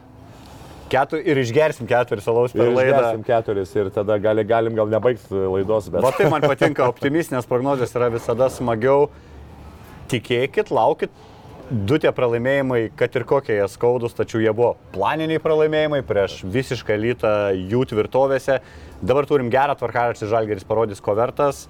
Ketur, 0.93 1.23
ir 1.25 1.39
išgersim 1.41 1.87
keturis 1.89 2.27
alaus 2.29 2.51
per 2.53 2.67
Ir 2.67 2.75
laidą. 2.75 2.99
išgersim 2.99 3.21
keturis 3.25 3.71
ir 3.79 3.87
tada 3.95 4.19
gali, 4.21 4.43
galim 4.45 4.75
gal 4.77 4.91
nebaigti 4.91 5.31
laidos, 5.33 5.87
bet... 5.89 6.03
Va 6.05 6.11
tai 6.13 6.27
man 6.29 6.43
patinka, 6.45 6.85
optimistinės 6.91 7.47
prognozijos 7.49 7.95
yra 7.97 8.11
visada 8.13 8.49
smagiau. 8.53 9.07
Tikėkit, 10.11 10.69
laukit. 10.75 11.09
Du 11.71 11.97
tie 11.97 12.11
pralaimėjimai, 12.13 12.91
kad 12.99 13.15
ir 13.15 13.23
kokie 13.25 13.55
jie 13.55 13.65
skaudus, 13.71 14.13
tačiau 14.13 14.41
jie 14.43 14.51
buvo 14.53 14.73
planiniai 14.93 15.39
pralaimėjimai 15.41 16.01
prieš 16.05 16.41
visišką 16.43 16.93
elitą 16.99 17.31
jų 17.55 17.85
tvirtovėse. 17.89 18.59
Dabar 19.01 19.25
turim 19.25 19.49
gerą 19.49 19.73
tvarkaraštį, 19.79 20.27
Žalgeris 20.29 20.67
parodys, 20.67 21.01
ko 21.01 21.15
vertas. 21.17 21.63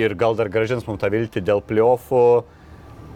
Ir 0.00 0.14
gal 0.18 0.36
dar 0.38 0.48
gražins 0.52 0.86
mums 0.88 1.00
tą 1.02 1.10
viltį 1.12 1.42
dėl 1.44 1.62
pliofų. 1.66 2.24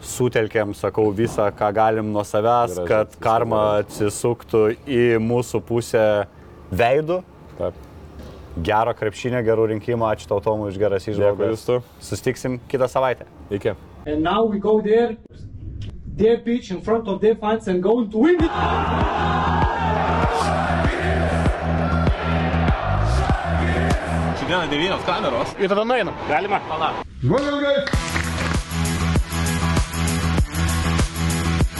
Sutelkėm, 0.05 0.73
sakau, 0.77 1.07
visą, 1.15 1.47
ką 1.55 1.69
galim 1.73 2.11
nuo 2.13 2.21
savęs, 2.27 2.75
Gražins, 2.75 2.89
kad 2.89 3.15
karma 3.23 3.61
atsisuktų 3.79 4.61
į 4.85 5.05
mūsų 5.23 5.61
pusę 5.65 6.03
veidų. 6.69 7.21
Taip. 7.57 7.79
Gero 8.67 8.93
krepšinio, 8.95 9.41
gerų 9.43 9.69
rinkimų, 9.73 10.05
ačiū 10.11 10.29
tau 10.29 10.43
Tomui 10.43 10.69
už 10.69 10.77
geras. 10.79 11.07
Justu. 11.07 11.81
Sustiksim 12.03 12.59
kitą 12.71 12.87
savaitę. 12.91 13.25
Iki. 13.49 13.73
And 14.05 14.21
now 14.21 14.45
we 14.45 14.59
go 14.59 14.79
there, 14.81 15.17
their 16.15 16.37
pitch 16.37 16.71
in 16.71 16.81
front 16.81 17.07
of 17.07 17.19
their 17.21 17.35
fans 17.35 17.67
and 17.67 17.81
going 17.81 18.11
to 18.11 18.17
win 18.17 18.35
it. 18.35 18.51
Šiandieną 24.45 24.69
devynios 24.69 25.05
kameros. 25.05 25.49
Ir 25.57 25.69
tada 25.71 25.83
nueinam. 25.89 26.13
Galima? 26.29 26.59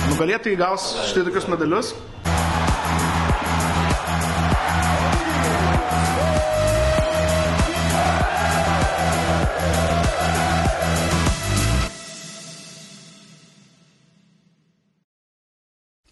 Nugalėtojai 0.09 0.57
gaus 0.57 0.87
štai 1.11 1.27
tokius 1.27 1.45
medalius. 1.51 1.91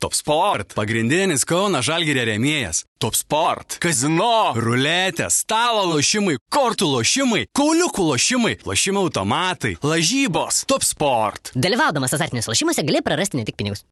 Top 0.03 0.13
Sport. 0.13 0.73
Pagrindinis 0.75 1.45
Kauno 1.47 1.79
Žalgirio 1.79 2.25
rėmėjas. 2.27 2.81
Top 2.99 3.15
Sport. 3.15 3.77
Kazino. 3.79 4.51
Ruletė. 4.51 5.29
Stalo 5.31 5.85
lošimai. 5.93 6.33
Kortų 6.51 6.89
lošimai. 6.91 7.45
Kauliukų 7.55 8.09
lošimai. 8.09 8.57
Lošimų 8.67 9.05
automatai. 9.05 9.77
Lažybos. 9.79 10.65
Top 10.67 10.83
Sport. 10.83 11.53
Dalyvaudamas 11.55 12.11
azartiniuose 12.17 12.51
lošimuose 12.51 12.83
gali 12.83 12.99
prarasti 13.05 13.39
ne 13.39 13.45
tik 13.47 13.55
pinigus. 13.55 13.85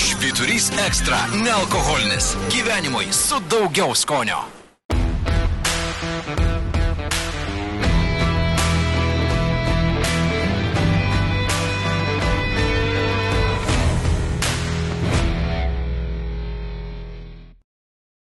Švyturys 0.00 0.70
ekstra- 0.86 1.20
nealkoholinis. 1.44 2.32
Gyvenimui 2.48 3.12
su 3.12 3.36
daugiau 3.52 3.92
skonio. 3.92 4.59